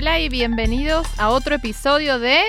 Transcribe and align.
Hola 0.00 0.18
y 0.18 0.30
bienvenidos 0.30 1.06
a 1.18 1.28
otro 1.28 1.56
episodio 1.56 2.18
de 2.18 2.40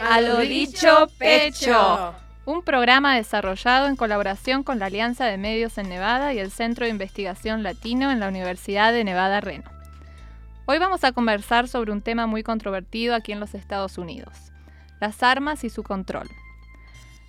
A 0.00 0.22
lo 0.22 0.38
dicho 0.38 1.10
pecho. 1.18 2.14
Un 2.46 2.62
programa 2.62 3.16
desarrollado 3.16 3.86
en 3.86 3.96
colaboración 3.96 4.62
con 4.62 4.78
la 4.78 4.86
Alianza 4.86 5.26
de 5.26 5.36
Medios 5.36 5.76
en 5.76 5.90
Nevada 5.90 6.32
y 6.32 6.38
el 6.38 6.50
Centro 6.50 6.86
de 6.86 6.90
Investigación 6.90 7.62
Latino 7.62 8.10
en 8.10 8.18
la 8.18 8.28
Universidad 8.28 8.94
de 8.94 9.04
Nevada 9.04 9.42
Reno. 9.42 9.70
Hoy 10.64 10.78
vamos 10.78 11.04
a 11.04 11.12
conversar 11.12 11.68
sobre 11.68 11.92
un 11.92 12.00
tema 12.00 12.26
muy 12.26 12.42
controvertido 12.42 13.14
aquí 13.14 13.32
en 13.32 13.40
los 13.40 13.52
Estados 13.52 13.98
Unidos, 13.98 14.32
las 15.02 15.22
armas 15.22 15.64
y 15.64 15.68
su 15.68 15.82
control. 15.82 16.30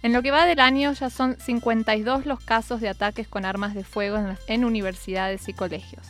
En 0.02 0.14
lo 0.14 0.22
que 0.22 0.32
va 0.32 0.46
del 0.46 0.62
año 0.62 0.94
ya 0.94 1.10
son 1.10 1.38
52 1.38 2.26
los 2.26 2.40
casos 2.40 2.80
de 2.80 2.88
ataques 2.88 3.28
con 3.28 3.44
armas 3.44 3.74
de 3.74 3.84
fuego 3.84 4.16
en, 4.16 4.38
en 4.48 4.64
universidades 4.64 5.50
y 5.50 5.54
colegios. 5.54 6.08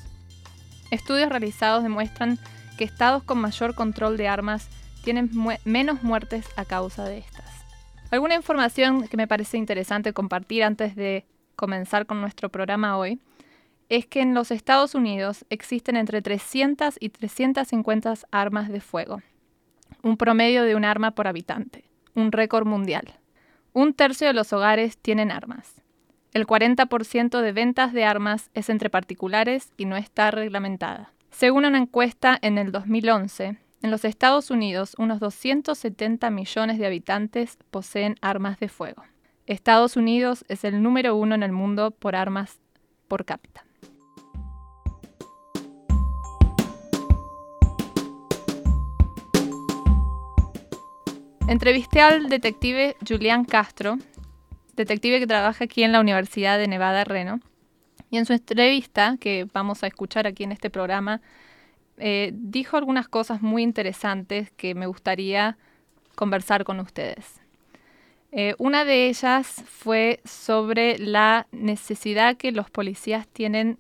Estudios 0.92 1.30
realizados 1.30 1.82
demuestran 1.82 2.38
que 2.82 2.86
estados 2.86 3.22
con 3.22 3.38
mayor 3.38 3.76
control 3.76 4.18
de 4.18 4.28
armas 4.28 4.68
tienen 5.04 5.30
menos 5.66 6.02
muertes 6.02 6.48
a 6.56 6.66
causa 6.66 7.04
de 7.04 7.20
estas. 7.20 7.46
Alguna 8.10 8.34
información 8.34 9.08
que 9.08 9.18
me 9.18 9.28
parece 9.28 9.58
interesante 9.58 10.14
compartir 10.14 10.64
antes 10.64 10.96
de 10.96 11.28
comenzar 11.56 12.08
con 12.08 12.22
nuestro 12.22 12.50
programa 12.50 12.98
hoy 12.98 13.20
es 13.90 14.08
que 14.08 14.22
en 14.22 14.34
los 14.34 14.50
Estados 14.50 14.96
Unidos 14.96 15.46
existen 15.52 15.96
entre 15.96 16.24
300 16.24 16.96
y 17.00 17.10
350 17.10 18.16
armas 18.32 18.68
de 18.70 18.82
fuego, 18.82 19.22
un 20.02 20.18
promedio 20.18 20.64
de 20.64 20.74
un 20.74 20.84
arma 20.84 21.12
por 21.12 21.28
habitante, 21.28 21.84
un 22.16 22.32
récord 22.32 22.66
mundial. 22.66 23.20
Un 23.74 23.94
tercio 23.94 24.26
de 24.26 24.34
los 24.34 24.54
hogares 24.54 24.98
tienen 24.98 25.30
armas. 25.30 25.84
El 26.34 26.48
40% 26.48 27.42
de 27.42 27.52
ventas 27.52 27.94
de 27.94 28.06
armas 28.06 28.50
es 28.56 28.72
entre 28.72 28.90
particulares 28.90 29.72
y 29.78 29.86
no 29.86 29.98
está 29.98 30.32
reglamentada. 30.32 31.14
Según 31.32 31.66
una 31.66 31.78
encuesta 31.78 32.38
en 32.42 32.58
el 32.58 32.72
2011, 32.72 33.58
en 33.82 33.90
los 33.90 34.06
Estados 34.06 34.52
Unidos 34.52 34.96
unos 35.00 35.20
270 35.20 36.30
millones 36.30 36.78
de 36.78 36.86
habitantes 36.86 37.58
poseen 37.72 38.16
armas 38.22 38.60
de 38.60 38.68
fuego. 38.68 39.04
Estados 39.48 39.98
Unidos 39.98 40.46
es 40.50 40.64
el 40.66 40.84
número 40.84 41.16
uno 41.16 41.34
en 41.34 41.42
el 41.42 41.52
mundo 41.52 41.92
por 41.92 42.16
armas 42.16 42.60
por 43.08 43.26
cápita. 43.26 43.66
Entrevisté 51.48 52.02
al 52.02 52.30
detective 52.30 52.96
Julián 53.08 53.46
Castro, 53.46 53.98
detective 54.76 55.20
que 55.20 55.28
trabaja 55.28 55.64
aquí 55.64 55.84
en 55.84 55.92
la 55.92 56.02
Universidad 56.02 56.60
de 56.60 56.68
Nevada 56.68 57.04
Reno, 57.04 57.40
y 58.12 58.18
en 58.18 58.26
su 58.26 58.34
entrevista, 58.34 59.18
que 59.20 59.48
vamos 59.52 59.84
a 59.84 59.88
escuchar 59.88 60.28
aquí 60.28 60.44
en 60.44 60.52
este 60.52 60.70
programa, 60.70 61.22
eh, 61.98 62.32
dijo 62.34 62.78
algunas 62.78 63.08
cosas 63.08 63.42
muy 63.42 63.64
interesantes 63.64 64.52
que 64.52 64.76
me 64.76 64.86
gustaría 64.86 65.58
conversar 66.16 66.64
con 66.64 66.80
ustedes. 66.80 67.42
Eh, 68.32 68.56
una 68.60 68.86
de 68.86 69.08
ellas 69.08 69.64
fue 69.66 70.22
sobre 70.24 70.98
la 71.00 71.48
necesidad 71.52 72.38
que 72.38 72.52
los 72.52 72.70
policías 72.70 73.28
tienen 73.28 73.78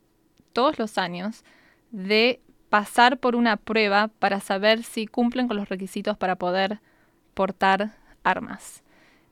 todos 0.54 0.80
los 0.80 0.98
años 0.98 1.44
de 1.92 2.42
pasar 2.70 3.18
por 3.18 3.36
una 3.36 3.58
prueba 3.58 4.10
para 4.20 4.40
saber 4.40 4.84
si 4.84 5.08
cumplen 5.08 5.48
con 5.48 5.58
los 5.58 5.70
requisitos 5.70 6.18
para 6.18 6.36
poder 6.38 6.80
portar 7.34 7.98
armas. 8.24 8.84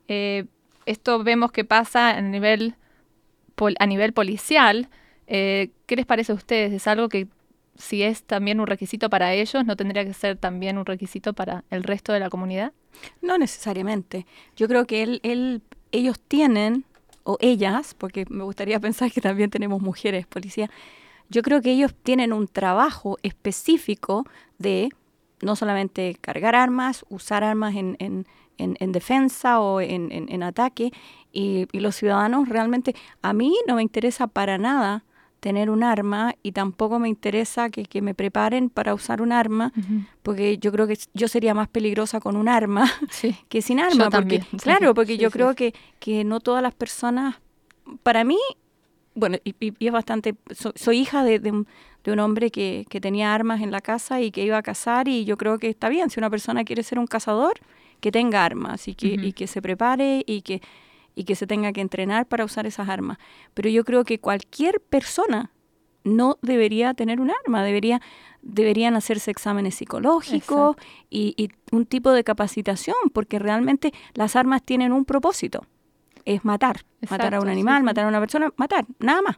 Eh, 0.08 0.46
esto 0.86 1.24
vemos 1.24 1.52
que 1.52 1.64
pasa 1.64 2.10
a 2.10 2.22
nivel, 2.22 2.76
a 3.80 3.86
nivel 3.86 4.14
policial. 4.14 4.90
Eh, 5.28 5.70
¿Qué 5.86 5.96
les 5.96 6.06
parece 6.06 6.32
a 6.32 6.36
ustedes? 6.36 6.74
¿Es 6.74 6.88
algo 6.88 7.10
que 7.10 7.28
si 7.78 8.04
es 8.04 8.24
también 8.24 8.60
un 8.60 8.68
requisito 8.68 9.10
para 9.10 9.34
ellos, 9.34 9.66
no 9.66 9.76
tendría 9.76 10.04
que 10.06 10.14
ser 10.14 10.38
también 10.38 10.78
un 10.78 10.86
requisito 10.86 11.34
para 11.34 11.64
el 11.70 11.84
resto 11.84 12.12
de 12.12 12.20
la 12.20 12.30
comunidad? 12.30 12.74
No 13.22 13.38
necesariamente. 13.38 14.26
Yo 14.56 14.68
creo 14.68 14.86
que 14.86 15.04
él, 15.04 15.62
ellos 15.92 16.20
tienen, 16.20 16.84
o 17.24 17.38
ellas, 17.40 17.96
porque 17.98 18.26
me 18.30 18.44
gustaría 18.44 18.80
pensar 18.82 19.12
que 19.12 19.22
también 19.22 19.50
tenemos 19.50 19.82
mujeres 19.82 20.28
policías, 20.28 20.70
yo 21.30 21.44
creo 21.44 21.62
que 21.62 21.72
ellos 21.72 21.94
tienen 21.94 22.34
un 22.34 22.48
trabajo 22.48 23.18
específico 23.22 24.26
de 24.58 24.90
no 25.42 25.56
solamente 25.56 26.18
cargar 26.20 26.56
armas, 26.56 27.06
usar 27.08 27.44
armas 27.44 27.76
en, 27.76 27.96
en, 28.00 28.26
en, 28.60 28.92
defensa 28.92 29.60
o 29.60 29.82
en, 29.82 30.44
ataque, 30.44 30.92
y, 31.32 31.68
los 31.74 31.96
ciudadanos 31.96 32.50
realmente, 32.50 32.96
a 33.22 33.34
mí 33.34 33.56
no 33.68 33.76
me 33.76 33.82
interesa 33.82 34.28
para 34.28 34.58
nada 34.58 35.04
tener 35.40 35.70
un 35.70 35.84
arma 35.84 36.36
y 36.44 36.52
tampoco 36.52 37.00
me 37.00 37.08
interesa 37.08 37.70
que, 37.70 37.86
que 37.86 38.02
me 38.02 38.14
preparen 38.14 38.70
para 38.70 38.94
usar 38.94 39.22
un 39.22 39.32
arma, 39.32 39.72
porque 40.22 40.58
yo 40.58 40.72
creo 40.72 40.88
que 40.88 40.98
yo 41.14 41.28
sería 41.28 41.54
más 41.54 41.70
peligrosa 41.70 42.20
con 42.20 42.36
un 42.36 42.50
arma 42.50 42.92
que 43.50 43.62
sin 43.62 43.80
arma. 43.80 44.10
porque, 44.10 44.44
Claro, 44.62 44.94
porque 44.94 45.18
yo 45.18 45.32
creo 45.32 45.56
que, 45.56 45.74
que 46.00 46.24
no 46.24 46.40
todas 46.40 46.62
las 46.62 46.74
personas, 46.74 47.38
para 48.04 48.24
mí, 48.24 48.38
bueno, 49.16 49.38
y, 49.44 49.56
es 49.86 49.92
bastante, 49.92 50.36
soy 50.76 51.00
hija 51.00 51.24
de, 51.24 51.40
de, 51.40 51.52
un, 51.52 51.68
de 52.04 52.12
un 52.12 52.20
hombre 52.20 52.52
que, 52.52 52.86
que, 52.90 53.02
tenía 53.02 53.34
armas 53.34 53.62
en 53.62 53.72
la 53.72 53.82
casa 53.82 54.22
y 54.22 54.32
que 54.32 54.44
iba 54.44 54.58
a 54.58 54.64
cazar 54.64 55.08
y 55.08 55.26
yo 55.26 55.38
creo 55.38 55.58
que 55.58 55.70
está 55.70 55.90
bien, 55.90 56.10
si 56.10 56.20
una 56.20 56.30
persona 56.30 56.64
quiere 56.64 56.84
ser 56.84 57.00
un 57.00 57.08
cazador, 57.08 57.60
que 58.00 58.12
tenga 58.12 58.46
armas 58.46 58.88
y 58.88 58.96
que, 58.96 59.08
y 59.08 59.34
que 59.34 59.48
se 59.48 59.62
prepare 59.62 60.24
y 60.26 60.42
que, 60.42 60.62
y 61.16 61.24
que 61.24 61.36
se 61.36 61.48
tenga 61.48 61.72
que 61.74 61.82
entrenar 61.82 62.26
para 62.26 62.46
usar 62.46 62.66
esas 62.66 62.90
armas. 62.90 63.18
Pero 63.54 63.70
yo 63.70 63.84
creo 63.84 64.04
que 64.04 64.20
cualquier 64.20 64.80
persona 64.82 65.52
no 66.04 66.38
debería 66.42 66.94
tener 66.94 67.20
un 67.20 67.32
arma, 67.32 67.64
debería, 67.64 68.02
deberían 68.42 68.96
hacerse 68.96 69.32
exámenes 69.32 69.76
psicológicos 69.76 70.76
y, 71.10 71.34
y, 71.38 71.50
un 71.72 71.86
tipo 71.86 72.12
de 72.12 72.24
capacitación, 72.24 72.96
porque 73.14 73.40
realmente 73.40 73.94
las 74.14 74.36
armas 74.36 74.64
tienen 74.64 74.94
un 74.94 75.06
propósito, 75.06 75.66
es 76.26 76.46
matar, 76.46 76.86
matar 77.10 77.36
a 77.36 77.42
un 77.42 77.50
animal, 77.50 77.84
matar 77.84 78.06
a 78.06 78.08
una 78.08 78.20
persona, 78.20 78.52
matar, 78.56 78.86
nada 79.00 79.22
más. 79.22 79.38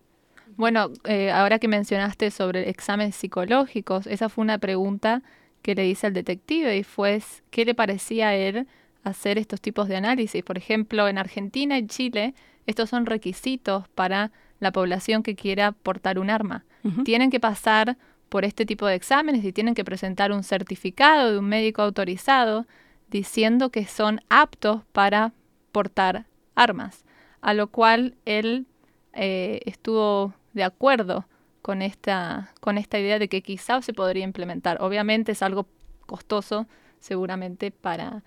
Bueno, 0.57 0.91
eh, 1.05 1.31
ahora 1.31 1.59
que 1.59 1.67
mencionaste 1.67 2.29
sobre 2.29 2.69
exámenes 2.69 3.15
psicológicos, 3.15 4.05
esa 4.07 4.29
fue 4.29 4.43
una 4.43 4.57
pregunta 4.57 5.23
que 5.61 5.75
le 5.75 5.87
hice 5.87 6.07
al 6.07 6.13
detective 6.13 6.77
y 6.77 6.83
fue 6.83 7.21
qué 7.49 7.65
le 7.65 7.75
parecía 7.75 8.29
a 8.29 8.35
él 8.35 8.67
hacer 9.03 9.37
estos 9.37 9.61
tipos 9.61 9.87
de 9.87 9.95
análisis. 9.95 10.43
Por 10.43 10.57
ejemplo, 10.57 11.07
en 11.07 11.17
Argentina 11.17 11.77
y 11.77 11.87
Chile, 11.87 12.33
estos 12.65 12.89
son 12.89 13.05
requisitos 13.05 13.87
para 13.89 14.31
la 14.59 14.71
población 14.71 15.23
que 15.23 15.35
quiera 15.35 15.71
portar 15.71 16.19
un 16.19 16.29
arma. 16.29 16.65
Tienen 17.03 17.29
que 17.29 17.39
pasar 17.39 17.97
por 18.29 18.43
este 18.43 18.65
tipo 18.65 18.87
de 18.87 18.95
exámenes 18.95 19.43
y 19.43 19.51
tienen 19.51 19.75
que 19.75 19.83
presentar 19.83 20.31
un 20.31 20.43
certificado 20.43 21.31
de 21.31 21.39
un 21.39 21.45
médico 21.45 21.81
autorizado 21.81 22.65
diciendo 23.09 23.69
que 23.69 23.85
son 23.85 24.21
aptos 24.29 24.81
para 24.93 25.33
portar 25.71 26.25
armas, 26.55 27.05
a 27.41 27.53
lo 27.53 27.67
cual 27.67 28.15
él 28.25 28.65
eh, 29.13 29.59
estuvo 29.65 30.33
de 30.53 30.63
acuerdo 30.63 31.25
con 31.61 31.81
esta, 31.81 32.53
con 32.59 32.77
esta 32.77 32.99
idea 32.99 33.19
de 33.19 33.27
que 33.27 33.41
quizás 33.41 33.85
se 33.85 33.93
podría 33.93 34.23
implementar. 34.23 34.81
Obviamente 34.81 35.33
es 35.33 35.41
algo 35.41 35.67
costoso, 36.05 36.67
seguramente, 36.99 37.71
para, 37.71 38.23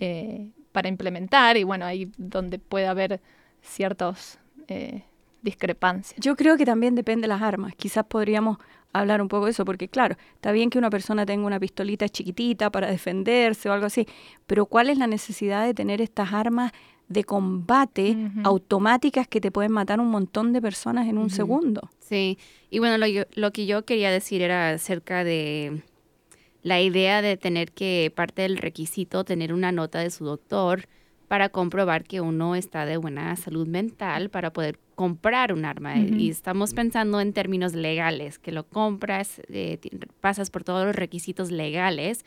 eh, 0.00 0.50
para 0.72 0.88
implementar, 0.88 1.56
y 1.56 1.64
bueno, 1.64 1.84
ahí 1.86 2.10
donde 2.16 2.58
puede 2.58 2.86
haber 2.86 3.20
ciertas 3.62 4.38
eh, 4.68 5.04
discrepancias. 5.42 6.20
Yo 6.20 6.36
creo 6.36 6.56
que 6.56 6.64
también 6.64 6.94
depende 6.94 7.22
de 7.22 7.28
las 7.28 7.42
armas. 7.42 7.74
Quizás 7.76 8.04
podríamos 8.06 8.58
hablar 8.92 9.20
un 9.20 9.28
poco 9.28 9.46
de 9.46 9.50
eso, 9.50 9.64
porque 9.64 9.88
claro, 9.88 10.16
está 10.34 10.52
bien 10.52 10.70
que 10.70 10.78
una 10.78 10.88
persona 10.88 11.26
tenga 11.26 11.46
una 11.46 11.58
pistolita 11.58 12.08
chiquitita 12.08 12.70
para 12.70 12.86
defenderse 12.88 13.68
o 13.68 13.72
algo 13.72 13.86
así, 13.86 14.06
pero 14.46 14.66
¿cuál 14.66 14.88
es 14.88 14.98
la 14.98 15.06
necesidad 15.06 15.66
de 15.66 15.74
tener 15.74 16.00
estas 16.00 16.32
armas 16.32 16.72
de 17.08 17.24
combate 17.24 18.16
automáticas 18.44 19.28
que 19.28 19.40
te 19.40 19.50
pueden 19.50 19.72
matar 19.72 20.00
un 20.00 20.08
montón 20.08 20.52
de 20.52 20.62
personas 20.62 21.06
en 21.06 21.18
un 21.18 21.30
segundo. 21.30 21.90
Sí, 22.00 22.38
y 22.70 22.78
bueno, 22.78 22.98
lo, 22.98 23.06
lo, 23.34 23.52
que 23.52 23.66
yo 23.66 23.84
quería 23.84 24.10
decir 24.10 24.42
era 24.42 24.70
acerca 24.70 25.24
de 25.24 25.82
la 26.62 26.80
idea 26.80 27.22
de 27.22 27.36
tener 27.36 27.72
que, 27.72 28.12
parte 28.14 28.42
del 28.42 28.56
requisito, 28.56 29.24
tener 29.24 29.52
una 29.52 29.70
nota 29.70 30.00
de 30.00 30.10
su 30.10 30.24
doctor 30.24 30.88
para 31.28 31.48
comprobar 31.48 32.04
que 32.04 32.20
uno 32.20 32.54
está 32.54 32.86
de 32.86 32.96
buena 32.96 33.34
salud 33.36 33.66
mental 33.66 34.30
para 34.30 34.52
poder 34.52 34.78
comprar 34.94 35.52
un 35.52 35.64
arma. 35.64 35.96
Y 35.98 36.30
estamos 36.30 36.74
pensando 36.74 37.20
en 37.20 37.32
términos 37.32 37.74
legales, 37.74 38.38
que 38.38 38.52
lo 38.52 38.64
compras, 38.64 39.40
eh, 39.48 39.78
pasas 40.20 40.50
por 40.50 40.64
todos 40.64 40.86
los 40.86 40.94
requisitos 40.96 41.50
legales 41.50 42.24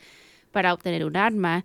para 0.52 0.74
obtener 0.74 1.04
un 1.04 1.16
arma 1.16 1.64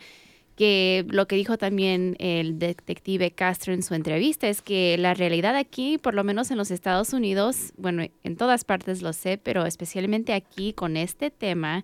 que 0.56 1.06
lo 1.10 1.28
que 1.28 1.36
dijo 1.36 1.58
también 1.58 2.16
el 2.20 2.60
detective 2.60 3.32
Castro 3.32 3.74
en 3.74 3.82
su 3.82 3.96
entrevista 3.96 4.48
es 4.48 4.62
que 4.62 4.98
la 4.98 5.14
realidad 5.14 5.56
aquí, 5.56 5.98
por 5.98 6.14
lo 6.14 6.24
menos 6.24 6.52
en 6.52 6.58
los 6.58 6.70
Estados 6.70 7.14
Unidos, 7.14 7.74
bueno, 7.78 8.04
en 8.24 8.36
todas 8.36 8.64
partes 8.64 9.02
lo 9.02 9.14
sé, 9.14 9.38
pero 9.38 9.66
especialmente 9.66 10.34
aquí 10.34 10.74
con 10.74 10.96
este 10.96 11.32
tema, 11.32 11.84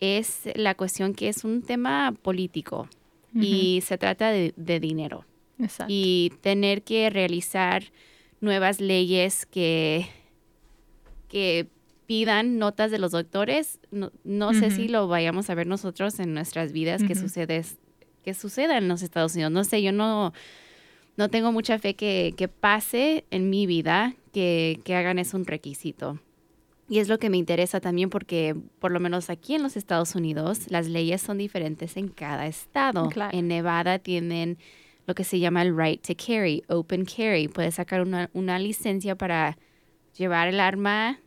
es 0.00 0.48
la 0.56 0.74
cuestión 0.74 1.14
que 1.14 1.28
es 1.28 1.44
un 1.44 1.62
tema 1.62 2.12
político 2.22 2.88
y 3.34 3.82
se 3.82 3.98
trata 3.98 4.30
de, 4.30 4.80
dinero. 4.80 5.24
Y 5.86 6.32
tener 6.40 6.82
que 6.82 7.08
realizar 7.08 7.84
nuevas 8.40 8.80
leyes 8.80 9.46
que, 9.46 10.08
que 11.28 11.68
pidan 12.06 12.58
notas 12.58 12.90
de 12.90 12.98
los 12.98 13.12
doctores, 13.12 13.78
no, 13.90 14.52
sé 14.54 14.72
si 14.72 14.88
lo 14.88 15.06
vayamos 15.06 15.48
a 15.48 15.54
ver 15.54 15.68
nosotros 15.68 16.18
en 16.18 16.34
nuestras 16.34 16.72
vidas 16.72 17.04
que 17.04 17.14
sucede 17.14 17.64
que 18.22 18.34
suceda 18.34 18.78
en 18.78 18.88
los 18.88 19.02
Estados 19.02 19.34
Unidos. 19.34 19.52
No 19.52 19.64
sé, 19.64 19.82
yo 19.82 19.92
no, 19.92 20.32
no 21.16 21.28
tengo 21.28 21.52
mucha 21.52 21.78
fe 21.78 21.94
que, 21.94 22.34
que 22.36 22.48
pase 22.48 23.24
en 23.30 23.50
mi 23.50 23.66
vida 23.66 24.14
que, 24.32 24.80
que 24.84 24.94
hagan 24.94 25.18
eso 25.18 25.36
un 25.36 25.44
requisito. 25.44 26.20
Y 26.88 26.98
es 26.98 27.08
lo 27.08 27.18
que 27.18 27.30
me 27.30 27.38
interesa 27.38 27.80
también 27.80 28.10
porque 28.10 28.54
por 28.78 28.92
lo 28.92 29.00
menos 29.00 29.30
aquí 29.30 29.54
en 29.54 29.62
los 29.62 29.76
Estados 29.76 30.14
Unidos 30.14 30.70
las 30.70 30.88
leyes 30.88 31.22
son 31.22 31.38
diferentes 31.38 31.96
en 31.96 32.08
cada 32.08 32.46
estado. 32.46 33.08
En 33.32 33.48
Nevada 33.48 33.98
tienen 33.98 34.58
lo 35.06 35.14
que 35.14 35.24
se 35.24 35.38
llama 35.38 35.62
el 35.62 35.76
right 35.76 36.06
to 36.06 36.14
carry, 36.14 36.62
open 36.68 37.04
carry. 37.04 37.48
Puedes 37.48 37.76
sacar 37.76 38.02
una, 38.02 38.30
una 38.34 38.58
licencia 38.58 39.16
para 39.16 39.56
llevar 40.16 40.48
el 40.48 40.60
arma 40.60 41.18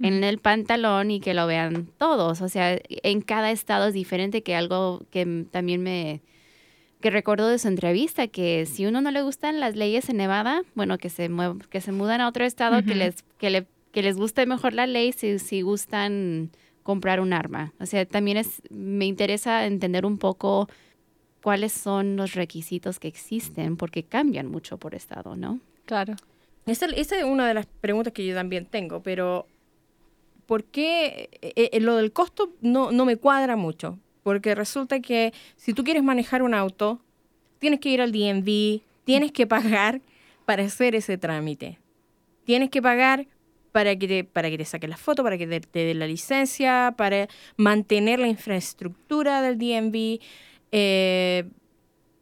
en 0.00 0.24
el 0.24 0.38
pantalón 0.38 1.10
y 1.10 1.20
que 1.20 1.34
lo 1.34 1.46
vean 1.46 1.88
todos. 1.98 2.40
O 2.40 2.48
sea, 2.48 2.80
en 2.88 3.20
cada 3.20 3.52
estado 3.52 3.88
es 3.88 3.94
diferente, 3.94 4.42
que 4.42 4.56
algo 4.56 5.02
que 5.10 5.46
también 5.50 5.82
me 5.82 6.22
que 7.02 7.10
recuerdo 7.10 7.48
de 7.48 7.58
su 7.58 7.68
entrevista, 7.68 8.28
que 8.28 8.64
si 8.64 8.86
uno 8.86 9.02
no 9.02 9.10
le 9.10 9.20
gustan 9.20 9.60
las 9.60 9.76
leyes 9.76 10.08
en 10.08 10.16
Nevada, 10.16 10.62
bueno, 10.74 10.96
que 10.96 11.10
se 11.10 11.28
que 11.68 11.82
se 11.82 11.92
mudan 11.92 12.22
a 12.22 12.28
otro 12.28 12.46
estado, 12.46 12.82
que 12.82 12.94
les 12.94 13.22
que 13.36 13.50
le 13.50 13.66
que 13.92 14.02
les 14.02 14.16
guste 14.16 14.46
mejor 14.46 14.72
la 14.72 14.86
ley 14.86 15.12
si, 15.12 15.38
si 15.38 15.60
gustan 15.60 16.50
comprar 16.82 17.20
un 17.20 17.34
arma. 17.34 17.74
O 17.78 17.84
sea, 17.84 18.06
también 18.06 18.38
es 18.38 18.62
me 18.70 19.04
interesa 19.04 19.66
entender 19.66 20.06
un 20.06 20.16
poco 20.16 20.68
cuáles 21.42 21.72
son 21.72 22.16
los 22.16 22.32
requisitos 22.34 22.98
que 22.98 23.08
existen, 23.08 23.76
porque 23.76 24.04
cambian 24.04 24.46
mucho 24.46 24.78
por 24.78 24.94
estado, 24.94 25.36
¿no? 25.36 25.60
Claro. 25.84 26.14
Esa, 26.64 26.86
esa 26.86 27.18
es 27.18 27.24
una 27.24 27.46
de 27.46 27.54
las 27.54 27.66
preguntas 27.66 28.12
que 28.12 28.24
yo 28.24 28.34
también 28.34 28.66
tengo, 28.66 29.02
pero 29.02 29.46
¿por 30.46 30.64
qué 30.64 31.28
eh, 31.42 31.70
eh, 31.72 31.80
lo 31.80 31.96
del 31.96 32.12
costo 32.12 32.52
no, 32.60 32.92
no 32.92 33.04
me 33.04 33.16
cuadra 33.16 33.56
mucho? 33.56 33.98
Porque 34.22 34.54
resulta 34.54 35.00
que 35.00 35.32
si 35.56 35.72
tú 35.72 35.84
quieres 35.84 36.02
manejar 36.02 36.42
un 36.42 36.54
auto, 36.54 37.00
tienes 37.58 37.80
que 37.80 37.88
ir 37.88 38.00
al 38.00 38.12
DMV, 38.12 38.80
tienes 39.04 39.32
que 39.32 39.46
pagar 39.46 40.00
para 40.44 40.64
hacer 40.64 40.94
ese 40.94 41.18
trámite. 41.18 41.78
Tienes 42.44 42.70
que 42.70 42.82
pagar 42.82 43.26
para 43.72 43.96
que 43.96 44.06
te, 44.06 44.24
para 44.24 44.50
que 44.50 44.58
te 44.58 44.88
la 44.88 44.96
foto, 44.96 45.22
para 45.22 45.38
que 45.38 45.46
te, 45.46 45.60
te 45.60 45.84
den 45.84 45.98
la 45.98 46.06
licencia, 46.06 46.94
para 46.96 47.28
mantener 47.56 48.20
la 48.20 48.28
infraestructura 48.28 49.42
del 49.42 49.58
DMV. 49.58 50.20
Eh, 50.72 51.44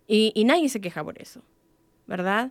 y, 0.06 0.32
y, 0.34 0.44
nadie 0.44 0.68
se 0.68 0.80
queja 0.80 1.04
por 1.04 1.20
eso, 1.20 1.42
¿verdad? 2.06 2.50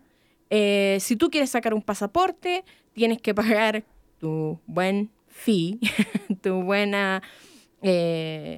si 0.51 1.15
tú 1.15 1.29
quieres 1.29 1.51
sacar 1.51 1.75
un 1.75 1.81
pasaporte, 1.83 2.63
tienes 2.93 3.21
que 3.21 3.35
pagar 3.35 3.83
tu 4.19 4.59
buen 4.65 5.11
fee, 5.27 5.79
tu 6.41 6.63
buena 6.63 7.21
eh, 7.81 8.57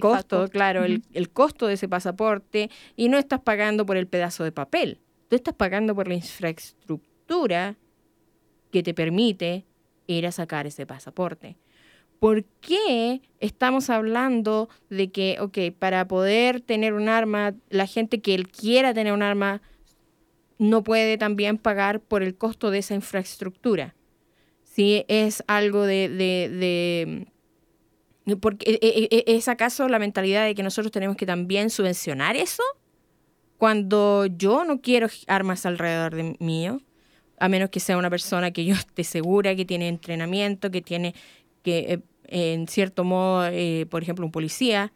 costo, 0.00 0.48
claro, 0.48 0.84
el, 0.84 1.02
el, 1.12 1.30
costo 1.30 1.66
de 1.66 1.74
ese 1.74 1.88
pasaporte, 1.88 2.70
y 2.96 3.08
no 3.08 3.18
estás 3.18 3.40
pagando 3.40 3.86
por 3.86 3.96
el 3.96 4.06
pedazo 4.06 4.44
de 4.44 4.52
papel, 4.52 4.98
tú 5.28 5.36
estás 5.36 5.54
pagando 5.54 5.94
por 5.94 6.08
la 6.08 6.14
infraestructura 6.14 7.76
que 8.70 8.82
te 8.82 8.94
permite 8.94 9.64
ir 10.06 10.26
a 10.26 10.32
sacar 10.32 10.66
ese 10.66 10.86
pasaporte. 10.86 11.56
¿Por 12.18 12.44
qué 12.60 13.20
estamos 13.40 13.90
hablando 13.90 14.68
de 14.88 15.10
que, 15.10 15.36
ok, 15.40 15.58
para 15.78 16.08
poder 16.08 16.60
tener 16.60 16.94
un 16.94 17.08
arma, 17.08 17.54
la 17.68 17.86
gente 17.86 18.20
que 18.20 18.34
él 18.34 18.48
quiera 18.48 18.94
tener 18.94 19.12
un 19.12 19.22
arma 19.22 19.60
no 20.58 20.82
puede 20.82 21.18
también 21.18 21.58
pagar 21.58 22.00
por 22.00 22.22
el 22.22 22.36
costo 22.36 22.70
de 22.70 22.78
esa 22.78 22.94
infraestructura? 22.94 23.96
si 24.76 25.06
es 25.08 25.42
algo 25.46 25.86
de, 25.86 26.10
de, 26.10 26.50
de 26.50 27.26
porque 28.40 28.72
e, 28.72 28.78
e, 28.82 29.08
e, 29.10 29.36
¿Es 29.36 29.48
acaso 29.48 29.88
la 29.88 29.98
mentalidad 29.98 30.44
de 30.44 30.54
que 30.54 30.62
nosotros 30.62 30.90
tenemos 30.90 31.16
que 31.16 31.26
también 31.26 31.70
subvencionar 31.70 32.36
eso? 32.36 32.62
Cuando 33.56 34.26
yo 34.26 34.64
no 34.64 34.80
quiero 34.80 35.08
armas 35.28 35.64
alrededor 35.64 36.14
de 36.14 36.36
mío, 36.40 36.80
a 37.38 37.48
menos 37.48 37.70
que 37.70 37.80
sea 37.80 37.96
una 37.96 38.10
persona 38.10 38.50
que 38.50 38.64
yo 38.64 38.74
esté 38.74 39.04
segura, 39.04 39.54
que 39.54 39.64
tiene 39.64 39.88
entrenamiento, 39.88 40.70
que 40.70 40.82
tiene, 40.82 41.14
que 41.62 41.92
eh, 41.92 42.52
en 42.52 42.66
cierto 42.66 43.04
modo, 43.04 43.46
eh, 43.46 43.86
por 43.88 44.02
ejemplo, 44.02 44.24
un 44.24 44.32
policía, 44.32 44.92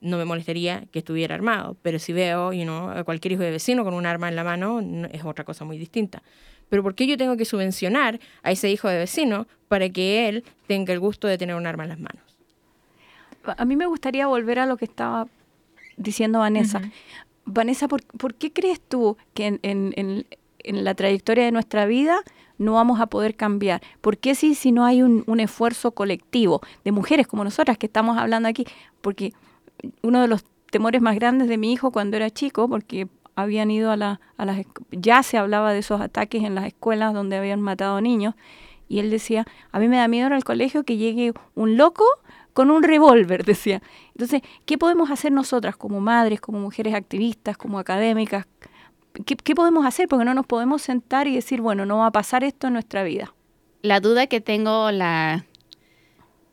no 0.00 0.16
me 0.16 0.24
molestaría 0.24 0.86
que 0.92 1.00
estuviera 1.00 1.34
armado. 1.34 1.76
Pero 1.82 1.98
si 1.98 2.12
veo 2.12 2.52
you 2.52 2.62
know, 2.62 2.90
a 2.90 3.02
cualquier 3.02 3.32
hijo 3.32 3.42
de 3.42 3.50
vecino 3.50 3.82
con 3.82 3.94
un 3.94 4.06
arma 4.06 4.28
en 4.28 4.36
la 4.36 4.44
mano, 4.44 4.80
es 5.10 5.24
otra 5.24 5.44
cosa 5.44 5.64
muy 5.64 5.78
distinta. 5.78 6.22
Pero 6.68 6.84
¿por 6.84 6.94
qué 6.94 7.06
yo 7.06 7.16
tengo 7.16 7.36
que 7.36 7.44
subvencionar 7.44 8.20
a 8.42 8.52
ese 8.52 8.70
hijo 8.70 8.88
de 8.88 8.98
vecino 8.98 9.48
para 9.68 9.88
que 9.88 10.28
él 10.28 10.44
tenga 10.68 10.92
el 10.92 11.00
gusto 11.00 11.26
de 11.26 11.38
tener 11.38 11.56
un 11.56 11.66
arma 11.66 11.84
en 11.84 11.88
las 11.88 11.98
manos? 11.98 12.27
A 13.56 13.64
mí 13.64 13.76
me 13.76 13.86
gustaría 13.86 14.26
volver 14.26 14.58
a 14.58 14.66
lo 14.66 14.76
que 14.76 14.84
estaba 14.84 15.28
diciendo 15.96 16.40
Vanessa. 16.40 16.80
Vanessa, 17.44 17.88
¿por, 17.88 18.34
qué 18.34 18.52
crees 18.52 18.80
tú 18.80 19.16
que 19.34 19.58
en, 19.62 20.26
la 20.64 20.94
trayectoria 20.94 21.44
de 21.44 21.52
nuestra 21.52 21.86
vida 21.86 22.18
no 22.58 22.74
vamos 22.74 23.00
a 23.00 23.06
poder 23.06 23.36
cambiar? 23.36 23.80
¿Por 24.00 24.18
qué 24.18 24.34
si, 24.34 24.54
si 24.54 24.72
no 24.72 24.84
hay 24.84 25.02
un, 25.02 25.24
un 25.26 25.40
esfuerzo 25.40 25.92
colectivo 25.92 26.60
de 26.84 26.92
mujeres 26.92 27.26
como 27.26 27.44
nosotras 27.44 27.78
que 27.78 27.86
estamos 27.86 28.18
hablando 28.18 28.48
aquí? 28.48 28.66
Porque 29.00 29.32
uno 30.02 30.20
de 30.20 30.28
los 30.28 30.44
temores 30.70 31.00
más 31.00 31.14
grandes 31.14 31.48
de 31.48 31.56
mi 31.56 31.72
hijo 31.72 31.90
cuando 31.90 32.16
era 32.16 32.30
chico, 32.30 32.68
porque 32.68 33.08
habían 33.34 33.70
ido 33.70 33.90
a, 33.90 33.96
la, 33.96 34.20
a 34.36 34.44
las... 34.44 34.58
Ya 34.90 35.22
se 35.22 35.38
hablaba 35.38 35.72
de 35.72 35.78
esos 35.78 36.00
ataques 36.00 36.42
en 36.42 36.54
las 36.54 36.66
escuelas 36.66 37.14
donde 37.14 37.36
habían 37.36 37.60
matado 37.60 38.00
niños. 38.00 38.34
Y 38.88 38.98
él 38.98 39.10
decía, 39.10 39.46
a 39.70 39.78
mí 39.78 39.88
me 39.88 39.96
da 39.96 40.08
miedo 40.08 40.26
en 40.26 40.32
el 40.32 40.44
colegio 40.44 40.82
que 40.84 40.96
llegue 40.96 41.32
un 41.54 41.76
loco 41.76 42.04
con 42.52 42.70
un 42.70 42.82
revólver, 42.82 43.44
decía. 43.46 43.82
Entonces, 44.12 44.42
¿qué 44.66 44.78
podemos 44.78 45.10
hacer 45.10 45.32
nosotras 45.32 45.76
como 45.76 46.00
madres, 46.00 46.40
como 46.40 46.58
mujeres 46.60 46.94
activistas, 46.94 47.56
como 47.56 47.78
académicas? 47.78 48.46
¿Qué, 49.26 49.36
¿Qué, 49.36 49.54
podemos 49.54 49.86
hacer? 49.86 50.08
Porque 50.08 50.24
no 50.24 50.34
nos 50.34 50.46
podemos 50.46 50.82
sentar 50.82 51.26
y 51.26 51.34
decir, 51.34 51.60
bueno, 51.60 51.86
no 51.86 51.98
va 51.98 52.06
a 52.06 52.12
pasar 52.12 52.44
esto 52.44 52.68
en 52.68 52.74
nuestra 52.74 53.02
vida. 53.02 53.34
La 53.82 54.00
duda 54.00 54.26
que 54.26 54.40
tengo, 54.40 54.90
la, 54.90 55.46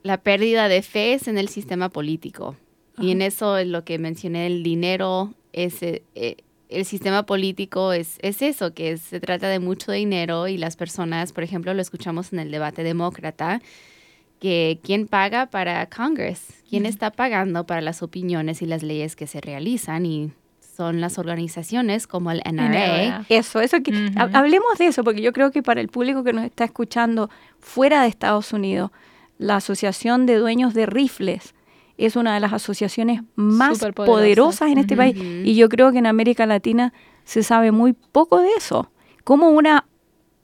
la 0.04 0.18
pérdida 0.22 0.68
de 0.68 0.82
fe 0.82 1.14
es 1.14 1.28
en 1.28 1.38
el 1.38 1.50
sistema 1.50 1.90
político. 1.90 2.56
Y 2.98 3.12
en 3.12 3.22
eso 3.22 3.58
es 3.58 3.68
lo 3.68 3.84
que 3.84 4.00
mencioné, 4.00 4.48
el 4.48 4.64
dinero, 4.64 5.34
es, 5.52 5.82
eh, 5.82 6.04
el 6.70 6.86
sistema 6.86 7.26
político 7.26 7.94
es, 7.94 8.18
es 8.22 8.42
eso, 8.42 8.74
que 8.74 8.98
se 8.98 9.20
trata 9.20 9.50
de 9.50 9.60
mucho 9.60 9.92
dinero 9.92 10.48
y 10.48 10.58
las 10.58 10.76
personas, 10.76 11.34
por 11.34 11.44
ejemplo, 11.44 11.74
lo 11.74 11.82
escuchamos 11.82 12.34
en 12.34 12.40
el 12.40 12.52
debate 12.52 12.84
demócrata, 12.84 13.62
que 14.40 14.80
quién 14.84 15.08
paga 15.08 15.48
para 15.48 15.88
Congress, 15.88 16.64
quién 16.70 16.86
está 16.86 17.12
pagando 17.12 17.66
para 17.66 17.82
las 17.82 18.04
opiniones 18.04 18.62
y 18.62 18.66
las 18.66 18.84
leyes 18.84 19.16
que 19.16 19.28
se 19.28 19.42
realizan 19.42 20.06
y 20.06 20.32
son 20.76 21.00
las 21.00 21.18
organizaciones 21.18 22.06
como 22.06 22.32
el 22.32 22.42
NRA. 22.46 23.26
Eso, 23.30 23.62
eso 23.62 23.82
que 23.82 24.12
hablemos 24.16 24.78
de 24.78 24.88
eso 24.88 25.04
porque 25.04 25.22
yo 25.22 25.32
creo 25.32 25.52
que 25.52 25.64
para 25.64 25.80
el 25.80 25.88
público 25.88 26.24
que 26.24 26.34
nos 26.34 26.44
está 26.44 26.66
escuchando 26.66 27.30
fuera 27.60 28.02
de 28.02 28.10
Estados 28.10 28.52
Unidos, 28.52 28.92
la 29.38 29.58
Asociación 29.58 30.26
de 30.26 30.36
Dueños 30.36 30.74
de 30.74 30.86
Rifles 30.86 31.56
es 31.98 32.16
una 32.16 32.34
de 32.34 32.40
las 32.42 32.52
asociaciones 32.52 33.22
más 33.36 33.80
poderosas 33.96 34.70
en 34.70 34.80
este 34.80 34.98
país. 34.98 35.16
Y 35.18 35.56
yo 35.56 35.70
creo 35.70 35.92
que 35.92 36.00
en 36.00 36.08
América 36.08 36.46
Latina 36.46 36.94
se 37.24 37.42
sabe 37.42 37.72
muy 37.72 37.94
poco 37.94 38.42
de 38.42 38.50
eso. 38.58 38.92
Como 39.24 39.50
una, 39.50 39.86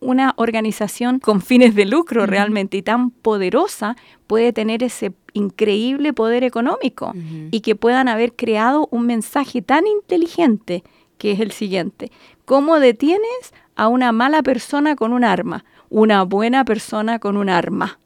una 0.02 0.34
organización 0.36 1.20
con 1.20 1.42
fines 1.42 1.76
de 1.76 1.86
lucro 1.86 2.26
realmente 2.26 2.78
y 2.78 2.82
tan 2.82 3.12
poderosa 3.12 3.96
puede 4.28 4.52
tener 4.52 4.84
ese 4.84 5.14
increíble 5.34 6.12
poder 6.12 6.44
económico 6.44 7.14
y 7.52 7.62
que 7.62 7.76
puedan 7.76 8.08
haber 8.08 8.34
creado 8.34 8.88
un 8.92 9.06
mensaje 9.06 9.62
tan 9.62 9.88
inteligente 9.88 10.84
que 11.18 11.32
es 11.32 11.40
el 11.40 11.52
siguiente. 11.52 12.12
¿Cómo 12.46 12.80
detienes 12.80 13.54
a 13.76 13.88
una 13.88 14.12
mala 14.12 14.42
persona 14.42 14.96
con 14.96 15.14
un 15.14 15.24
arma? 15.24 15.64
Una 15.90 16.24
buena 16.24 16.66
persona 16.66 17.20
con 17.20 17.38
un 17.38 17.50
arma. 17.50 18.00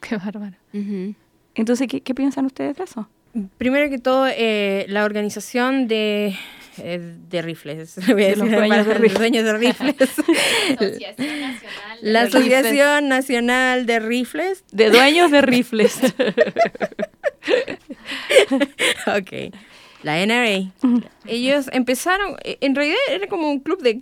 Qué 0.00 0.16
bárbaro. 0.16 0.56
Entonces, 1.54 1.88
¿qué, 1.88 2.14
piensan 2.14 2.46
ustedes 2.46 2.76
de 2.76 2.84
eso? 2.84 3.08
Primero 3.56 3.88
que 3.88 3.98
todo, 3.98 4.26
eh, 4.28 4.84
la 4.88 5.04
organización 5.04 5.88
de, 5.88 6.36
de 6.82 7.42
rifles, 7.42 7.94
de 8.06 8.36
los 8.36 8.50
dueños 8.50 8.86
de, 9.44 9.54
rifles. 9.58 9.94
La 12.00 12.22
Asociación 12.22 13.08
Nacional 13.08 13.86
de 13.86 14.00
Rifles. 14.00 14.64
De 14.72 14.90
dueños 14.90 15.30
de 15.30 15.42
rifles. 15.42 16.00
ok. 19.06 19.54
La 20.02 20.24
NRA. 20.24 20.72
Ellos 21.26 21.66
empezaron, 21.72 22.36
en 22.44 22.74
realidad 22.74 22.98
era 23.10 23.26
como 23.26 23.50
un 23.50 23.60
club 23.60 23.82
de 23.82 24.00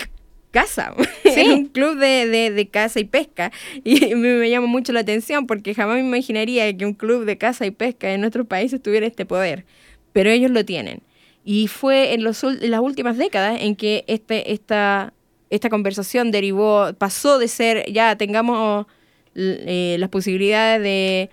casa, 0.50 0.94
¿Sí? 1.25 1.49
un 1.49 1.66
club 1.66 1.99
de, 1.99 2.26
de, 2.26 2.50
de, 2.50 2.68
caza 2.68 3.00
y 3.00 3.04
pesca. 3.04 3.50
Y 3.85 4.14
me, 4.14 4.35
me 4.35 4.49
llama 4.49 4.68
mucho 4.68 4.92
la 4.92 5.00
atención 5.00 5.47
porque 5.47 5.75
jamás 5.75 5.97
me 5.97 6.02
imaginaría 6.02 6.75
que 6.76 6.87
un 6.87 6.94
club 6.94 7.25
de 7.25 7.37
caza 7.37 7.66
y 7.66 7.73
pesca 7.73 8.12
en 8.12 8.20
nuestros 8.20 8.47
países 8.47 8.80
tuviera 8.80 9.06
este 9.06 9.26
poder, 9.26 9.66
pero 10.12 10.30
ellos 10.30 10.50
lo 10.50 10.64
tienen. 10.64 11.02
Y 11.50 11.66
fue 11.66 12.12
en, 12.12 12.24
los, 12.24 12.44
en 12.44 12.70
las 12.70 12.80
últimas 12.80 13.16
décadas 13.16 13.62
en 13.62 13.74
que 13.74 14.04
este, 14.06 14.52
esta, 14.52 15.14
esta 15.48 15.70
conversación 15.70 16.30
derivó, 16.30 16.92
pasó 16.98 17.38
de 17.38 17.48
ser, 17.48 17.90
ya 17.90 18.16
tengamos 18.16 18.84
eh, 19.34 19.96
las 19.98 20.10
posibilidades 20.10 20.82
de 20.82 21.30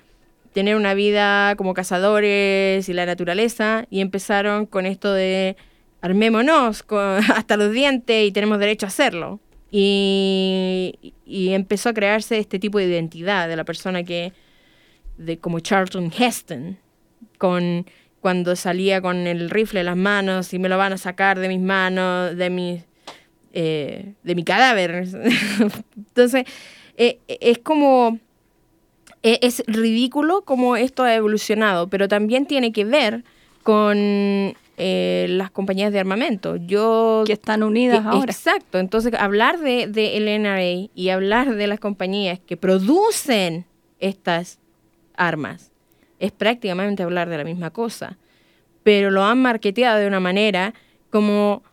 tener 0.53 0.77
una 0.77 0.93
vida 0.93 1.57
como 1.57 1.73
cazadores 1.73 2.87
y 2.87 2.93
la 2.93 3.05
naturaleza 3.05 3.87
y 3.89 3.99
empezaron 3.99 4.67
con 4.67 4.85
esto 4.85 5.11
de 5.11 5.57
armémonos 5.99 6.85
hasta 7.35 7.57
los 7.57 7.73
dientes 7.73 8.25
y 8.25 8.31
tenemos 8.31 8.57
derecho 8.57 8.85
a 8.85 8.87
hacerlo. 8.87 9.41
Y, 9.69 11.13
y, 11.25 11.49
empezó 11.49 11.89
a 11.89 11.93
crearse 11.93 12.39
este 12.39 12.57
tipo 12.57 12.79
de 12.79 12.85
identidad 12.85 13.49
de 13.49 13.57
la 13.57 13.65
persona 13.65 14.03
que, 14.03 14.31
de, 15.17 15.39
como 15.39 15.59
Charlton 15.59 16.09
Heston, 16.17 16.77
con, 17.37 17.85
cuando 18.25 18.55
salía 18.55 19.01
con 19.01 19.27
el 19.27 19.51
rifle 19.51 19.81
en 19.81 19.85
las 19.85 19.95
manos 19.95 20.51
y 20.51 20.57
me 20.57 20.67
lo 20.67 20.79
van 20.79 20.91
a 20.93 20.97
sacar 20.97 21.37
de 21.37 21.47
mis 21.47 21.61
manos, 21.61 22.35
de 22.35 22.49
mi, 22.49 22.81
eh, 23.53 24.13
de 24.23 24.33
mi 24.33 24.43
cadáver. 24.43 25.07
Entonces, 25.95 26.45
eh, 26.97 27.19
es 27.27 27.59
como, 27.59 28.17
eh, 29.21 29.37
es 29.43 29.63
ridículo 29.67 30.41
como 30.41 30.75
esto 30.75 31.03
ha 31.03 31.13
evolucionado, 31.13 31.87
pero 31.87 32.07
también 32.07 32.47
tiene 32.47 32.71
que 32.71 32.83
ver 32.83 33.23
con 33.61 34.55
las 34.75 35.51
compañías 35.51 35.93
de 35.93 35.99
armamento. 35.99 36.55
Yo, 36.55 37.25
que 37.27 37.33
están 37.33 37.61
unidas 37.61 38.07
ahora. 38.07 38.31
Exacto. 38.31 38.79
Entonces, 38.79 39.13
hablar 39.19 39.59
de, 39.59 39.85
de 39.85 40.17
el 40.17 40.41
NRA 40.41 40.89
y 40.95 41.09
hablar 41.09 41.53
de 41.53 41.67
las 41.67 41.79
compañías 41.79 42.39
que 42.39 42.57
producen 42.57 43.65
estas 43.99 44.57
armas 45.15 45.74
es 46.19 46.31
prácticamente 46.31 47.03
hablar 47.03 47.29
de 47.29 47.37
la 47.37 47.43
misma 47.43 47.71
cosa. 47.71 48.17
Pero 48.83 49.11
lo 49.11 49.23
han 49.23 49.41
marketeado 49.41 49.99
de 49.99 50.07
una 50.07 50.19
manera 50.19 50.73
como 51.09 51.63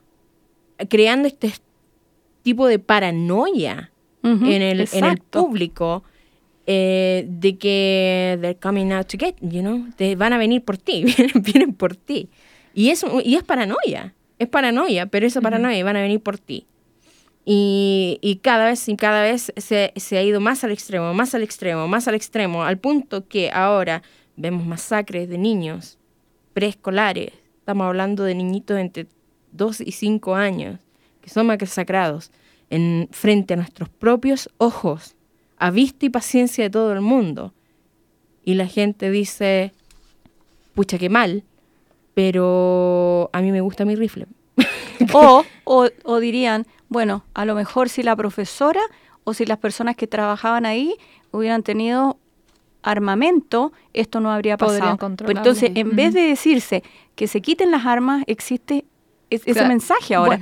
creando 0.88 1.28
este 1.28 1.52
tipo 2.42 2.66
de 2.66 2.78
paranoia 2.78 3.90
en, 4.22 4.44
el, 4.62 4.88
en, 4.92 5.04
el, 5.04 5.18
público 5.18 6.04
eh, 6.66 7.26
de 7.28 7.58
que 7.58 8.38
they're 8.40 8.58
coming 8.58 8.92
out 8.92 9.06
to 9.08 9.18
get, 9.18 9.34
you 9.40 9.61
know, 9.61 9.84
te 9.96 10.14
van 10.14 10.32
a 10.32 10.38
venir 10.38 10.62
por 10.62 10.78
ti, 10.78 11.04
vienen, 11.34 11.75
por 11.75 11.96
ti. 11.96 12.28
Y 12.75 12.90
es, 12.90 13.04
y 13.25 13.34
es 13.34 13.42
paranoia, 13.42 14.14
es 14.38 14.49
paranoia, 14.49 15.06
pero 15.06 15.26
esa 15.26 15.40
paranoia 15.40 15.84
van 15.84 15.96
a 15.96 16.02
venir 16.02 16.20
por 16.20 16.38
ti. 16.38 16.66
Y, 17.44 18.18
y, 18.22 18.37
cada 18.37 18.66
vez 18.66 18.88
y 18.88 18.94
cada 18.94 19.22
vez 19.22 19.52
se, 19.56 19.92
se, 19.96 20.16
ha 20.16 20.22
ido 20.22 20.40
más 20.40 20.62
al 20.62 20.70
extremo, 20.70 21.12
más 21.12 21.34
al 21.34 21.42
extremo, 21.42 21.88
más 21.88 22.06
al 22.06 22.14
extremo, 22.14 22.62
al 22.62 22.78
punto 22.78 23.26
que 23.26 23.50
ahora 23.50 24.02
vemos 24.37 24.67
masacres 24.67 25.29
de 25.29 25.39
niños 25.39 25.99
preescolares. 26.53 27.33
Estamos 27.59 27.87
hablando 27.87 28.25
de 28.25 28.35
niñitos 28.35 28.79
entre 28.79 29.07
2 29.53 29.83
y 29.83 29.93
5 29.93 30.35
años 30.35 30.79
que 31.23 31.31
son 31.31 31.47
masacrados 31.47 32.31
en, 32.69 33.09
frente 33.12 33.55
a 33.55 33.57
nuestros 33.57 33.89
propios 33.89 34.51
ojos, 34.59 35.15
a 35.57 35.71
vista 35.71 36.05
y 36.05 36.11
paciencia 36.11 36.65
de 36.65 36.71
todo 36.71 36.93
el 36.93 37.01
mundo. 37.01 37.55
Y 38.45 38.55
la 38.55 38.67
gente 38.67 39.11
dice, 39.11 39.73
pucha, 40.75 40.99
qué 40.99 41.09
mal, 41.09 41.45
pero 42.15 43.31
a 43.33 43.41
mí 43.41 43.53
me 43.53 43.61
gusta 43.61 43.85
mi 43.85 43.95
rifle. 43.95 44.27
o, 45.15 45.45
o, 45.65 45.89
o 46.05 46.21
dirían, 46.21 46.67
bueno, 46.89 47.25
a 47.35 47.45
lo 47.45 47.55
mejor 47.55 47.89
si 47.89 48.03
la 48.03 48.17
profesora 48.17 48.81
o 49.25 49.33
si 49.33 49.47
las 49.47 49.59
personas 49.59 49.95
que 49.95 50.09
trabajaban 50.09 50.67
ahí 50.67 50.97
hubieran 51.31 51.62
tenido 51.62 52.19
armamento, 52.83 53.73
esto 53.93 54.21
no 54.21 54.31
habría 54.31 54.57
pasado. 54.57 54.99
entonces, 55.29 55.71
en 55.75 55.95
vez 55.95 56.15
de 56.15 56.23
decirse 56.23 56.83
que 57.15 57.27
se 57.27 57.41
quiten 57.41 57.71
las 57.71 57.87
armas, 57.87 58.25
existe 58.27 58.85
ese 59.31 59.65
mensaje 59.67 60.15
ahora. 60.15 60.39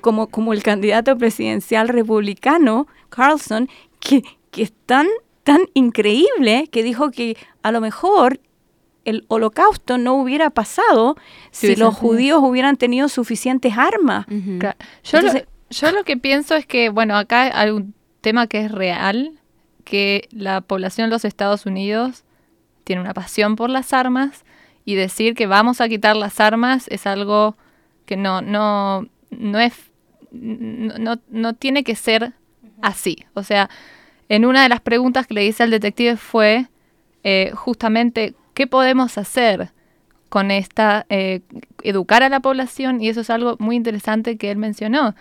como, 0.00 0.28
como 0.28 0.52
el 0.52 0.62
candidato 0.62 1.16
presidencial 1.16 1.88
republicano, 1.88 2.86
Carlson, 3.10 3.68
que, 4.00 4.22
que 4.50 4.62
es 4.62 4.72
tan, 4.86 5.06
tan 5.42 5.60
increíble 5.74 6.68
que 6.70 6.82
dijo 6.82 7.10
que 7.10 7.36
a 7.62 7.70
lo 7.70 7.80
mejor 7.80 8.40
el 9.04 9.24
holocausto 9.28 9.98
no 9.98 10.14
hubiera 10.14 10.50
pasado 10.50 11.16
si, 11.50 11.76
los 11.76 11.94
judíos 11.94 12.40
hubieran 12.42 12.76
tenido 12.76 13.08
suficientes 13.08 13.74
armas. 13.76 14.26
yo, 14.28 15.20
lo, 15.20 15.32
yo 15.70 15.92
lo 15.92 16.04
que 16.04 16.16
pienso 16.16 16.54
es 16.54 16.66
que, 16.66 16.88
bueno, 16.88 17.16
acá 17.16 17.58
hay 17.58 17.70
un 17.70 17.94
tema 18.20 18.46
que 18.46 18.64
es 18.64 18.72
real, 18.72 19.38
que 19.84 20.28
la 20.30 20.60
población 20.60 21.08
de 21.08 21.14
los 21.14 21.24
Estados 21.24 21.66
Unidos 21.66 22.24
tiene 22.84 23.02
una 23.02 23.14
pasión 23.14 23.56
por 23.56 23.70
las 23.70 23.92
armas 23.92 24.44
y 24.84 24.94
decir 24.94 25.34
que 25.34 25.46
vamos 25.46 25.80
a 25.80 25.88
quitar 25.88 26.16
las 26.16 26.40
armas 26.40 26.86
es 26.88 27.06
algo 27.06 27.56
que 28.06 28.16
no, 28.16 28.42
no, 28.42 29.06
no 29.30 29.60
es, 29.60 29.74
no, 30.30 31.18
no 31.28 31.54
tiene 31.54 31.84
que 31.84 31.94
ser 31.94 32.32
así. 32.82 33.24
O 33.34 33.42
sea, 33.42 33.70
en 34.28 34.44
una 34.44 34.62
de 34.62 34.68
las 34.68 34.80
preguntas 34.80 35.26
que 35.26 35.34
le 35.34 35.46
hice 35.46 35.62
al 35.62 35.70
detective 35.70 36.16
fue 36.16 36.66
eh, 37.22 37.52
justamente 37.54 38.34
qué 38.52 38.66
podemos 38.66 39.18
hacer 39.18 39.70
con 40.28 40.50
esta, 40.50 41.06
eh, 41.08 41.40
educar 41.82 42.22
a 42.22 42.28
la 42.28 42.40
población, 42.40 43.00
y 43.00 43.08
eso 43.08 43.20
es 43.20 43.30
algo 43.30 43.56
muy 43.60 43.76
interesante 43.76 44.36
que 44.36 44.50
él 44.50 44.56
mencionó. 44.56 45.14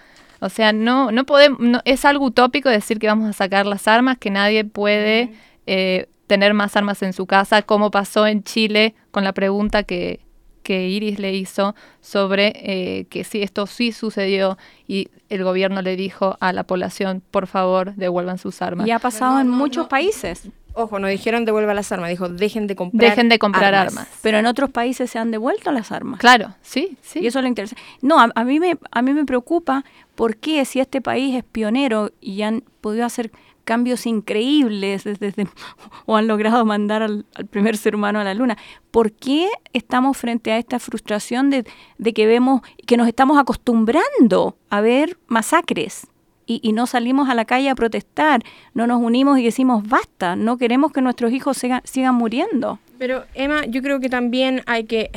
O 0.43 0.49
sea, 0.49 0.73
no, 0.73 1.11
no 1.11 1.25
podemos, 1.25 1.81
es 1.85 2.03
algo 2.03 2.25
utópico 2.25 2.69
decir 2.69 2.99
que 2.99 3.07
vamos 3.07 3.29
a 3.29 3.33
sacar 3.33 3.65
las 3.65 3.87
armas, 3.87 4.17
que 4.17 4.29
nadie 4.29 4.65
puede 4.65 5.31
eh, 5.65 6.07
tener 6.27 6.53
más 6.53 6.75
armas 6.75 7.01
en 7.01 7.13
su 7.13 7.25
casa, 7.25 7.61
como 7.61 7.91
pasó 7.91 8.27
en 8.27 8.43
Chile 8.43 8.93
con 9.11 9.23
la 9.23 9.31
pregunta 9.31 9.83
que, 9.83 10.19
que 10.61 10.89
Iris 10.89 11.17
le 11.19 11.33
hizo 11.33 11.75
sobre 12.01 12.53
eh, 12.55 13.05
que 13.05 13.23
si 13.23 13.41
esto 13.41 13.67
sí 13.67 13.93
sucedió 13.93 14.57
y 14.85 15.09
el 15.29 15.45
gobierno 15.45 15.81
le 15.81 15.95
dijo 15.95 16.37
a 16.41 16.51
la 16.51 16.63
población, 16.63 17.23
por 17.31 17.47
favor, 17.47 17.95
devuelvan 17.95 18.37
sus 18.37 18.61
armas. 18.61 18.85
Y 18.85 18.91
ha 18.91 18.99
pasado 18.99 19.39
en 19.39 19.47
muchos 19.47 19.87
países. 19.87 20.49
Ojo, 20.75 20.99
no 20.99 21.07
dijeron 21.07 21.45
devuelvan 21.45 21.75
las 21.75 21.91
armas, 21.91 22.09
dijo 22.09 22.29
dejen 22.29 22.67
de 22.67 22.75
comprar 22.75 23.09
Dejen 23.11 23.29
de 23.29 23.39
comprar 23.39 23.75
armas. 23.75 24.07
Pero 24.21 24.39
en 24.39 24.45
otros 24.45 24.69
países 24.71 25.09
se 25.11 25.19
han 25.19 25.31
devuelto 25.31 25.71
las 25.71 25.91
armas. 25.91 26.19
Claro, 26.19 26.55
sí, 26.61 26.97
sí. 27.01 27.19
Y 27.19 27.27
eso 27.27 27.39
es 27.39 27.43
lo 27.43 27.47
interesante. 27.47 27.81
No, 28.01 28.19
a, 28.19 28.43
mí 28.43 28.59
me, 28.59 28.77
a 28.91 29.01
mí 29.01 29.13
me 29.13 29.25
preocupa 29.25 29.83
por 30.15 30.37
qué 30.37 30.65
si 30.65 30.79
este 30.79 31.01
país 31.01 31.35
es 31.35 31.43
pionero 31.43 32.11
y 32.19 32.41
han 32.41 32.63
podido 32.81 33.05
hacer 33.05 33.31
cambios 33.63 34.05
increíbles 34.05 35.03
desde, 35.03 35.47
o 36.05 36.17
han 36.17 36.27
logrado 36.27 36.65
mandar 36.65 37.01
al, 37.01 37.25
primer 37.49 37.77
ser 37.77 37.95
humano 37.95 38.19
a 38.19 38.23
la 38.23 38.33
luna. 38.33 38.57
¿Por 38.91 39.11
qué 39.11 39.49
estamos 39.73 40.17
frente 40.17 40.51
a 40.51 40.57
esta 40.57 40.79
frustración 40.79 41.49
de, 41.49 41.65
de 41.97 42.13
que 42.13 42.25
vemos 42.25 42.61
que 42.85 42.97
nos 42.97 43.07
estamos 43.07 43.37
acostumbrando 43.37 44.57
a 44.69 44.81
ver 44.81 45.17
masacres? 45.27 46.07
Y, 46.45 46.71
no 46.73 46.87
salimos 46.87 47.29
a 47.29 47.35
la 47.35 47.45
calle 47.45 47.69
a 47.69 47.75
protestar, 47.75 48.41
no 48.73 48.87
nos 48.87 49.01
unimos 49.01 49.39
y 49.39 49.43
decimos 49.43 49.87
basta, 49.87 50.35
no 50.35 50.57
queremos 50.57 50.91
que 50.91 51.01
nuestros 51.01 51.31
hijos 51.31 51.57
sigan 51.57 52.15
muriendo. 52.15 52.79
Pero 52.97 53.25
Emma, 53.33 53.65
yo 53.65 53.81
creo 53.81 53.99
que 53.99 54.09
también 54.09 54.61
hay 54.65 54.85
que, 54.85 55.11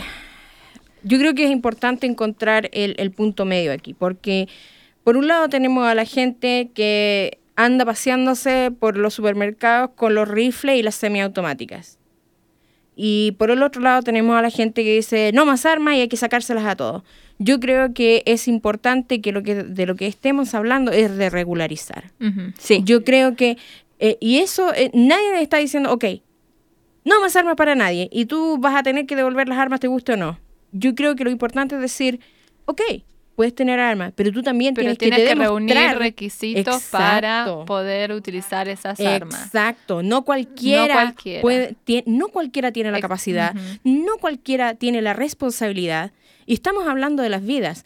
yo 1.02 1.18
creo 1.18 1.34
que 1.34 1.44
es 1.44 1.50
importante 1.50 2.06
encontrar 2.06 2.68
el, 2.72 2.94
el 2.98 3.10
punto 3.10 3.44
medio 3.44 3.72
aquí, 3.72 3.94
porque 3.94 4.48
por 5.04 5.16
un 5.16 5.28
lado 5.28 5.48
tenemos 5.48 5.86
a 5.86 5.94
la 5.94 6.04
gente 6.04 6.70
que 6.74 7.38
anda 7.56 7.84
paseándose 7.84 8.70
por 8.78 8.96
los 8.96 9.14
supermercados 9.14 9.90
con 9.94 10.14
los 10.14 10.28
rifles 10.28 10.78
y 10.78 10.82
las 10.82 10.94
semiautomáticas. 10.94 11.98
Y 12.98 13.32
por 13.32 13.50
el 13.50 13.62
otro 13.62 13.82
lado 13.82 14.02
tenemos 14.02 14.36
a 14.36 14.42
la 14.42 14.48
gente 14.48 14.82
que 14.82 14.96
dice, 14.96 15.30
no 15.34 15.44
más 15.44 15.66
armas 15.66 15.94
y 15.94 16.00
hay 16.00 16.08
que 16.08 16.16
sacárselas 16.16 16.64
a 16.64 16.76
todos. 16.76 17.02
Yo 17.38 17.60
creo 17.60 17.92
que 17.92 18.22
es 18.24 18.48
importante 18.48 19.20
que, 19.20 19.32
lo 19.32 19.42
que 19.42 19.54
de 19.54 19.84
lo 19.84 19.94
que 19.96 20.06
estemos 20.06 20.54
hablando 20.54 20.90
es 20.90 21.14
de 21.16 21.28
regularizar. 21.28 22.10
Sí. 22.58 22.80
Yo 22.82 23.04
creo 23.04 23.36
que, 23.36 23.58
eh, 23.98 24.16
y 24.18 24.38
eso, 24.38 24.72
eh, 24.74 24.90
nadie 24.94 25.42
está 25.42 25.58
diciendo, 25.58 25.92
ok, 25.92 26.06
no 27.04 27.20
más 27.20 27.36
armas 27.36 27.56
para 27.56 27.74
nadie 27.74 28.08
y 28.10 28.24
tú 28.24 28.56
vas 28.58 28.74
a 28.74 28.82
tener 28.82 29.04
que 29.04 29.14
devolver 29.14 29.46
las 29.46 29.58
armas, 29.58 29.80
te 29.80 29.88
guste 29.88 30.14
o 30.14 30.16
no. 30.16 30.38
Yo 30.72 30.94
creo 30.94 31.14
que 31.14 31.24
lo 31.24 31.30
importante 31.30 31.74
es 31.74 31.82
decir, 31.82 32.20
ok, 32.64 32.80
puedes 33.36 33.54
tener 33.54 33.78
armas, 33.78 34.12
pero 34.16 34.32
tú 34.32 34.42
también 34.42 34.74
tienes, 34.74 34.98
que, 34.98 35.34
reunir 35.34 35.76
requisitos 35.96 36.82
para 36.90 37.46
poder 37.66 38.12
utilizar 38.12 38.66
esas 38.68 38.98
armas. 38.98 39.46
Exacto, 39.46 40.02
no 40.02 40.24
cualquiera, 40.24 40.94
no 40.94 41.00
cualquiera. 41.02 41.42
Puede, 41.42 41.76
no 42.06 42.28
cualquiera 42.28 42.72
tiene 42.72 42.90
la 42.90 43.00
capacidad, 43.00 43.54
no 43.84 44.16
cualquiera 44.18 44.74
tiene 44.74 45.02
la 45.02 45.12
responsabilidad, 45.12 46.12
y 46.46 46.54
estamos 46.54 46.88
hablando 46.88 47.22
de 47.22 47.28
las 47.28 47.44
vidas. 47.44 47.84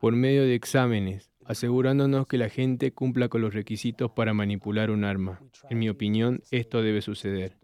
Por 0.00 0.12
medio 0.16 0.42
de 0.42 0.54
exámenes, 0.54 1.30
asegurándonos 1.44 2.26
que 2.26 2.38
la 2.38 2.48
gente 2.48 2.92
cumpla 2.92 3.28
con 3.28 3.40
los 3.40 3.54
requisitos 3.54 4.10
para 4.10 4.34
manipular 4.34 4.90
un 4.90 5.04
arma. 5.04 5.40
En 5.70 5.78
mi 5.78 5.88
opinión, 5.88 6.42
esto 6.50 6.82
debe 6.82 7.02
suceder. 7.02 7.61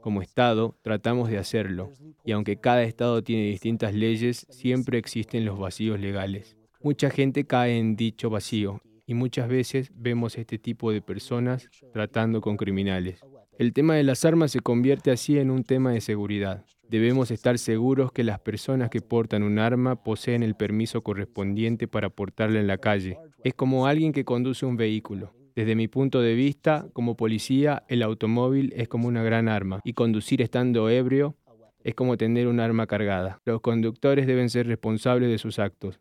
Como 0.00 0.22
Estado, 0.22 0.76
tratamos 0.82 1.28
de 1.28 1.38
hacerlo, 1.38 1.92
y 2.24 2.32
aunque 2.32 2.56
cada 2.56 2.82
Estado 2.84 3.22
tiene 3.22 3.44
distintas 3.44 3.94
leyes, 3.94 4.46
siempre 4.48 4.98
existen 4.98 5.44
los 5.44 5.58
vacíos 5.58 6.00
legales. 6.00 6.56
Mucha 6.82 7.10
gente 7.10 7.44
cae 7.44 7.78
en 7.78 7.96
dicho 7.96 8.30
vacío, 8.30 8.80
y 9.06 9.14
muchas 9.14 9.48
veces 9.48 9.90
vemos 9.94 10.38
este 10.38 10.58
tipo 10.58 10.90
de 10.92 11.02
personas 11.02 11.68
tratando 11.92 12.40
con 12.40 12.56
criminales. 12.56 13.20
El 13.58 13.74
tema 13.74 13.94
de 13.94 14.04
las 14.04 14.24
armas 14.24 14.52
se 14.52 14.60
convierte 14.60 15.10
así 15.10 15.38
en 15.38 15.50
un 15.50 15.64
tema 15.64 15.92
de 15.92 16.00
seguridad. 16.00 16.64
Debemos 16.88 17.30
estar 17.30 17.58
seguros 17.58 18.10
que 18.10 18.24
las 18.24 18.40
personas 18.40 18.88
que 18.88 19.02
portan 19.02 19.42
un 19.42 19.58
arma 19.58 20.02
poseen 20.02 20.42
el 20.42 20.54
permiso 20.54 21.02
correspondiente 21.02 21.86
para 21.86 22.08
portarla 22.08 22.58
en 22.58 22.66
la 22.66 22.78
calle. 22.78 23.18
Es 23.44 23.52
como 23.52 23.86
alguien 23.86 24.12
que 24.12 24.24
conduce 24.24 24.64
un 24.64 24.76
vehículo. 24.76 25.34
Desde 25.54 25.74
mi 25.74 25.88
punto 25.88 26.20
de 26.20 26.34
vista, 26.34 26.86
como 26.92 27.16
policía, 27.16 27.84
el 27.88 28.02
automóvil 28.02 28.72
es 28.76 28.88
como 28.88 29.08
una 29.08 29.22
gran 29.22 29.48
arma 29.48 29.80
y 29.84 29.92
conducir 29.92 30.42
estando 30.42 30.88
ebrio 30.88 31.36
es 31.82 31.94
como 31.94 32.16
tener 32.16 32.46
un 32.46 32.60
arma 32.60 32.86
cargada. 32.86 33.40
Los 33.44 33.60
conductores 33.62 34.26
deben 34.26 34.50
ser 34.50 34.66
responsables 34.66 35.30
de 35.30 35.38
sus 35.38 35.58
actos 35.58 35.98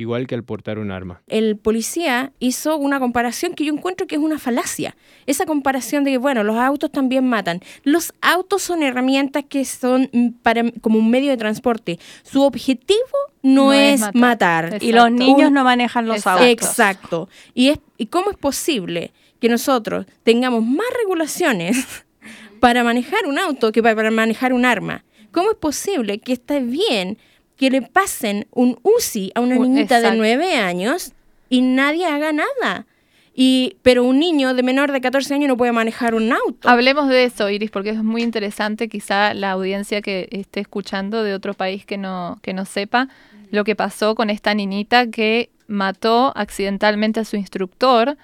igual 0.00 0.26
que 0.26 0.34
al 0.34 0.44
portar 0.44 0.78
un 0.78 0.90
arma. 0.90 1.22
El 1.28 1.56
policía 1.56 2.32
hizo 2.38 2.76
una 2.76 2.98
comparación 2.98 3.54
que 3.54 3.64
yo 3.64 3.72
encuentro 3.72 4.06
que 4.06 4.16
es 4.16 4.20
una 4.20 4.38
falacia. 4.38 4.96
Esa 5.26 5.46
comparación 5.46 6.04
de 6.04 6.12
que, 6.12 6.18
bueno, 6.18 6.44
los 6.44 6.56
autos 6.56 6.90
también 6.90 7.28
matan. 7.28 7.60
Los 7.84 8.12
autos 8.20 8.62
son 8.62 8.82
herramientas 8.82 9.44
que 9.48 9.64
son 9.64 10.10
para, 10.42 10.70
como 10.80 10.98
un 10.98 11.10
medio 11.10 11.30
de 11.30 11.36
transporte. 11.36 11.98
Su 12.22 12.42
objetivo 12.42 12.98
no, 13.42 13.72
es, 13.72 14.02
matar. 14.14 14.78
Y 14.80 14.92
los 14.92 15.10
niños 15.10 15.50
no 15.50 15.64
manejan 15.64 16.06
los 16.06 16.26
autos. 16.26 16.46
Exacto. 16.46 17.28
Y, 17.54 17.68
es, 17.68 17.78
¿Y 17.96 18.06
cómo 18.06 18.30
es 18.30 18.36
posible 18.36 19.12
que 19.40 19.48
nosotros 19.48 20.06
tengamos 20.22 20.64
más 20.64 20.86
regulaciones 20.98 22.04
para 22.60 22.84
manejar 22.84 23.26
un 23.26 23.38
auto 23.38 23.72
que 23.72 23.82
para 23.82 24.10
manejar 24.10 24.52
un 24.52 24.64
arma? 24.64 25.04
¿Cómo 25.32 25.52
es 25.52 25.56
posible 25.56 26.18
que 26.18 26.32
esté 26.32 26.60
bien 26.60 27.18
que 27.60 27.68
le 27.68 27.82
pasen 27.82 28.46
un 28.52 28.78
UCI 28.82 29.32
a 29.34 29.40
una 29.42 29.56
niñita 29.56 30.00
de 30.00 30.16
nueve 30.16 30.54
años 30.56 31.12
y 31.50 31.60
nadie 31.60 32.06
haga 32.06 32.32
nada. 32.32 32.86
Y, 33.34 33.76
pero 33.82 34.02
un 34.02 34.18
niño 34.18 34.54
de 34.54 34.62
menor 34.62 34.92
de 34.92 35.02
14 35.02 35.34
años 35.34 35.48
no 35.48 35.58
puede 35.58 35.70
manejar 35.70 36.14
un 36.14 36.32
auto. 36.32 36.66
Hablemos 36.66 37.10
de 37.10 37.24
eso, 37.24 37.50
Iris, 37.50 37.70
porque 37.70 37.90
es 37.90 38.02
muy 38.02 38.22
interesante. 38.22 38.88
Quizá 38.88 39.34
la 39.34 39.50
audiencia 39.50 40.00
que 40.00 40.26
esté 40.30 40.60
escuchando 40.60 41.22
de 41.22 41.34
otro 41.34 41.52
país 41.52 41.84
que 41.84 41.98
no, 41.98 42.38
que 42.40 42.54
no 42.54 42.64
sepa 42.64 43.08
lo 43.50 43.62
que 43.64 43.76
pasó 43.76 44.14
con 44.14 44.30
esta 44.30 44.54
niñita 44.54 45.08
que 45.08 45.50
mató 45.66 46.32
accidentalmente 46.36 47.20
a 47.20 47.26
su 47.26 47.36
instructor 47.36 48.16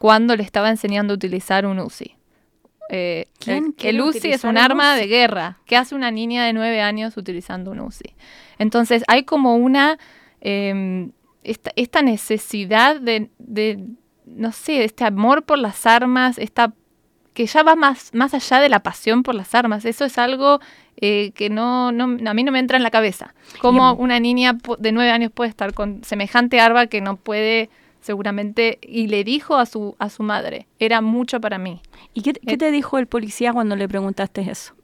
cuando 0.00 0.34
le 0.34 0.42
estaba 0.42 0.68
enseñando 0.68 1.12
a 1.12 1.16
utilizar 1.16 1.64
un 1.64 1.78
UCI. 1.78 2.16
Eh, 2.92 3.28
el, 3.46 4.00
UCI 4.00 4.32
es 4.32 4.42
un 4.42 4.58
arma 4.58 4.96
de 4.96 5.06
guerra. 5.06 5.58
¿Qué 5.64 5.76
hace 5.76 5.94
una 5.94 6.10
niña 6.10 6.44
de 6.44 6.52
nueve 6.52 6.80
años 6.80 7.16
utilizando 7.16 7.70
un 7.70 7.80
UCI? 7.80 8.14
Entonces 8.58 9.04
hay 9.06 9.22
como 9.22 9.54
una, 9.54 9.96
em, 10.40 11.12
esta, 11.44 12.02
necesidad 12.02 13.00
de, 13.00 13.30
no 14.26 14.50
sé, 14.50 14.82
este 14.82 15.04
amor 15.04 15.44
por 15.44 15.58
las 15.58 15.86
armas, 15.86 16.36
esta 16.38 16.74
que 17.32 17.46
ya 17.46 17.62
va 17.62 17.76
más, 17.76 18.12
más 18.12 18.34
allá 18.34 18.58
de 18.58 18.68
la 18.68 18.82
pasión 18.82 19.22
por 19.22 19.36
las 19.36 19.54
armas. 19.54 19.84
Eso 19.84 20.04
es 20.04 20.18
algo 20.18 20.58
eh, 20.96 21.30
que 21.36 21.48
no, 21.48 21.88
a 21.88 22.34
mí 22.34 22.42
no 22.42 22.50
me 22.50 22.58
entra 22.58 22.76
en 22.76 22.82
la 22.82 22.90
cabeza. 22.90 23.34
Cómo 23.60 23.94
una 23.94 24.18
niña 24.18 24.58
de 24.80 24.90
nueve 24.90 25.12
años 25.12 25.30
puede 25.32 25.48
estar 25.48 25.74
con 25.74 26.02
semejante 26.02 26.60
arma 26.60 26.88
que 26.88 27.00
no 27.00 27.16
puede 27.16 27.70
seguramente, 28.00 28.78
y 28.82 29.08
le 29.08 29.24
dijo 29.24 29.56
a 29.56 29.66
su, 29.66 29.96
a 29.98 30.08
su 30.08 30.22
madre, 30.22 30.66
era 30.78 31.00
mucho 31.00 31.40
para 31.40 31.58
mí. 31.58 31.80
¿Y 32.14 32.22
qué, 32.22 32.32
qué 32.32 32.56
te 32.56 32.70
dijo 32.70 32.98
el 32.98 33.06
policía 33.06 33.52
cuando 33.52 33.76
le 33.76 33.88
preguntaste 33.88 34.50
eso? 34.50 34.74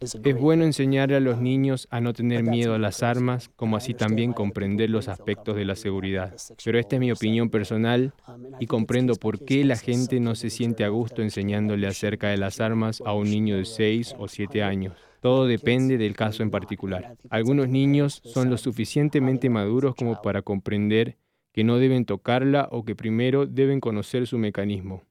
Es 0.00 0.40
bueno 0.40 0.64
enseñar 0.64 1.12
a 1.12 1.18
los 1.18 1.40
niños 1.40 1.88
a 1.90 2.00
no 2.00 2.12
tener 2.12 2.44
miedo 2.44 2.74
a 2.74 2.78
las 2.78 3.02
armas, 3.02 3.50
como 3.56 3.76
así 3.76 3.92
también 3.92 4.32
comprender 4.32 4.88
los 4.88 5.08
aspectos 5.08 5.56
de 5.56 5.64
la 5.64 5.74
seguridad. 5.74 6.32
Pero 6.64 6.78
esta 6.78 6.94
es 6.96 7.00
mi 7.00 7.10
opinión 7.10 7.50
personal 7.50 8.12
um, 8.28 8.40
y 8.60 8.66
comprendo 8.66 9.16
por 9.16 9.44
qué 9.44 9.64
la 9.64 9.76
gente 9.76 10.20
no 10.20 10.36
se 10.36 10.48
siente 10.48 10.84
a 10.84 10.88
gusto 10.88 11.22
enseñándole 11.22 11.88
acerca 11.88 12.28
de 12.28 12.36
las 12.36 12.60
armas 12.60 13.02
a 13.04 13.12
un 13.12 13.28
niño 13.28 13.56
de 13.56 13.64
6 13.64 14.14
o 14.18 14.28
7 14.28 14.62
años. 14.62 14.94
Todo 15.20 15.46
depende 15.46 15.98
del 15.98 16.14
caso 16.14 16.42
en 16.42 16.50
particular. 16.50 17.16
Algunos 17.30 17.68
niños 17.68 18.20
son 18.24 18.50
lo 18.50 18.56
suficientemente 18.56 19.50
maduros 19.50 19.94
como 19.94 20.20
para 20.22 20.42
comprender 20.42 21.16
que 21.52 21.64
no 21.64 21.78
deben 21.78 22.04
tocarla 22.04 22.68
o 22.70 22.84
que 22.84 22.94
primero 22.94 23.46
deben 23.46 23.80
conocer 23.80 24.26
su 24.26 24.38
mecanismo 24.38 25.02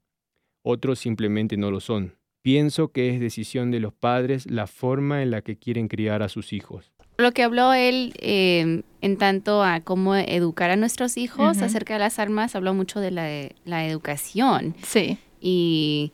otros 0.66 1.00
simplemente 1.00 1.56
no 1.56 1.72
lo 1.72 1.80
son. 1.80 2.16
Pienso 2.42 2.90
que 2.90 3.10
es 3.10 3.20
decisión 3.20 3.72
de 3.72 3.80
los 3.80 3.94
padres 3.94 4.50
la 4.50 4.68
forma 4.68 5.22
en 5.22 5.32
la 5.32 5.42
que 5.42 5.58
quieren 5.58 5.88
criar 5.88 6.22
a 6.24 6.30
sus 6.30 6.54
hijos. 6.54 6.92
Lo 7.18 7.32
que 7.32 7.44
habló 7.44 7.74
él 7.74 8.14
em, 8.20 8.84
en 9.02 9.18
tanto 9.18 9.64
a 9.64 9.80
cómo 9.82 10.16
educar 10.16 10.70
a 10.72 10.76
nuestros 10.76 11.18
hijos 11.18 11.62
acerca 11.62 11.94
de 11.94 12.00
las 12.00 12.20
armas, 12.20 12.56
habló 12.56 12.74
mucho 12.74 13.00
de 13.00 13.12
la, 13.12 13.86
educación. 13.86 14.76
Sí. 14.84 15.18
Y, 15.40 16.12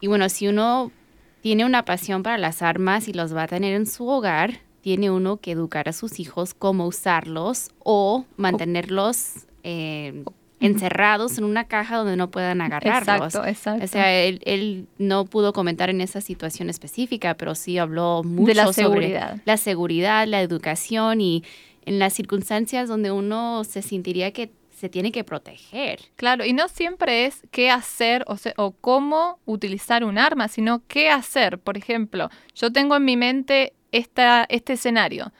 y 0.00 0.06
bueno, 0.06 0.28
si 0.28 0.48
uno 0.48 0.92
tiene 1.40 1.64
una 1.64 1.84
pasión 1.84 2.22
para 2.22 2.38
las 2.38 2.62
armas 2.62 3.08
y 3.08 3.12
los 3.12 3.34
va 3.34 3.44
a 3.44 3.48
tener 3.48 3.74
en 3.74 3.86
su 3.86 4.08
hogar, 4.08 4.60
tiene 4.80 5.10
uno 5.10 5.38
que 5.38 5.52
educar 5.52 5.88
a 5.88 5.92
sus 5.92 6.20
hijos 6.20 6.54
cómo 6.54 6.86
usarlos 6.86 7.70
o 7.80 8.24
mantenerlos 8.36 9.46
eh, 9.62 10.24
encerrados 10.60 11.38
en 11.38 11.44
una 11.44 11.64
caja 11.64 11.98
donde 11.98 12.16
no 12.16 12.30
puedan 12.30 12.60
agarrarlos. 12.60 13.34
Exacto, 13.34 13.46
exacto. 13.48 13.84
O 13.84 13.88
sea, 13.88 14.22
él, 14.22 14.86
no 14.98 15.24
pudo 15.24 15.52
comentar 15.52 15.90
en 15.90 16.00
esa 16.00 16.20
situación 16.20 16.70
específica, 16.70 17.34
pero 17.34 17.54
sí 17.54 17.78
habló 17.78 18.22
mucho 18.24 18.54
la 18.54 18.72
sobre 18.72 19.20
la 19.44 19.56
seguridad, 19.56 20.26
la 20.26 20.42
educación 20.42 21.20
y 21.20 21.44
en 21.84 21.98
las 21.98 22.12
circunstancias 22.12 22.88
donde 22.88 23.10
uno 23.10 23.64
se 23.64 23.82
sentiría 23.82 24.32
que 24.32 24.50
se 24.78 24.88
tiene 24.88 25.12
que 25.12 25.24
proteger. 25.24 26.00
Claro, 26.16 26.44
y 26.44 26.52
no 26.52 26.68
siempre 26.68 27.26
es 27.26 27.42
qué 27.50 27.70
hacer 27.70 28.24
o, 28.26 28.36
o 28.56 28.72
cómo 28.72 29.40
utilizar 29.44 30.04
un 30.04 30.18
arma, 30.18 30.48
sino 30.48 30.82
qué 30.88 31.10
hacer. 31.10 31.58
Por 31.58 31.76
ejemplo, 31.76 32.30
yo 32.54 32.72
tengo 32.72 32.96
en 32.96 33.04
mi 33.04 33.16
mente 33.16 33.74
esta, 33.92 34.46
este 34.48 34.74
escenario 34.74 35.32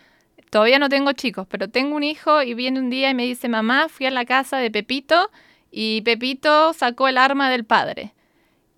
todavía 0.51 0.79
no 0.79 0.88
tengo 0.88 1.12
chicos, 1.12 1.46
pero 1.48 1.68
tengo 1.68 1.96
un 1.96 2.03
hijo 2.03 2.42
y 2.42 2.55
viene 2.55 2.81
un 2.81 2.90
día 2.90 3.11
y 3.11 3.14
me 3.14 3.24
dice, 3.24 3.48
mamá, 3.48 3.88
fui 3.88 4.07
a 4.07 4.11
la 4.11 4.24
casa 4.24 4.59
de 4.59 4.70
Pepito 4.70 5.31
y 5.70 6.01
Pepito 6.03 6.72
sacó 6.72 7.09
el 7.09 7.18
arma 7.18 7.51
del 7.51 7.64
padre. 7.64 8.14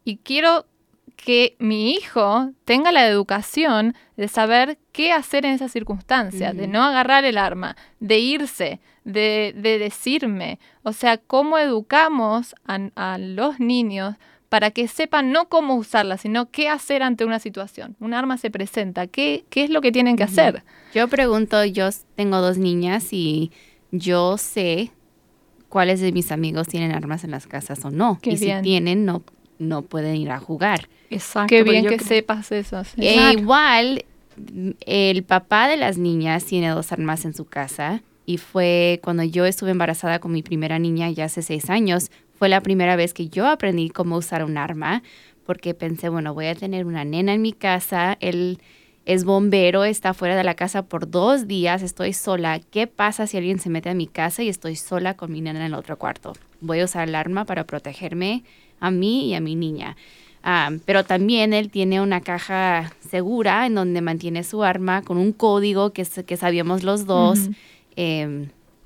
Y 0.05 0.18
quiero 0.18 0.66
que 1.16 1.57
mi 1.59 1.92
hijo 1.92 2.51
tenga 2.64 2.92
la 2.92 3.07
educación 3.07 3.94
de 4.16 4.29
saber 4.29 4.79
qué 4.92 5.12
hacer 5.12 5.44
en 5.44 5.53
esas 5.53 5.70
circunstancias, 5.70 6.57
de 6.57 6.66
no 6.66 6.83
agarrar 6.83 7.25
el 7.25 7.37
arma, 7.37 7.77
de 8.01 8.18
irse, 8.18 8.81
de, 9.05 9.53
decirme. 9.57 10.59
O 10.83 10.93
sea, 10.93 11.19
cómo 11.19 11.59
educamos 11.59 12.55
a 12.67 13.19
los 13.19 13.61
niños 13.61 14.17
para 14.51 14.73
que 14.73 14.89
sepan 14.89 15.31
no 15.31 15.49
cómo 15.49 15.77
usarla, 15.77 16.19
sino 16.19 16.51
qué 16.51 16.69
hacer 16.69 17.05
ante 17.05 17.25
una 17.25 17.39
situación. 17.39 17.97
Un 18.01 18.13
arma 18.13 18.37
se 18.37 18.51
presenta, 18.51 19.07
¿qué, 19.07 19.45
qué 19.49 19.63
es 19.63 19.71
lo 19.71 19.81
que 19.81 19.93
tienen 19.93 20.17
que 20.17 20.25
hacer? 20.25 20.65
Yo 20.93 21.07
pregunto, 21.07 21.65
yo 21.65 21.89
tengo 22.17 22.41
dos 22.41 22.59
niñas 22.59 23.13
y 23.13 23.53
yo 23.93 24.37
sé 24.39 24.91
cuáles 25.69 26.01
de 26.01 26.11
mis 26.11 26.33
amigos 26.33 26.67
tienen 26.67 26.91
armas 26.91 27.23
en 27.23 27.31
las 27.31 27.47
casas 27.47 27.85
o 27.85 27.93
no. 27.93 28.19
y 28.25 28.37
si 28.39 28.53
tienen, 28.63 29.05
no, 29.05 29.23
no 29.61 29.83
pueden 29.83 30.17
ir 30.17 30.33
a 30.33 30.41
jugar. 30.41 30.89
Exacto. 31.11 31.49
Qué 31.49 31.63
bien 31.63 31.87
que 31.87 32.01
sepas 32.01 32.51
eso. 32.51 32.83
E 32.97 33.33
igual, 33.35 34.05
el 34.85 35.23
papá 35.23 35.69
de 35.69 35.77
las 35.77 35.97
niñas 35.97 36.45
tiene 36.45 36.71
dos 36.71 36.91
armas 36.91 37.25
en 37.25 37.35
su 37.35 37.45
casa 37.45 38.03
y 38.31 38.37
fue 38.37 39.01
cuando 39.03 39.25
yo 39.25 39.45
estuve 39.45 39.73
embarazada 39.73 40.21
con 40.21 40.31
mi 40.31 40.45
primera 40.45 40.79
niña 40.79 41.11
ya 41.11 41.25
hace 41.25 41.43
seis 41.43 41.69
años, 41.69 42.12
fue 42.38 42.49
la 42.49 42.61
primera 42.61 42.95
vez 42.95 43.12
que 43.12 43.29
yo 43.29 43.49
aprendí 43.49 43.90
cómo 43.90 44.16
usar 44.16 44.45
un 44.45 44.57
arma, 44.57 45.03
porque 45.45 45.75
pensé, 45.75 46.09
bueno, 46.11 46.33
voy 46.33 46.47
a 46.47 46.55
tener 46.55 46.87
una 46.87 47.05
nena 47.05 47.35
en 47.35 47.43
mi 47.43 47.53
casa, 47.53 48.16
él 48.21 48.61
es 49.05 49.25
bombero, 49.25 49.83
está 49.83 50.14
fuera 50.14 50.37
de 50.37 50.45
la 50.45 50.55
casa 50.55 50.83
por 50.83 51.11
dos 51.11 51.49
días, 51.49 51.83
estoy 51.83 52.12
sola. 52.12 52.61
¿Qué 52.61 52.87
pasa 52.87 53.27
si 53.27 53.37
alguien 53.37 53.59
se 53.59 53.69
mete 53.69 53.90
a 53.90 53.95
mi 53.95 54.07
casa 54.07 54.45
y 54.45 54.49
estoy 54.49 54.77
sola 54.77 55.14
con 55.14 55.33
mi 55.33 55.40
nena 55.40 55.59
en 55.59 55.66
el 55.66 55.75
otro 55.75 55.99
cuarto? 55.99 56.35
Voy 56.61 56.79
a 56.79 56.85
usar 56.85 57.09
el 57.09 57.16
arma 57.16 57.47
para 57.47 57.64
protegerme 57.64 58.45
a 58.79 58.93
mí 58.93 59.27
y 59.27 59.35
a 59.35 59.40
mi 59.40 59.57
niña. 59.57 59.97
Ah, 60.45 60.71
pero 60.85 61.03
también 61.05 61.53
él 61.53 61.69
tiene 61.69 62.01
una 62.01 62.21
caja 62.21 62.93
segura 63.01 63.66
en 63.66 63.75
donde 63.75 64.01
mantiene 64.01 64.45
su 64.45 64.62
arma 64.62 65.03
con 65.03 65.19
un 65.19 65.33
código 65.33 65.93
que 65.93 66.05
sabíamos 66.05 66.85
los 66.85 67.07
dos 67.07 67.51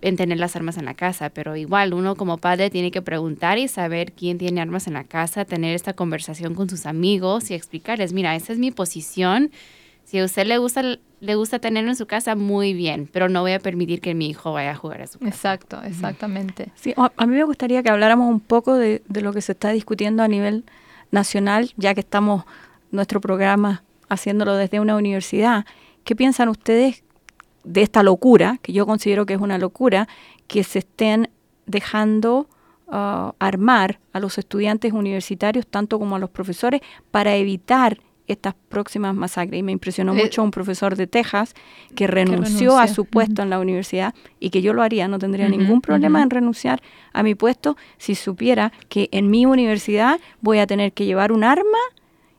en 0.05 0.16
tener 0.16 0.38
las 0.38 0.55
armas 0.55 0.77
en 0.77 0.85
la 0.85 0.92
casa, 0.92 1.31
pero 1.31 1.57
igual 1.57 1.94
uno 1.94 2.14
como 2.14 2.37
padre 2.37 2.68
tiene 2.68 2.90
que 2.90 3.00
preguntar 3.00 3.57
y 3.57 3.68
saber 3.68 4.12
quién 4.12 4.37
tiene 4.37 4.61
armas 4.61 4.87
en 4.87 4.92
la 4.92 5.05
casa, 5.05 5.46
tener 5.46 5.74
esta 5.74 5.94
conversación 5.94 6.55
con 6.55 6.68
sus 6.68 6.85
amigos 6.85 7.50
y 7.50 7.55
explicarles, 7.55 8.12
mira, 8.12 8.37
esa 8.37 8.53
es 8.53 8.59
mi 8.59 8.70
posición. 8.70 9.50
Si 10.05 10.18
a 10.18 10.24
usted 10.27 10.46
le 10.46 10.59
gusta, 10.59 10.83
le 11.20 11.35
gusta 11.37 11.59
tenerlo 11.59 11.88
en 11.88 11.96
su 11.96 12.05
casa, 12.05 12.35
muy 12.35 12.74
bien, 12.74 13.09
pero 13.11 13.31
no 13.31 13.40
voy 13.40 13.53
a 13.53 13.61
permitir 13.61 14.03
que 14.03 14.14
mi 14.14 14.29
hijo 14.29 14.53
vaya 14.53 14.72
a 14.72 14.74
jugar 14.74 15.00
a 15.00 15.07
su 15.07 15.18
casa. 15.18 15.31
Exacto, 15.31 15.83
exactamente. 15.83 16.70
Sí, 16.74 16.92
a 16.96 17.27
mí 17.27 17.35
me 17.35 17.44
gustaría 17.44 17.83
que 17.83 17.88
habláramos 17.88 18.29
un 18.29 18.40
poco 18.40 18.74
de, 18.74 19.03
de 19.09 19.22
lo 19.22 19.33
que 19.33 19.40
se 19.40 19.53
está 19.53 19.70
discutiendo 19.70 20.22
a 20.22 20.29
nivel 20.29 20.64
nacional, 21.12 21.72
ya 21.79 21.94
que 21.94 22.00
estamos 22.00 22.44
nuestro 22.90 23.22
programa 23.22 23.83
haciéndolo 24.11 24.55
desde 24.55 24.81
una 24.81 24.96
universidad. 24.96 25.64
¿Qué 26.05 26.14
piensan 26.14 26.50
ustedes 26.50 27.05
de 27.64 27.83
esta 27.83 28.03
locura, 28.03 28.59
que 28.62 28.72
yo 28.72 28.87
considero 28.87 29.27
que 29.27 29.35
es 29.35 29.40
una 29.40 29.59
locura, 29.59 30.07
que 30.46 30.62
se 30.64 30.81
estén 30.81 31.31
dejando 31.66 32.48
ah, 32.88 33.35
armar 33.38 33.98
a 34.12 34.20
los 34.20 34.38
estudiantes 34.38 34.92
universitarios, 34.92 35.66
tanto 35.66 35.98
como 35.98 36.16
a 36.16 36.18
los 36.18 36.31
profesores, 36.31 36.81
para 37.11 37.35
evitar 37.37 37.98
estas 38.27 38.55
próximas 38.68 39.14
masacres. 39.14 39.59
Y 39.61 39.62
me 39.62 39.72
impresionó 39.72 40.14
Eh, 40.14 40.22
mucho 40.22 40.42
un 40.42 40.50
profesor 40.50 40.96
de 40.96 41.07
Texas 41.07 41.55
que 41.94 42.07
renunció 42.07 42.72
a 42.77 42.83
renunció. 42.83 42.94
su 42.94 43.05
puesto 43.05 43.42
en 43.42 43.50
la 43.50 43.59
universidad 43.59 44.14
y 44.40 44.48
que 44.50 44.62
yo 44.62 44.72
lo 44.72 44.83
haría, 44.83 45.09
no 45.09 45.18
tendría 45.18 45.48
ningún 45.48 45.81
problema 45.83 46.22
en 46.22 46.31
renunciar 46.31 46.81
a 47.12 47.22
mi 47.22 47.35
puesto 47.35 47.77
si 47.98 48.14
supiera 48.14 48.72
que 48.88 49.09
en 49.12 49.31
mi 49.31 49.44
universidad 49.46 50.20
voy 50.40 50.59
a 50.59 50.66
tener 50.66 50.92
que 50.92 51.05
llevar 51.05 51.33
un 51.33 51.44
arma 51.44 51.79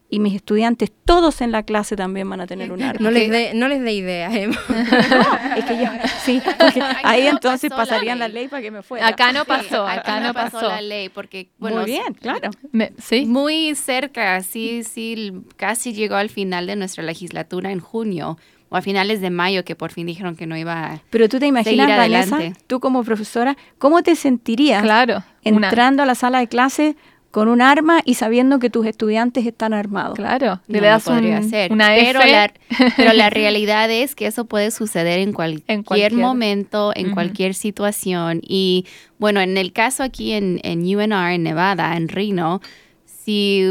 y 0.09 0.19
mis 0.19 0.35
estudiantes 0.35 0.91
todos 1.03 1.41
en 1.41 1.51
la 1.51 1.63
clase 1.63 1.95
también 1.95 2.29
van 2.29 2.39
a 2.41 2.47
tener 2.47 2.71
un 2.71 2.81
arma. 2.83 2.99
No 3.03 3.11
les 3.11 3.29
dé 3.29 3.51
no 3.55 3.67
les 3.67 3.81
dé 3.81 3.93
ideas, 3.93 4.33
Emma. 4.35 4.55
No, 4.69 5.55
es 5.57 5.65
que 5.65 5.77
yo, 5.77 5.89
sí, 6.23 6.41
porque 6.59 6.81
ahí 7.03 7.23
no 7.23 7.29
entonces 7.31 7.69
la 7.71 7.75
pasarían 7.75 8.19
la 8.19 8.27
ley. 8.27 8.47
para 8.47 8.61
que 8.61 8.71
me 8.71 8.81
fuera. 8.83 9.07
Acá 9.07 9.31
no 9.31 9.45
pasó, 9.45 9.87
acá 9.87 10.19
no 10.19 10.33
pasó. 10.33 10.67
la 10.67 10.81
ley 10.81 11.09
porque 11.09 11.49
bueno, 11.57 11.77
Muy 11.77 11.85
bien, 11.85 12.13
claro. 12.13 12.51
Me- 12.71 12.93
¿Sí? 13.01 13.25
Muy 13.25 13.73
cerca, 13.75 14.41
sí, 14.43 14.83
sí, 14.83 15.33
casi 15.57 15.93
llegó 15.93 16.15
al 16.15 16.29
final 16.29 16.67
de 16.67 16.75
nuestra 16.75 17.03
legislatura 17.03 17.71
en 17.71 17.79
junio 17.79 18.37
o 18.69 18.75
a 18.77 18.81
finales 18.81 19.21
de 19.21 19.29
mayo 19.29 19.63
que 19.63 19.75
por 19.75 19.91
fin 19.91 20.07
dijeron 20.07 20.35
que 20.35 20.47
no 20.47 20.57
iba 20.57 20.85
a... 20.93 21.01
Pero 21.11 21.29
tú 21.29 21.37
te 21.39 21.45
imaginas, 21.45 21.87
Vanessa, 21.87 22.35
adelante. 22.35 22.59
tú 22.67 22.79
como 22.79 23.03
profesora, 23.03 23.55
¿cómo 23.77 24.01
te 24.01 24.15
sentirías 24.15 24.81
Claro. 24.81 25.23
una- 25.45 25.67
entrando 25.67 26.01
a 26.01 26.05
la 26.07 26.15
sala 26.15 26.39
de 26.39 26.47
clase 26.47 26.95
con 27.35 27.49
un 27.49 27.61
arma 27.61 27.99
y 28.05 28.13
sabiendo 28.13 28.59
que 28.59 28.69
tus 28.69 28.85
estudiantes 28.85 29.45
están 29.45 29.73
armados? 29.73 30.15
Claro. 30.15 30.61
No 30.69 30.79
le 30.79 30.87
das 30.87 31.05
un- 31.07 31.33
hacer. 31.33 31.69
una 31.73 31.89
pero 31.89 32.21
F. 32.21 32.31
la, 32.31 32.53
pero 32.95 33.11
la 33.11 33.29
realidad 33.41 33.91
es 33.91 34.15
que 34.15 34.25
eso 34.27 34.45
puede 34.45 34.71
suceder 34.71 35.19
en 35.19 35.33
cualquier, 35.33 35.63
En 35.67 35.83
cualquier- 35.83 36.13
momento, 36.13 36.93
en 36.95 37.11
cualquier 37.11 37.53
situación. 37.53 38.39
Y 38.41 38.85
bueno, 39.19 39.41
en 39.41 39.57
el 39.57 39.73
caso 39.73 40.01
aquí 40.01 40.31
en, 40.31 40.61
en 40.63 40.79
UNR, 40.83 41.33
en 41.33 41.43
Nevada, 41.43 41.97
en 41.97 42.07
Reno, 42.07 42.61
si, 43.05 43.65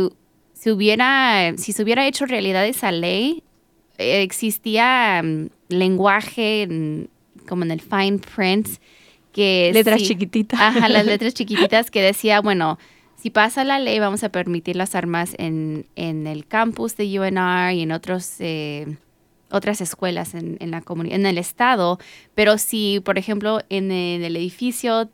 si, 0.53 0.71
hubiera, 0.71 1.55
si 1.57 1.73
se 1.73 1.83
hubiera 1.83 2.07
hecho 2.07 2.27
realidad 2.27 2.67
esa 2.67 2.93
ley, 2.93 3.43
existía 3.97 5.23
mm, 5.25 5.47
lenguaje 5.69 6.67
mm, 6.69 7.47
como 7.49 7.65
en 7.65 7.71
el 7.71 7.81
fine 7.81 8.19
print 8.19 8.69
que 9.33 9.71
Letras 9.75 10.01
sí- 10.01 10.09
chiquititas. 10.09 10.61
Ajá, 10.61 10.89
las 10.89 11.07
letras 11.13 11.35
chiquititas 11.35 11.91
que 11.91 12.03
decía, 12.03 12.41
bueno, 12.41 12.79
si 13.25 13.31
pasa 13.31 13.65
la 13.65 13.79
ley 13.79 13.99
vamos 14.01 14.23
a 14.23 14.29
permitir 14.29 14.77
las 14.77 14.95
armas 14.95 15.35
en, 15.39 15.87
en 15.97 16.27
el 16.27 16.45
campus 16.47 16.95
de 16.99 17.05
UNR 17.19 17.73
y 17.73 17.81
en 17.81 17.91
otros 17.91 18.35
eh, 18.41 18.99
otras 19.51 19.81
escuelas 19.81 20.35
en, 20.35 20.59
en 20.61 20.71
la 20.71 20.83
comuni- 20.83 21.15
en 21.15 21.25
el 21.25 21.39
estado, 21.39 21.99
pero 22.35 22.59
si, 22.59 23.01
por 23.03 23.17
ejemplo, 23.17 23.61
en 23.71 23.91
el, 23.91 24.23
el 24.25 24.37
edificio 24.37 25.09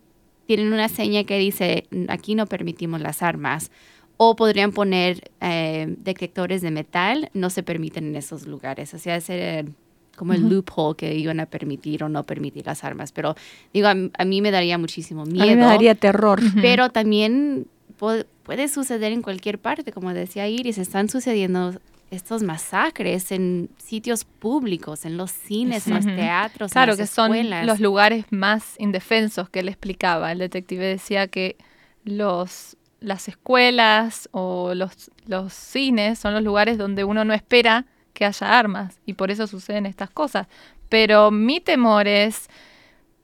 tienen 0.46 0.72
una 0.72 0.88
seña 0.88 1.22
que 1.22 1.38
dice 1.38 1.86
aquí 2.08 2.34
no 2.34 2.46
permitimos 2.46 3.00
las 3.00 3.22
armas, 3.22 3.70
o 4.16 4.34
podrían 4.34 4.72
poner 4.72 5.30
eh, 5.40 5.94
detectores 5.98 6.62
de 6.62 6.72
metal, 6.72 7.30
no 7.32 7.48
se 7.48 7.62
permiten 7.62 8.06
en 8.08 8.16
esos 8.16 8.44
lugares. 8.44 8.92
O 8.92 8.98
sea, 8.98 9.14
ese 9.16 9.34
era 9.60 9.68
como 10.16 10.32
el 10.34 10.48
loophole 10.50 10.96
que 10.96 11.14
iban 11.14 11.38
a 11.38 11.46
permitir 11.46 12.02
o 12.02 12.08
no 12.08 12.24
permitir 12.24 12.66
las 12.66 12.82
armas. 12.82 13.12
Pero 13.12 13.36
digo, 13.72 13.86
a, 13.86 13.94
a 14.18 14.24
mí 14.24 14.42
me 14.42 14.50
daría 14.50 14.76
muchísimo 14.78 15.24
miedo. 15.26 15.44
A 15.44 15.46
mí 15.46 15.54
me 15.56 15.64
daría 15.64 15.94
terror. 15.94 16.40
Pero 16.60 16.90
también 16.90 17.66
puede 18.00 18.68
suceder 18.68 19.12
en 19.12 19.22
cualquier 19.22 19.58
parte, 19.58 19.92
como 19.92 20.12
decía 20.12 20.48
Iris, 20.48 20.78
están 20.78 21.08
sucediendo 21.08 21.74
estos 22.10 22.42
masacres 22.42 23.30
en 23.30 23.68
sitios 23.78 24.24
públicos, 24.24 25.04
en 25.04 25.16
los 25.16 25.30
cines, 25.30 25.86
en 25.86 25.94
los 25.94 26.04
teatros, 26.06 26.72
Claro, 26.72 26.92
en 26.92 26.96
que 26.96 27.02
las 27.02 27.10
son 27.10 27.34
escuelas. 27.34 27.66
los 27.66 27.78
lugares 27.78 28.24
más 28.30 28.74
indefensos 28.78 29.48
que 29.48 29.60
él 29.60 29.68
explicaba. 29.68 30.32
El 30.32 30.38
detective 30.38 30.84
decía 30.84 31.28
que 31.28 31.56
los, 32.02 32.76
las 32.98 33.28
escuelas 33.28 34.28
o 34.32 34.74
los, 34.74 35.10
los 35.26 35.52
cines 35.52 36.18
son 36.18 36.34
los 36.34 36.42
lugares 36.42 36.78
donde 36.78 37.04
uno 37.04 37.24
no 37.24 37.32
espera 37.32 37.86
que 38.12 38.24
haya 38.24 38.58
armas 38.58 38.98
y 39.06 39.12
por 39.12 39.30
eso 39.30 39.46
suceden 39.46 39.86
estas 39.86 40.10
cosas. 40.10 40.48
Pero 40.88 41.30
mi 41.30 41.60
temor 41.60 42.08
es 42.08 42.48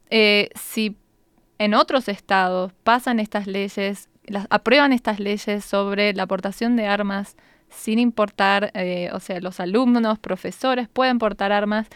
eh, 0.09 0.49
si 0.55 0.95
en 1.59 1.73
otros 1.73 2.07
estados 2.07 2.71
pasan 2.83 3.19
estas 3.19 3.47
leyes, 3.47 4.07
aprueban 4.49 4.93
estas 4.93 5.19
leyes 5.19 5.63
sobre 5.63 6.13
la 6.13 6.23
aportación 6.23 6.75
de 6.75 6.87
armas 6.87 7.35
sin 7.69 7.99
importar, 7.99 8.71
eh, 8.73 9.09
o 9.13 9.19
sea, 9.19 9.39
los 9.39 9.59
alumnos, 9.59 10.19
profesores 10.19 10.87
pueden 10.87 11.19
portar 11.19 11.51
armas. 11.51 11.87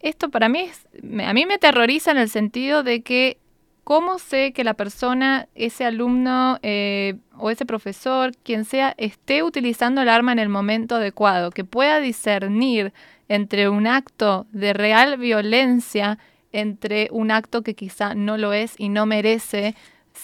Esto 0.00 0.30
para 0.30 0.48
mí 0.48 0.60
es, 0.60 0.86
a 1.24 1.32
mí 1.34 1.46
me 1.46 1.54
aterroriza 1.54 2.10
en 2.10 2.18
el 2.18 2.28
sentido 2.28 2.82
de 2.82 3.02
que 3.02 3.38
cómo 3.84 4.18
sé 4.18 4.52
que 4.52 4.64
la 4.64 4.74
persona, 4.74 5.48
ese 5.54 5.84
alumno 5.84 6.58
eh, 6.62 7.16
o 7.36 7.50
ese 7.50 7.66
profesor, 7.66 8.32
quien 8.42 8.64
sea, 8.64 8.94
esté 8.98 9.42
utilizando 9.42 10.02
el 10.02 10.08
arma 10.08 10.32
en 10.32 10.38
el 10.38 10.48
momento 10.48 10.96
adecuado, 10.96 11.50
que 11.50 11.64
pueda 11.64 12.00
discernir 12.00 12.92
entre 13.28 13.68
un 13.68 13.86
acto 13.86 14.46
de 14.52 14.72
real 14.72 15.18
violencia 15.18 16.18
entre 16.52 17.08
un 17.10 17.30
acto 17.30 17.62
que 17.62 17.74
quizá 17.74 18.14
no 18.14 18.36
lo 18.36 18.52
es 18.52 18.74
y 18.78 18.88
no 18.88 19.06
merece 19.06 19.74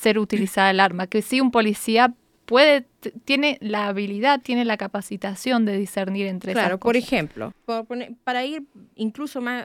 ser 0.05 0.19
utilizada 0.19 0.71
el 0.71 0.81
arma, 0.81 1.07
que 1.09 1.21
sí 1.23 1.41
un 1.41 1.51
policía 1.51 2.15
puede, 2.47 2.87
tiene 3.25 3.57
la 3.61 3.89
habilidad, 3.89 4.41
tiene 4.43 4.65
la 4.65 4.77
capacitación 4.77 5.65
de 5.65 5.77
discernir 5.79 6.27
entre 6.27 6.53
esas 6.53 6.63
Claro, 6.65 6.79
por 6.79 6.93
cosas. 6.95 7.07
ejemplo, 7.09 7.53
por 7.65 7.87
poner- 7.87 8.15
para 8.23 8.45
ir 8.45 8.63
incluso 8.95 9.41
más, 9.41 9.65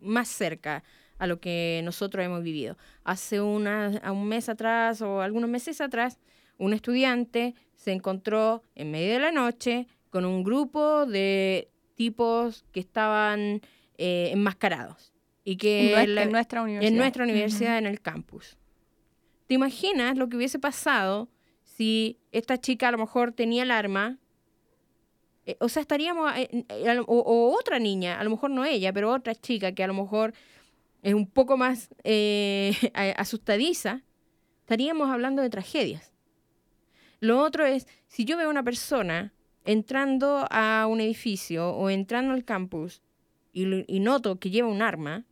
más 0.00 0.28
cerca 0.28 0.82
a 1.18 1.26
lo 1.26 1.40
que 1.40 1.80
nosotros 1.84 2.24
hemos 2.24 2.42
vivido. 2.42 2.76
Hace 3.04 3.40
una, 3.40 3.98
a 4.02 4.12
un 4.12 4.26
mes 4.28 4.48
atrás 4.48 5.02
o 5.02 5.20
algunos 5.20 5.48
meses 5.50 5.80
atrás, 5.80 6.18
un 6.58 6.72
estudiante 6.72 7.54
se 7.74 7.92
encontró 7.92 8.62
en 8.74 8.90
medio 8.90 9.12
de 9.14 9.18
la 9.18 9.32
noche 9.32 9.86
con 10.10 10.24
un 10.24 10.42
grupo 10.44 11.06
de 11.06 11.68
tipos 11.94 12.64
que 12.72 12.80
estaban 12.80 13.60
eh, 13.98 14.30
enmascarados 14.32 15.12
y 15.44 15.56
que 15.56 15.92
En, 15.92 15.98
nues- 15.98 16.14
la- 16.14 16.22
en 16.24 16.32
nuestra 16.32 16.62
universidad. 16.62 16.88
en 16.92 16.98
nuestra 16.98 17.24
universidad, 17.24 17.78
en 17.78 17.86
el 17.86 18.00
campus. 18.00 18.56
¿Te 19.50 19.54
imaginas 19.54 20.16
lo 20.16 20.28
que 20.28 20.36
hubiese 20.36 20.60
pasado 20.60 21.28
si 21.64 22.20
esta 22.30 22.60
chica 22.60 22.86
a 22.86 22.92
lo 22.92 22.98
mejor 22.98 23.32
tenía 23.32 23.64
el 23.64 23.72
arma? 23.72 24.16
Eh, 25.44 25.56
o 25.58 25.68
sea, 25.68 25.82
estaríamos, 25.82 26.32
eh, 26.36 26.64
eh, 26.68 26.98
o, 27.00 27.18
o 27.18 27.58
otra 27.58 27.80
niña, 27.80 28.20
a 28.20 28.22
lo 28.22 28.30
mejor 28.30 28.52
no 28.52 28.64
ella, 28.64 28.92
pero 28.92 29.12
otra 29.12 29.34
chica 29.34 29.72
que 29.72 29.82
a 29.82 29.88
lo 29.88 29.94
mejor 29.94 30.34
es 31.02 31.14
un 31.14 31.26
poco 31.26 31.56
más 31.56 31.88
asustadiza, 33.16 34.04
estaríamos 34.60 35.10
hablando 35.10 35.42
de 35.42 35.50
tragedias. 35.50 36.12
Lo 37.18 37.42
otro 37.42 37.66
es, 37.66 37.88
si 38.06 38.24
yo 38.24 38.36
veo 38.36 38.46
a 38.46 38.50
una 38.50 38.62
persona 38.62 39.32
entrando 39.64 40.46
a 40.48 40.86
un 40.88 41.00
edificio 41.00 41.70
o 41.70 41.90
entrando 41.90 42.34
al 42.34 42.44
campus 42.44 43.02
y, 43.52 43.64
noto 43.98 44.38
que 44.38 44.50
lleva 44.50 44.68
un 44.68 44.80
arma, 44.80 45.24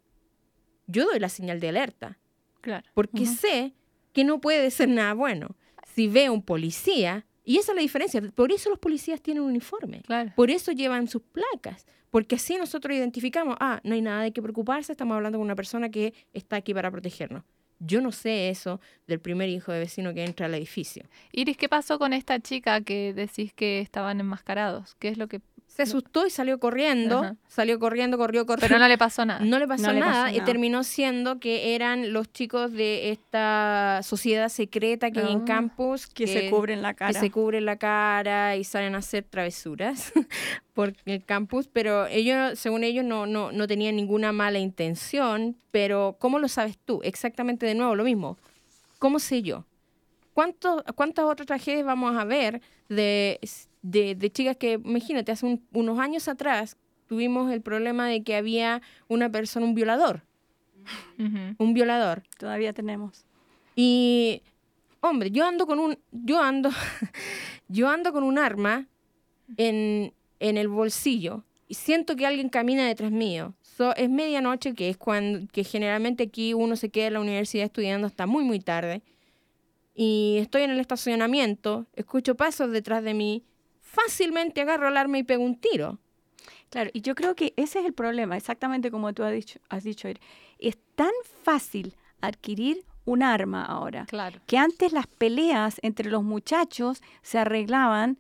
yo 0.88 1.04
doy 1.04 1.20
la 1.20 1.28
señal 1.28 1.60
de 1.60 1.68
alerta 1.68 2.18
Claro. 2.60 2.84
porque 2.94 3.24
sé 3.24 3.76
que 4.18 4.24
no 4.24 4.40
puede 4.40 4.68
ser 4.72 4.88
nada 4.88 5.14
bueno. 5.14 5.54
Si 5.94 6.08
veo 6.08 6.32
un 6.32 6.42
policía, 6.42 7.24
y 7.44 7.58
esa 7.58 7.70
es 7.70 7.76
la 7.76 7.82
diferencia, 7.82 8.20
por 8.34 8.50
eso 8.50 8.68
los 8.68 8.80
policías 8.80 9.22
tienen 9.22 9.44
un 9.44 9.50
uniforme, 9.50 10.02
Claro. 10.02 10.32
por 10.34 10.50
eso 10.50 10.72
llevan 10.72 11.06
sus 11.06 11.22
placas, 11.22 11.86
porque 12.10 12.34
así 12.34 12.56
nosotros 12.56 12.96
identificamos, 12.96 13.56
ah, 13.60 13.80
no 13.84 13.94
hay 13.94 14.00
nada 14.02 14.24
de 14.24 14.32
qué 14.32 14.42
preocuparse, 14.42 14.90
estamos 14.90 15.14
hablando 15.14 15.38
con 15.38 15.44
una 15.44 15.54
persona 15.54 15.88
que 15.88 16.14
está 16.32 16.56
aquí 16.56 16.74
para 16.74 16.90
protegernos. 16.90 17.44
Yo 17.78 18.00
no 18.00 18.10
sé 18.10 18.48
eso 18.48 18.80
del 19.06 19.20
primer 19.20 19.48
hijo 19.50 19.70
de 19.70 19.78
vecino 19.78 20.12
que 20.12 20.24
entra 20.24 20.46
al 20.46 20.54
edificio. 20.56 21.04
Iris, 21.30 21.56
¿qué 21.56 21.68
pasó 21.68 21.96
con 22.00 22.12
esta 22.12 22.40
chica 22.40 22.80
que 22.80 23.14
decís 23.14 23.52
que 23.52 23.78
estaban 23.78 24.18
enmascarados? 24.18 24.96
¿Qué 24.96 25.06
es 25.10 25.16
lo 25.16 25.28
que...? 25.28 25.40
Se 25.78 25.82
asustó 25.84 26.26
y 26.26 26.30
salió 26.30 26.58
corriendo, 26.58 27.20
Ajá. 27.20 27.36
salió 27.46 27.78
corriendo, 27.78 28.18
corrió, 28.18 28.44
corrió. 28.46 28.66
Pero 28.66 28.80
no 28.80 28.88
le 28.88 28.98
pasó 28.98 29.24
nada. 29.24 29.38
No 29.44 29.60
le 29.60 29.68
pasó, 29.68 29.84
No 29.86 29.92
le 29.92 30.00
pasó 30.00 30.10
nada, 30.12 30.32
y 30.32 30.40
terminó 30.40 30.82
siendo 30.82 31.38
que 31.38 31.76
eran 31.76 32.12
los 32.12 32.32
chicos 32.32 32.72
de 32.72 33.12
esta 33.12 34.00
sociedad 34.02 34.48
secreta 34.48 35.12
que 35.12 35.20
hay 35.20 35.32
en 35.32 35.42
Ah, 35.42 35.44
campus 35.46 36.08
que 36.08 36.26
se 36.26 36.50
cubren 36.50 36.82
la 36.82 36.94
cara. 36.94 37.12
que 37.12 37.20
se 37.20 37.30
cubren 37.30 37.64
la 37.64 37.76
cara 37.76 38.56
y 38.56 38.64
salen 38.64 38.96
a 38.96 38.98
hacer 38.98 39.22
travesuras 39.22 40.12
por 40.74 40.94
el 41.06 41.24
campus, 41.24 41.68
pero 41.72 42.06
ellos, 42.08 42.58
según 42.58 42.82
ellos, 42.82 43.04
no, 43.04 43.26
no, 43.26 43.52
no 43.52 43.66
tenían 43.68 43.94
ninguna 43.94 44.32
mala 44.32 44.58
intención, 44.58 45.56
pero 45.70 46.16
¿cómo 46.18 46.40
lo 46.40 46.48
sabes 46.48 46.76
tú? 46.84 47.00
Exactamente 47.04 47.66
de 47.66 47.76
nuevo, 47.76 47.94
lo 47.94 48.02
mismo. 48.02 48.36
¿Cómo 48.98 49.20
sé 49.20 49.42
yo? 49.42 49.64
¿Cuánto, 50.34 50.84
¿Cuántas 50.96 51.24
otras 51.24 51.46
tragedias 51.46 51.84
vamos 51.86 52.16
a 52.16 52.24
ver 52.24 52.60
de, 52.88 53.38
de, 53.90 54.14
de 54.14 54.30
chicas 54.30 54.56
que, 54.56 54.72
imagínate, 54.84 55.32
hace 55.32 55.46
un- 55.46 55.66
unos 55.72 55.98
años 55.98 56.28
atrás 56.28 56.76
tuvimos 57.06 57.50
el 57.52 57.62
problema 57.62 58.06
de 58.08 58.22
que 58.22 58.36
había 58.36 58.82
una 59.08 59.30
persona, 59.30 59.64
un 59.66 59.74
violador, 59.74 60.22
Ujú. 61.18 61.54
un 61.58 61.74
violador, 61.74 62.22
Todavía 62.38 62.72
tenemos. 62.72 63.24
y, 63.76 64.42
hombre, 65.00 65.30
yo 65.30 65.44
ando 65.46 65.66
con 65.66 65.78
un, 65.78 65.98
yo 66.12 66.40
ando, 66.42 66.70
yo 67.68 67.88
ando 67.88 68.12
con 68.12 68.24
un 68.24 68.38
arma 68.38 68.86
en, 69.56 70.12
en 70.40 70.56
el 70.58 70.68
bolsillo 70.68 71.44
y 71.66 71.74
siento 71.74 72.16
que 72.16 72.26
alguien 72.26 72.48
camina 72.48 72.86
detrás 72.86 73.10
mío. 73.10 73.54
So, 73.62 73.94
es 73.96 74.08
medianoche, 74.10 74.74
que 74.74 74.88
es 74.88 74.96
cuando, 74.96 75.46
que 75.52 75.64
generalmente 75.64 76.24
aquí 76.24 76.52
uno 76.54 76.76
se 76.76 76.90
queda 76.90 77.06
en 77.08 77.14
la 77.14 77.20
universidad 77.20 77.64
estudiando 77.66 78.06
hasta 78.06 78.26
muy, 78.26 78.44
muy 78.44 78.60
tarde. 78.60 79.02
y 79.94 80.36
estoy 80.40 80.62
en 80.62 80.70
el 80.70 80.80
estacionamiento, 80.80 81.86
escucho 81.94 82.34
pasos 82.36 82.70
detrás 82.70 83.02
de 83.02 83.14
mí, 83.14 83.44
fácilmente 84.04 84.60
agarro 84.60 84.88
el 84.88 84.96
arma 84.96 85.18
y 85.18 85.22
pego 85.22 85.44
un 85.44 85.56
tiro. 85.56 85.98
Claro, 86.70 86.90
y 86.92 87.00
yo 87.00 87.14
creo 87.14 87.34
que 87.34 87.54
ese 87.56 87.80
es 87.80 87.86
el 87.86 87.94
problema, 87.94 88.36
exactamente 88.36 88.90
como 88.90 89.12
tú 89.12 89.22
has 89.22 89.32
dicho, 89.32 89.58
has 89.68 89.84
dicho 89.84 90.08
Es 90.58 90.78
tan 90.94 91.12
fácil 91.42 91.96
adquirir 92.20 92.84
un 93.04 93.22
arma 93.22 93.64
ahora, 93.64 94.04
claro. 94.04 94.38
que 94.46 94.58
antes 94.58 94.92
las 94.92 95.06
peleas 95.06 95.78
entre 95.82 96.10
los 96.10 96.22
muchachos 96.22 97.02
se 97.22 97.38
arreglaban 97.38 98.18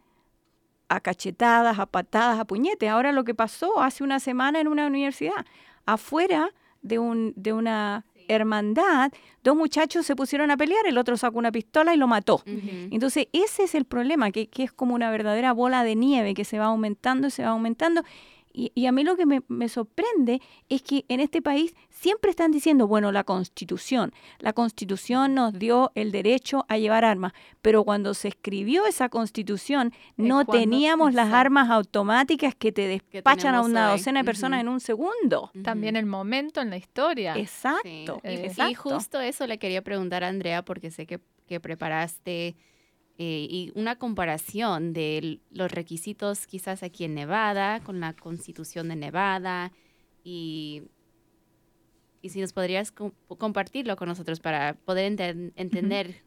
a 0.88 1.00
cachetadas, 1.00 1.78
a 1.78 1.84
patadas, 1.84 2.38
a 2.38 2.46
puñetes. 2.46 2.88
Ahora 2.88 3.12
lo 3.12 3.24
que 3.24 3.34
pasó 3.34 3.82
hace 3.82 4.02
una 4.02 4.18
semana 4.18 4.60
en 4.60 4.68
una 4.68 4.86
universidad, 4.86 5.44
afuera 5.84 6.54
de, 6.80 6.98
un, 6.98 7.34
de 7.36 7.52
una 7.52 8.06
hermandad, 8.28 9.12
dos 9.42 9.56
muchachos 9.56 10.06
se 10.06 10.14
pusieron 10.14 10.50
a 10.50 10.56
pelear, 10.56 10.86
el 10.86 10.98
otro 10.98 11.16
sacó 11.16 11.38
una 11.38 11.52
pistola 11.52 11.94
y 11.94 11.96
lo 11.96 12.06
mató. 12.06 12.42
Entonces, 12.46 13.28
ese 13.32 13.64
es 13.64 13.74
el 13.74 13.84
problema, 13.84 14.30
que, 14.30 14.48
que, 14.48 14.64
es 14.64 14.72
como 14.72 14.94
una 14.94 15.10
verdadera 15.10 15.52
bola 15.52 15.84
de 15.84 15.96
nieve 15.96 16.34
que 16.34 16.44
se 16.44 16.58
va 16.58 16.66
aumentando, 16.66 17.30
se 17.30 17.42
va 17.42 17.50
aumentando. 17.50 18.02
Y, 18.52 18.86
a 18.86 18.92
mí 18.92 19.04
lo 19.04 19.16
que 19.16 19.24
me, 19.26 19.68
sorprende 19.68 20.42
es 20.68 20.82
que 20.82 21.04
en 21.08 21.20
este 21.20 21.40
país 21.40 21.74
siempre 21.98 22.30
están 22.30 22.52
diciendo, 22.52 22.86
bueno, 22.86 23.10
la 23.10 23.24
constitución, 23.24 24.12
la 24.38 24.52
constitución 24.52 25.34
nos 25.34 25.58
dio 25.58 25.90
el 25.96 26.12
derecho 26.12 26.64
a 26.68 26.78
llevar 26.78 27.04
armas, 27.04 27.32
pero 27.60 27.82
cuando 27.82 28.14
se 28.14 28.28
escribió 28.28 28.86
esa 28.86 29.08
constitución 29.08 29.92
no 30.16 30.44
teníamos 30.44 31.12
las 31.14 31.32
armas 31.32 31.70
automáticas 31.70 32.54
que 32.54 32.70
te 32.70 32.86
despachan 32.86 33.54
a 33.54 33.62
una 33.62 33.90
docena 33.90 34.20
de 34.20 34.24
personas 34.24 34.60
en 34.60 34.68
un 34.68 34.80
segundo. 34.80 35.50
También 35.64 35.96
el 35.96 36.06
momento 36.06 36.60
en 36.60 36.70
la 36.70 36.76
historia. 36.76 37.36
Exacto, 37.36 38.20
Y 38.24 38.74
justo 38.74 39.20
eso 39.20 39.46
le 39.46 39.58
quería 39.58 39.82
preguntar 39.82 40.22
a 40.22 40.28
Andrea 40.28 40.64
porque 40.64 40.92
sé 40.92 41.06
que, 41.06 41.20
que 41.46 41.58
preparaste 41.58 42.56
eh, 43.18 43.46
y 43.50 43.72
una 43.74 43.96
comparación 43.96 44.92
de 44.92 45.40
los 45.50 45.72
requisitos 45.72 46.46
quizás 46.46 46.84
aquí 46.84 47.02
en 47.04 47.14
Nevada 47.14 47.80
con 47.80 47.98
la 47.98 48.12
constitución 48.12 48.88
de 48.88 48.94
Nevada 48.96 49.72
y, 50.22 50.84
y 52.22 52.30
si 52.30 52.40
nos 52.40 52.52
podrías 52.52 52.92
compartirlo 52.92 53.96
con 53.96 54.08
nosotros 54.08 54.40
para 54.40 54.74
poder 54.74 55.06
entender 55.56 56.22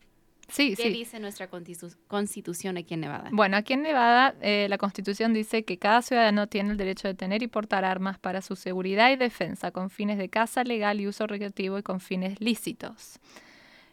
Sí, 0.52 0.76
¿Qué 0.76 0.90
dice 0.90 1.18
nuestra 1.20 1.48
constitución 1.48 2.78
aquí 2.78 2.94
en 2.96 3.02
Nevada? 3.02 3.30
Bueno, 3.32 3.56
aquí 3.56 3.72
en 3.72 3.84
Nevada 3.84 4.36
eh, 4.42 4.68
la 4.70 4.78
constitución 4.78 5.34
dice 5.34 5.64
que 5.64 5.78
cada 5.78 6.02
ciudadano 6.02 6.48
tiene 6.48 6.72
el 6.72 6.78
derecho 6.78 7.08
de 7.08 7.14
tener 7.14 7.42
y 7.42 7.48
portar 7.48 7.86
armas 7.86 8.20
para 8.20 8.42
su 8.42 8.58
seguridad 8.58 9.12
y 9.12 9.16
defensa 9.16 9.72
con 9.72 9.90
fines 9.90 10.18
de 10.18 10.28
caza 10.28 10.66
legal 10.66 11.00
y 11.00 11.08
uso 11.08 11.26
recreativo 11.26 11.80
y 11.80 11.84
con 11.84 12.02
fines 12.02 12.40
lícitos. 12.42 13.20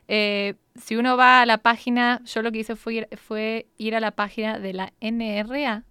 Eh, 0.09 0.55
si 0.75 0.97
uno 0.97 1.17
va 1.17 1.43
a 1.43 1.47
la 1.47 1.59
página, 1.59 2.23
yo 2.25 2.43
lo 2.43 2.51
que 2.51 2.59
hice 2.59 2.75
fue 2.75 2.95
ir, 2.95 3.09
fue 3.17 3.69
ir 3.77 3.95
a 3.95 4.01
la 4.01 4.11
página 4.11 4.59
de 4.59 4.73
la 4.73 4.93
NRA, 5.01 5.85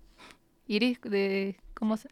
Iris 0.65 1.00
de 1.02 1.56
¿cómo 1.77 1.97
se? 1.97 2.09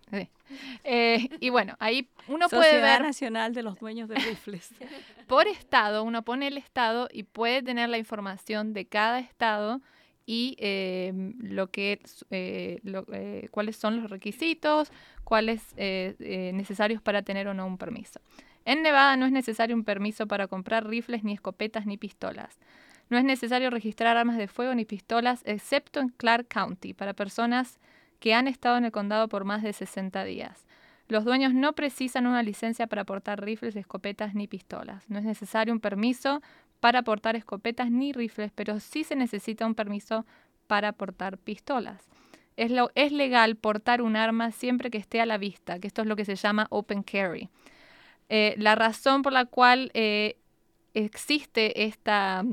Eh, 0.84 1.30
y 1.40 1.50
bueno, 1.50 1.76
ahí 1.80 2.08
uno 2.28 2.48
puede 2.50 2.82
ver 2.82 3.02
Nacional 3.02 3.54
de 3.54 3.64
los 3.64 3.80
Dueños 3.80 4.08
de 4.08 4.16
Rifles. 4.16 4.70
por 5.28 5.48
estado, 5.48 6.04
uno 6.04 6.24
pone 6.24 6.48
el 6.48 6.58
estado 6.58 7.10
y 7.12 7.24
puede 7.24 7.64
tener 7.64 7.90
la 7.90 7.98
información 7.98 8.74
de 8.74 8.86
cada 8.86 9.20
estado 9.20 9.82
y 10.28 10.56
em, 10.60 11.34
lo 11.40 11.68
que 11.68 12.00
eh, 12.30 13.48
cuáles 13.52 13.76
son 13.76 14.02
los 14.02 14.10
requisitos, 14.10 14.92
cuáles 15.24 15.76
necesarios 15.76 17.02
para 17.02 17.24
tener 17.24 17.48
o 17.48 17.54
no 17.54 17.66
un 17.66 17.78
permiso. 17.78 18.20
En 18.66 18.82
Nevada 18.82 19.16
no 19.16 19.26
es 19.26 19.32
necesario 19.32 19.76
un 19.76 19.84
permiso 19.84 20.28
para 20.28 20.48
comprar 20.48 20.88
rifles, 20.88 21.24
ni 21.24 21.34
escopetas, 21.34 21.86
ni 21.86 21.98
pistolas. 21.98 22.60
No 23.10 23.18
es 23.18 23.24
necesario 23.24 23.70
registrar 23.70 24.18
armas 24.18 24.38
de 24.38 24.48
fuego 24.48 24.74
ni 24.74 24.86
pistolas, 24.86 25.42
excepto 25.46 26.00
en 26.00 26.10
Clark 26.10 26.48
County, 26.48 26.94
para 26.94 27.14
personas 27.14 27.80
que 28.20 28.34
han 28.34 28.48
estado 28.48 28.78
en 28.78 28.86
el 28.86 28.92
condado 28.92 29.28
por 29.30 29.46
más 29.46 29.64
de 29.64 29.74
60 29.74 30.24
días. 30.24 30.66
Los 31.08 31.24
dueños 31.24 31.54
no 31.54 31.74
precisan 31.74 32.26
una 32.26 32.42
licencia 32.42 32.88
para 32.88 33.04
portar 33.04 33.44
rifles, 33.44 33.76
escopetas 33.76 34.34
ni 34.34 34.48
pistolas. 34.48 35.08
No 35.10 35.20
es 35.20 35.26
necesario 35.26 35.74
un 35.74 35.80
permiso 35.80 36.42
para 36.80 37.04
portar 37.04 37.36
escopetas 37.36 37.92
ni 37.92 38.12
rifles, 38.12 38.52
pero 38.54 38.80
sí 38.80 39.04
se 39.04 39.16
necesita 39.16 39.66
un 39.66 39.76
permiso 39.76 40.26
para 40.68 40.94
portar 40.94 41.38
pistolas. 41.38 42.02
Es, 42.58 42.72
lo, 42.72 42.90
es 42.96 43.12
legal 43.12 43.56
portar 43.56 44.02
un 44.02 44.16
arma 44.16 44.52
siempre 44.52 44.90
que 44.90 44.98
esté 44.98 45.22
a 45.22 45.26
la 45.26 45.38
vista, 45.38 45.80
que 45.80 45.88
esto 45.88 46.02
es 46.02 46.08
lo 46.08 46.16
que 46.16 46.26
se 46.26 46.36
llama 46.36 46.68
open 46.70 47.04
carry. 47.04 47.50
Eh, 48.30 48.56
la 48.58 48.76
razón 48.76 49.22
por 49.22 49.34
la 49.34 49.46
cual 49.46 49.92
eh, 49.94 50.38
existe 50.96 51.84
esta, 51.84 52.44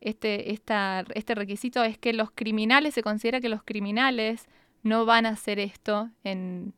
este, 0.00 0.52
este 0.52 1.34
requisito 1.34 1.82
es 1.82 1.98
que 1.98 2.12
los 2.12 2.30
criminales, 2.30 2.94
se 2.94 3.02
considera 3.02 3.40
que 3.40 3.48
los 3.50 3.62
criminales 3.62 4.46
no 4.84 5.04
van 5.04 5.26
a 5.26 5.30
hacer 5.30 5.58
esto 5.58 6.10
en, 6.22 6.72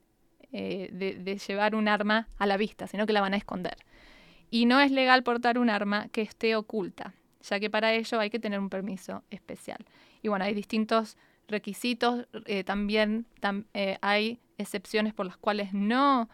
eh, 0.53 0.88
de, 0.90 1.37
llevar 1.37 1.75
un 1.75 1.88
arma 1.88 2.29
a 2.38 2.47
la 2.47 2.57
vista, 2.57 2.87
sino 2.87 3.05
que 3.05 3.12
la 3.12 3.21
van 3.21 3.35
a 3.35 3.37
esconder. 3.37 3.77
Y 4.51 4.64
no 4.64 4.81
es 4.81 4.90
legal 4.90 5.23
portar 5.23 5.59
un 5.59 5.69
arma 5.69 6.09
que 6.09 6.23
esté 6.23 6.57
oculta, 6.57 7.12
ya 7.42 7.61
que 7.61 7.69
para 7.69 7.92
ello 7.92 8.19
hay 8.19 8.31
que 8.31 8.38
tener 8.38 8.59
un 8.59 8.71
permiso 8.71 9.23
especial. 9.31 9.85
Y 10.23 10.29
bueno, 10.29 10.47
hay 10.47 10.55
distintos 10.55 11.19
requisitos, 11.47 12.27
también 12.64 13.27
hay 14.01 14.40
excepciones 14.57 15.12
por 15.12 15.27
las 15.27 15.37
cuales 15.37 15.75
no 15.75 16.31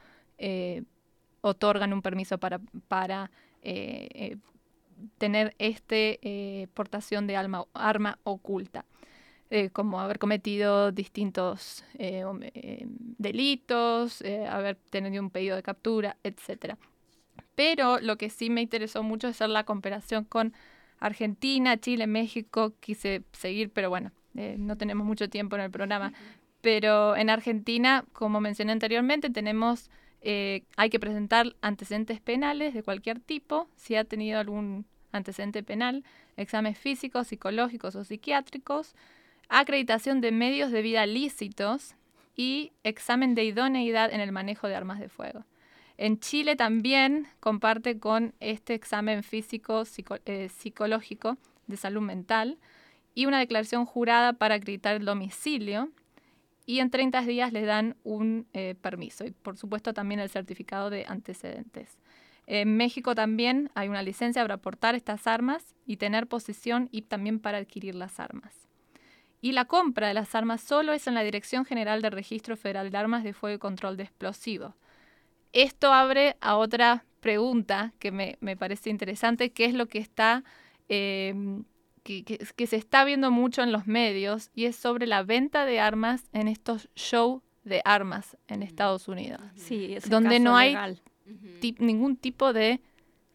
otorgan 1.42 1.92
un 1.92 2.00
permiso 2.00 2.38
para, 2.38 3.30
eh, 3.62 4.08
eh, 4.14 4.36
tener 5.18 5.54
eh, 5.58 6.68
portación 6.72 7.26
de 7.26 7.36
arma 7.36 8.18
oculta, 8.24 8.86
como 9.72 10.00
haber 10.00 10.18
cometido 10.18 10.92
distintos 10.92 11.84
delitos, 13.18 14.22
haber 14.48 14.76
tenido 14.90 15.22
un 15.22 15.30
pedido 15.30 15.56
de 15.56 15.62
captura, 15.62 16.16
etc. 16.22 16.76
Pero 17.54 18.00
lo 18.00 18.16
que 18.16 18.30
sí 18.30 18.50
me 18.50 18.62
interesó 18.62 19.02
mucho 19.02 19.28
es 19.28 19.36
hacer 19.36 19.50
la 19.50 19.64
comparación 19.64 20.24
con 20.24 20.54
Argentina, 21.00 21.76
Chile, 21.76 22.06
México. 22.06 22.72
Quise 22.80 23.22
seguir, 23.32 23.70
pero 23.70 23.90
bueno, 23.90 24.12
no 24.34 24.76
tenemos 24.76 25.06
mucho 25.06 25.28
tiempo 25.28 25.56
en 25.56 25.62
el 25.62 25.70
programa. 25.70 26.12
Pero 26.62 27.16
en 27.16 27.28
Argentina, 27.28 28.04
como 28.12 28.40
mencioné 28.40 28.72
anteriormente, 28.72 29.28
tenemos 29.30 29.90
eh, 30.22 30.62
hay 30.76 30.88
que 30.88 31.00
presentar 31.00 31.56
antecedentes 31.62 32.20
penales 32.20 32.74
de 32.74 32.82
cualquier 32.84 33.18
tipo, 33.18 33.68
si 33.74 33.96
ha 33.96 34.04
tenido 34.04 34.38
algún 34.38 34.86
antecedente 35.10 35.62
penal, 35.64 36.04
exámenes 36.36 36.78
físicos, 36.78 37.26
psicológicos 37.26 37.96
o 37.96 38.04
psiquiátricos, 38.04 38.94
acreditación 39.60 40.20
de 40.20 40.32
medios 40.32 40.72
de 40.72 40.82
vida 40.82 41.04
lícitos 41.06 41.94
y 42.34 42.72
examen 42.84 43.34
de 43.34 43.44
idoneidad 43.44 44.12
en 44.12 44.20
el 44.20 44.32
manejo 44.32 44.66
de 44.66 44.74
armas 44.74 44.98
de 44.98 45.10
fuego. 45.10 45.44
En 45.98 46.18
Chile 46.18 46.56
también 46.56 47.28
comparte 47.38 47.98
con 47.98 48.34
este 48.40 48.74
examen 48.74 49.22
físico 49.22 49.84
eh, 50.24 50.48
psicológico 50.48 51.36
de 51.66 51.76
salud 51.76 52.00
mental 52.00 52.58
y 53.14 53.26
una 53.26 53.38
declaración 53.38 53.84
jurada 53.84 54.32
para 54.32 54.54
acreditar 54.54 54.96
el 54.96 55.04
domicilio 55.04 55.90
y 56.64 56.78
en 56.78 56.90
30 56.90 57.20
días 57.22 57.52
les 57.52 57.66
dan 57.66 57.96
un 58.04 58.46
eh, 58.54 58.74
permiso 58.80 59.26
y 59.26 59.32
por 59.32 59.58
supuesto 59.58 59.92
también 59.92 60.20
el 60.20 60.30
certificado 60.30 60.88
de 60.88 61.04
antecedentes. 61.06 61.98
En 62.46 62.76
México 62.78 63.14
también 63.14 63.70
hay 63.74 63.88
una 63.88 64.02
licencia 64.02 64.42
para 64.42 64.56
portar 64.56 64.94
estas 64.94 65.26
armas 65.26 65.74
y 65.86 65.98
tener 65.98 66.26
posesión 66.26 66.88
y 66.90 67.02
también 67.02 67.38
para 67.38 67.58
adquirir 67.58 67.94
las 67.94 68.18
armas. 68.18 68.71
Y 69.42 69.52
la 69.52 69.66
compra 69.66 70.08
de 70.08 70.14
las 70.14 70.34
armas 70.34 70.62
solo 70.62 70.94
es 70.94 71.06
en 71.06 71.14
la 71.14 71.22
Dirección 71.22 71.66
General 71.66 72.00
de 72.00 72.08
Registro 72.08 72.56
Federal 72.56 72.90
de 72.90 72.96
Armas 72.96 73.24
de 73.24 73.34
Fuego 73.34 73.56
y 73.56 73.58
Control 73.58 73.98
de 73.98 74.04
Explosivos. 74.04 74.72
Esto 75.52 75.92
abre 75.92 76.36
a 76.40 76.56
otra 76.56 77.04
pregunta 77.20 77.92
que 77.98 78.10
me, 78.10 78.56
parece 78.56 78.88
interesante, 78.88 79.50
que 79.50 79.66
es 79.66 79.74
lo 79.74 79.86
que 79.86 79.98
está 79.98 80.44
eh, 80.88 81.34
que, 82.02 82.66
se 82.66 82.76
está 82.76 83.04
viendo 83.04 83.30
mucho 83.30 83.62
en 83.62 83.72
los 83.72 83.86
medios 83.86 84.50
y 84.54 84.64
es 84.64 84.76
sobre 84.76 85.06
la 85.06 85.22
venta 85.22 85.64
de 85.64 85.80
armas 85.80 86.24
en 86.32 86.48
estos 86.48 86.88
shows 86.94 87.42
de 87.64 87.80
armas 87.84 88.36
en 88.48 88.62
Estados 88.62 89.08
Unidos. 89.08 89.40
Sí, 89.54 89.96
donde 90.08 90.40
no 90.40 90.56
hay 90.56 90.76
ningún 91.78 92.16
tipo 92.16 92.52
de 92.52 92.80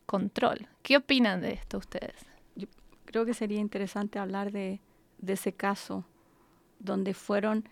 control. 0.05 0.67
¿Qué 0.81 0.97
opinan 0.97 1.41
de 1.41 1.53
esto 1.53 1.77
ustedes? 1.77 2.25
Yo 2.55 2.67
creo 3.05 3.25
que 3.25 3.33
sería 3.33 3.59
interesante 3.59 4.19
hablar 4.19 4.51
de, 4.51 4.81
ese 5.25 5.53
caso 5.53 6.05
donde 6.79 7.13
fueron 7.13 7.67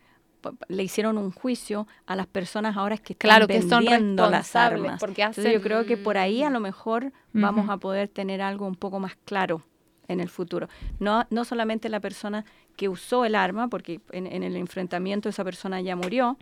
le 0.68 0.84
hicieron 0.84 1.18
un 1.18 1.32
juicio 1.32 1.88
a 2.06 2.16
las 2.16 2.28
personas 2.28 2.78
ahora 2.78 2.98
que 2.98 3.14
están 3.14 3.30
claro, 3.30 3.48
que 3.48 3.60
vendiendo 3.60 4.30
las 4.30 4.56
armas. 4.56 5.00
Porque 5.00 5.28
yo 5.36 5.62
creo 5.62 5.86
que 5.86 5.98
por 5.98 6.18
ahí 6.18 6.44
a 6.44 6.50
lo 6.50 6.60
mejor 6.60 7.12
vamos 7.34 7.70
a 7.70 7.78
poder 7.78 8.10
tener 8.10 8.42
algo 8.42 8.68
un 8.68 8.76
poco 8.76 9.00
más 9.00 9.16
claro 9.26 9.64
en 10.08 10.20
el 10.20 10.30
futuro. 10.30 10.70
No, 11.00 11.26
no 11.30 11.46
solamente 11.46 11.90
la 11.90 12.00
persona 12.00 12.46
que 12.76 12.90
usó 12.90 13.26
el 13.26 13.36
arma, 13.36 13.70
porque 13.70 14.02
en, 14.12 14.44
el 14.44 14.56
enfrentamiento 14.56 15.30
esa 15.30 15.44
persona 15.44 15.82
ya 15.82 15.96
murió, 15.96 16.38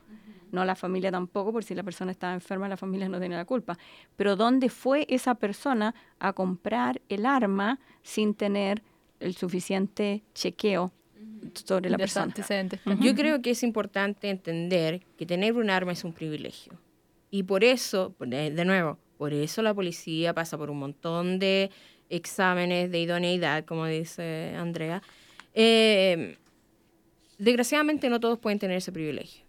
no 0.51 0.65
la 0.65 0.75
familia 0.75 1.11
tampoco, 1.11 1.51
porque 1.51 1.67
si 1.67 1.75
la 1.75 1.83
persona 1.83 2.11
estaba 2.11 2.33
enferma 2.33 2.67
la 2.67 2.77
familia 2.77 3.09
no 3.09 3.19
tiene 3.19 3.35
la 3.35 3.45
culpa, 3.45 3.77
pero 4.15 4.35
dónde 4.35 4.69
fue 4.69 5.05
esa 5.09 5.35
persona 5.35 5.95
a 6.19 6.33
comprar 6.33 7.01
el 7.09 7.25
arma 7.25 7.79
sin 8.03 8.35
tener 8.35 8.83
el 9.23 9.35
suficiente 9.35 10.23
chequeo 10.33 10.91
sobre 11.53 11.89
la 11.89 11.97
persona. 11.97 12.25
antecedentes. 12.25 12.79
Yo 12.99 13.15
creo 13.15 13.41
que 13.41 13.51
es 13.51 13.63
importante 13.63 14.29
entender 14.29 15.01
que 15.17 15.25
tener 15.25 15.53
un 15.53 15.69
arma 15.69 15.91
es 15.91 16.03
un 16.03 16.13
privilegio. 16.13 16.73
Y 17.31 17.43
por 17.43 17.63
eso, 17.63 18.13
de 18.19 18.51
de 18.51 18.65
nuevo, 18.65 18.99
por 19.17 19.33
eso 19.33 19.61
la 19.61 19.73
policía 19.73 20.33
pasa 20.33 20.57
por 20.57 20.69
un 20.69 20.79
montón 20.79 21.39
de 21.39 21.71
exámenes 22.09 22.91
de 22.91 22.99
idoneidad, 22.99 23.65
como 23.65 23.85
dice 23.85 24.53
Andrea. 24.55 25.01
Eh, 25.53 26.37
desgraciadamente 27.37 28.09
no 28.09 28.19
todos 28.19 28.39
pueden 28.39 28.59
tener 28.59 28.77
ese 28.77 28.91
privilegio. 28.91 29.43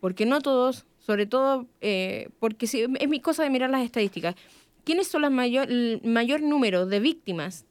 Porque 0.00 0.26
no 0.26 0.40
todos, 0.40 0.86
sobre 0.98 1.26
todo, 1.26 1.66
eh, 1.80 2.28
porque 2.38 2.66
si, 2.66 2.82
es 2.82 3.08
mi 3.08 3.20
cosa 3.20 3.42
de 3.42 3.50
mirar 3.50 3.70
las 3.70 3.84
estadísticas. 3.84 4.34
¿Quiénes 4.84 5.08
son 5.08 5.22
las 5.22 5.30
mayor, 5.30 5.70
el 5.70 6.00
mayor 6.04 6.40
número 6.40 6.86
de 6.86 7.00
víctimas 7.00 7.66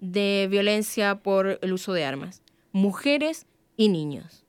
de 0.00 0.46
violencia 0.50 1.16
por 1.16 1.58
el 1.62 1.72
uso 1.72 1.92
de 1.92 2.04
armas? 2.04 2.42
Mujeres 2.72 3.46
y 3.76 3.88
niños. 3.88 4.44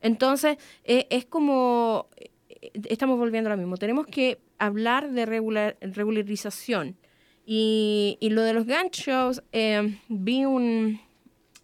Entonces, 0.00 0.56
eh, 0.84 1.06
es 1.10 1.26
como, 1.26 2.08
eh, 2.16 2.70
estamos 2.88 3.18
volviendo 3.18 3.50
a 3.50 3.54
lo 3.54 3.58
mismo, 3.58 3.76
tenemos 3.76 4.06
que 4.06 4.40
hablar 4.58 5.10
de 5.12 5.26
regular- 5.26 5.76
regularización. 5.80 6.96
Y, 7.44 8.16
y 8.20 8.30
lo 8.30 8.42
de 8.42 8.52
los 8.52 8.64
gun 8.66 8.88
shows, 8.92 9.42
eh, 9.52 9.98
vi 10.08 10.44
un, 10.44 11.00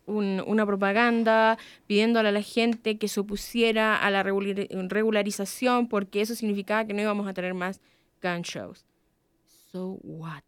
un- 0.07 0.43
una 0.47 0.67
propaganda 0.67 1.59
pidiéndole 1.87 2.29
a 2.31 2.33
la 2.33 2.43
gente 2.43 2.99
que 2.99 3.09
se 3.09 3.21
opusiera 3.21 3.97
a 3.97 4.11
la 4.11 4.23
regular- 4.23 4.67
regularización 4.89 5.89
porque 5.89 6.21
eso 6.21 6.35
significaba 6.35 6.85
que 6.87 6.95
no 6.95 7.03
íbamos 7.03 7.27
a 7.29 7.35
tener 7.35 7.55
más 7.55 7.81
gun 8.23 8.43
shows. 8.43 8.85
So 9.71 9.99
what? 10.03 10.43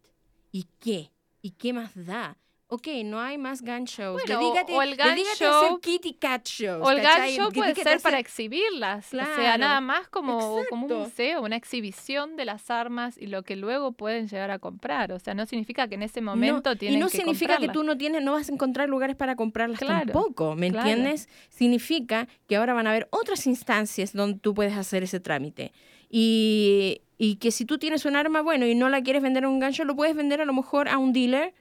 ¿Y 0.51 0.67
qué? 0.81 1.11
¿Y 1.43 1.51
qué 1.53 1.73
más 1.73 1.93
da? 1.95 2.37
Ok, 2.71 2.87
no 3.03 3.19
hay 3.19 3.39
más 3.39 3.63
gun 3.63 3.85
shows. 3.85 4.23
Bueno, 4.27 4.41
o 4.51 4.83
el 4.83 4.91
gun 4.95 5.01
a 5.07 5.13
hacer 5.15 5.49
show- 5.49 5.81
kitty 5.81 6.13
cat 6.13 6.47
shows. 6.47 6.87
O 6.87 6.91
el 6.91 6.99
gun 6.99 7.07
¿cachai? 7.07 7.35
show 7.35 7.51
puede 7.51 7.75
ser 7.75 7.99
para 8.01 8.19
exhibirlas. 8.19 9.07
O 9.07 9.11
sea, 9.17 9.25
Claro, 9.35 9.59
nada 9.59 9.81
más 9.81 10.07
como, 10.09 10.61
como 10.69 10.87
un 10.87 10.93
museo, 10.99 11.41
una 11.41 11.57
exhibición 11.57 12.37
de 12.37 12.45
las 12.45 12.71
armas 12.71 13.17
y 13.17 13.27
lo 13.29 13.43
que 13.43 13.57
luego 13.57 13.93
pueden 13.93 14.29
llegar 14.29 14.51
a 14.51 14.59
comprar. 14.59 15.13
O 15.13 15.19
sea, 15.19 15.33
no 15.33 15.47
significa 15.47 15.89
que 15.89 15.95
en 15.95 16.03
ese 16.03 16.21
momento 16.21 16.71
no, 16.71 16.77
tienen 16.77 16.99
y 16.99 17.01
no 17.01 17.09
que 17.09 17.17
significa 17.17 17.57
que 17.57 17.71
tú 17.71 17.85
no 17.85 17.97
tienes 17.97 18.23
no 18.23 18.33
vas 18.33 18.51
a 18.51 18.53
encontrar 18.53 18.87
lugares 18.91 19.17
para 19.17 19.35
comprarlas 19.35 19.79
Claro, 19.79 20.13
tampoco 20.13 20.55
¿me 20.55 20.71
claro. 20.71 20.87
entiendes? 20.91 21.31
significa 21.49 22.29
que 22.49 22.57
ahora 22.57 22.75
van 22.75 22.87
a 22.87 22.91
haber 22.91 23.09
otras 23.13 23.47
instancias 23.47 24.13
donde 24.13 24.41
tú 24.41 24.53
puedes 24.53 24.75
hacer 24.77 25.03
ese 25.03 25.21
trámite 25.21 25.73
y, 26.11 27.01
y 27.17 27.37
que 27.37 27.51
si 27.51 27.65
tú 27.65 27.79
tienes 27.79 28.05
un 28.05 28.17
arma 28.17 28.43
bueno 28.43 28.67
y 28.67 28.75
no 28.75 28.89
la 28.89 29.03
quieres 29.03 29.23
vender 29.23 29.45
a 29.45 29.49
un 29.49 29.59
gancho 29.59 29.85
lo 29.85 29.97
puedes 29.97 30.15
vender 30.15 30.41
a 30.41 30.45
lo 30.45 30.53
mejor 30.53 30.89
a 30.89 30.99
un 30.99 31.13
dealer 31.13 31.55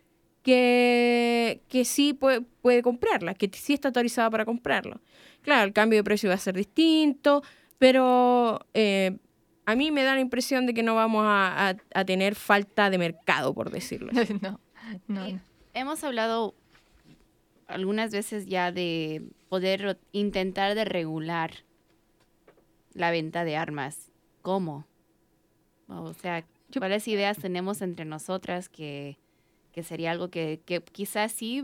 que, 0.47 1.61
que 1.67 1.83
sí 1.85 2.13
puede, 2.13 2.41
puede 2.61 2.81
comprarla 2.81 3.33
que 3.33 3.49
sí 3.53 3.73
está 3.73 3.89
autorizada 3.89 4.29
para 4.29 4.45
comprarlo 4.45 5.01
claro 5.41 5.65
el 5.65 5.73
cambio 5.73 5.99
de 5.99 6.03
precio 6.05 6.29
va 6.29 6.35
a 6.35 6.39
ser 6.39 6.55
distinto 6.55 7.43
pero 7.77 8.65
eh, 8.73 9.17
a 9.65 9.75
mí 9.75 9.91
me 9.91 10.03
da 10.03 10.15
la 10.15 10.21
impresión 10.21 10.65
de 10.65 10.73
que 10.73 10.83
no 10.83 10.95
vamos 10.95 11.23
a, 11.25 11.69
a- 11.69 11.77
a 11.93 12.05
tener 12.05 12.35
falta 12.35 12.89
de 12.89 12.97
mercado, 12.97 13.53
por 13.53 13.69
decirlo. 13.69 14.11
así. 14.17 14.33
no, 14.41 14.59
no, 15.07 15.27
no. 15.29 15.41
Hemos 15.73 16.03
hablado 16.05 16.55
algunas 17.67 18.11
veces 18.11 18.45
ya 18.47 18.71
de 18.71 19.21
poder 19.49 19.99
intentar 20.13 20.73
de 20.73 20.85
regular 20.85 21.51
la 22.93 23.11
venta 23.11 23.43
de 23.43 23.57
armas. 23.57 24.09
¿Cómo? 24.41 24.87
O 25.89 26.13
sea, 26.13 26.45
¿cuáles 26.77 27.07
ideas 27.09 27.37
tenemos 27.37 27.81
entre 27.81 28.05
nosotras 28.05 28.69
que, 28.69 29.17
que 29.77 29.83
sería 29.83 30.09
algo 30.09 30.29
que, 30.29 30.59
que 30.65 30.81
quizás 30.81 31.31
sí 31.31 31.63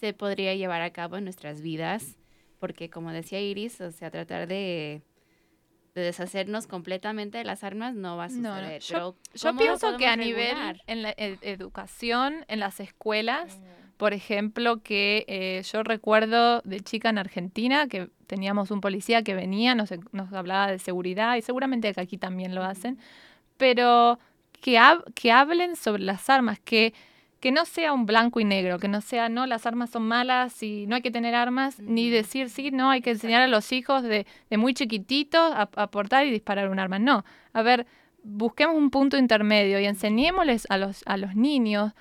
se 0.00 0.12
podría 0.12 0.52
llevar 0.56 0.82
a 0.82 0.90
cabo 0.90 1.16
en 1.16 1.22
nuestras 1.22 1.60
vidas? 1.62 2.16
Porque 2.58 2.90
como 2.90 3.12
decía 3.12 3.40
Iris, 3.40 3.80
o 3.80 3.92
sea, 3.92 4.10
tratar 4.10 4.48
de, 4.48 5.00
de 5.94 6.00
deshacernos 6.02 6.66
completamente 6.66 7.38
de 7.38 7.44
las 7.44 7.62
armas 7.62 7.94
no 7.94 8.16
va 8.16 8.24
a 8.24 8.28
No, 8.30 8.34
no. 8.40 8.56
suceder. 8.56 8.82
Yo- 8.82 9.14
Yo 9.34 9.48
¿cómo 9.50 9.60
lo 9.60 9.66
pienso 9.66 9.96
que 9.96 10.06
a 10.08 10.14
podemos 10.16 10.26
nivel 10.26 10.48
regular? 10.56 10.82
en 10.88 11.02
la 11.02 11.10
ed- 11.16 11.38
educación, 11.42 12.44
en 12.48 12.58
las 12.58 12.80
escuelas, 12.80 13.60
por 13.96 14.12
ejemplo, 14.12 14.82
que 14.82 15.24
eh, 15.28 15.62
yo 15.72 15.84
recuerdo 15.84 16.62
de 16.62 16.80
chica 16.80 17.10
en 17.10 17.18
Argentina 17.18 17.86
que 17.86 18.10
teníamos 18.26 18.72
un 18.72 18.80
policía 18.80 19.22
que 19.22 19.36
venía, 19.36 19.76
nos, 19.76 19.90
nos 20.10 20.32
hablaba 20.32 20.66
de 20.72 20.80
seguridad 20.80 21.36
y 21.36 21.42
seguramente 21.42 21.94
que 21.94 22.00
aquí 22.00 22.18
también 22.18 22.56
lo 22.56 22.64
hacen, 22.64 22.98
pero 23.56 24.18
que, 24.60 24.78
hab- 24.78 25.04
que 25.14 25.30
hablen 25.30 25.76
sobre 25.76 26.02
las 26.02 26.28
armas, 26.28 26.58
que, 26.58 26.92
que 27.46 27.52
no 27.52 27.64
sea 27.64 27.92
un 27.92 28.06
blanco 28.06 28.40
y 28.40 28.44
negro, 28.44 28.80
que 28.80 28.88
no 28.88 29.00
sea, 29.00 29.28
no, 29.28 29.46
las 29.46 29.66
armas 29.66 29.90
son 29.90 30.02
malas 30.02 30.64
y 30.64 30.88
no 30.88 30.96
hay 30.96 31.00
que 31.00 31.12
tener 31.12 31.36
armas, 31.36 31.78
ni 31.78 32.10
decir, 32.10 32.50
sí, 32.50 32.72
no, 32.72 32.90
hay 32.90 33.00
que 33.00 33.10
enseñar 33.10 33.40
a 33.40 33.46
los 33.46 33.70
hijos 33.70 34.02
de, 34.02 34.26
de 34.50 34.56
muy 34.56 34.74
chiquititos 34.74 35.52
a, 35.54 35.68
a 35.76 35.86
portar 35.92 36.26
y 36.26 36.32
disparar 36.32 36.68
un 36.68 36.80
arma. 36.80 36.98
No, 36.98 37.24
a 37.52 37.62
ver, 37.62 37.86
busquemos 38.24 38.74
un 38.74 38.90
punto 38.90 39.16
intermedio 39.16 39.78
y 39.78 39.84
enseñémosles 39.84 40.66
a 40.70 40.76
los, 40.76 41.04
a 41.06 41.16
los 41.16 41.36
niños 41.36 41.92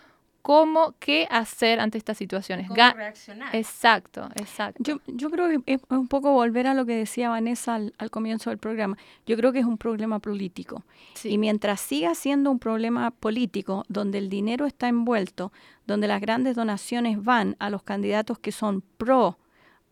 cómo, 0.45 0.93
qué 0.99 1.27
hacer 1.31 1.79
ante 1.79 1.97
estas 1.97 2.17
situaciones. 2.19 2.69
Ga- 2.69 2.93
reaccionar? 2.93 3.55
exacto, 3.55 4.29
exacto. 4.35 4.83
Yo, 4.83 4.99
yo 5.07 5.31
creo 5.31 5.47
que 5.49 5.73
es 5.73 5.81
un 5.89 6.07
poco 6.07 6.31
volver 6.33 6.67
a 6.67 6.75
lo 6.75 6.85
que 6.85 6.95
decía 6.95 7.29
Vanessa 7.29 7.73
al, 7.73 7.95
al 7.97 8.11
comienzo 8.11 8.51
del 8.51 8.59
programa. 8.59 8.95
Yo 9.25 9.37
creo 9.37 9.51
que 9.51 9.57
es 9.57 9.65
un 9.65 9.79
problema 9.79 10.19
político. 10.19 10.83
Sí. 11.15 11.29
Y 11.29 11.37
mientras 11.39 11.81
siga 11.81 12.13
siendo 12.13 12.51
un 12.51 12.59
problema 12.59 13.09
político, 13.09 13.85
donde 13.87 14.19
el 14.19 14.29
dinero 14.29 14.67
está 14.67 14.87
envuelto, 14.87 15.51
donde 15.87 16.07
las 16.07 16.21
grandes 16.21 16.55
donaciones 16.55 17.23
van 17.23 17.55
a 17.57 17.71
los 17.71 17.81
candidatos 17.81 18.37
que 18.37 18.51
son 18.51 18.81
pro 18.97 19.39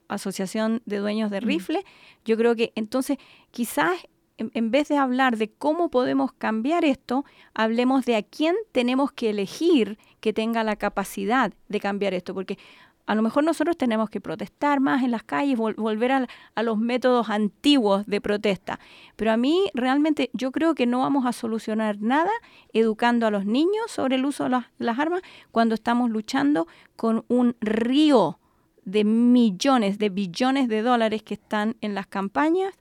Asociación 0.08 0.84
de 0.86 0.98
Dueños 0.98 1.32
de 1.32 1.42
Mm. 1.42 1.46
Rifle, 1.46 1.84
yo 2.26 2.38
creo 2.38 2.56
que 2.56 2.72
entonces 2.76 3.18
quizás 3.50 3.94
en, 4.38 4.72
vez 4.72 4.88
de 4.88 4.98
hablar 4.98 5.38
de 5.38 5.52
cómo 5.52 5.90
podemos 5.90 6.34
cambiar 6.34 6.86
esto, 6.86 7.26
hablemos 7.54 8.06
de 8.06 8.16
a 8.16 8.24
quién 8.24 8.56
tenemos 8.72 9.12
que 9.12 9.30
elegir 9.30 9.98
que 10.20 10.34
tenga 10.34 10.64
la 10.64 10.76
capacidad 10.76 11.54
de 11.68 11.80
cambiar 11.80 12.14
esto, 12.14 12.34
porque 12.34 12.58
a 13.06 13.16
lo 13.16 13.22
mejor 13.22 13.44
nosotros 13.44 13.78
tenemos 13.78 14.10
que 14.10 14.22
protestar 14.22 14.80
más 14.80 15.04
en 15.04 15.12
las 15.12 15.24
calles, 15.24 15.60
vol- 15.60 15.76
volver 15.76 16.12
a, 16.14 16.64
los 16.64 16.78
métodos 16.78 17.30
antiguos 17.30 18.06
de 18.06 18.22
protesta. 18.22 18.80
Pero 19.18 19.32
a 19.32 19.38
mí 19.38 19.70
realmente 19.74 20.30
yo 20.32 20.52
creo 20.52 20.74
que 20.74 20.86
no 20.86 21.00
vamos 21.00 21.26
a 21.26 21.34
solucionar 21.34 22.00
nada 22.00 22.32
educando 22.72 23.28
a 23.28 23.32
los 23.32 23.46
niños 23.46 23.92
sobre 23.92 24.16
el 24.16 24.26
uso 24.26 24.46
de 24.46 24.62
las 24.78 25.00
armas 25.00 25.22
cuando 25.52 25.76
estamos 25.76 26.10
luchando 26.10 26.66
con 26.96 27.26
un 27.28 27.58
río 27.60 28.40
de 28.86 29.04
millones, 29.04 29.98
de 29.98 30.10
billones 30.10 30.70
de 30.70 30.82
dólares 30.82 31.24
que 31.24 31.34
están 31.34 31.76
en 31.82 31.96
las 31.96 32.08
campañas 32.08 32.74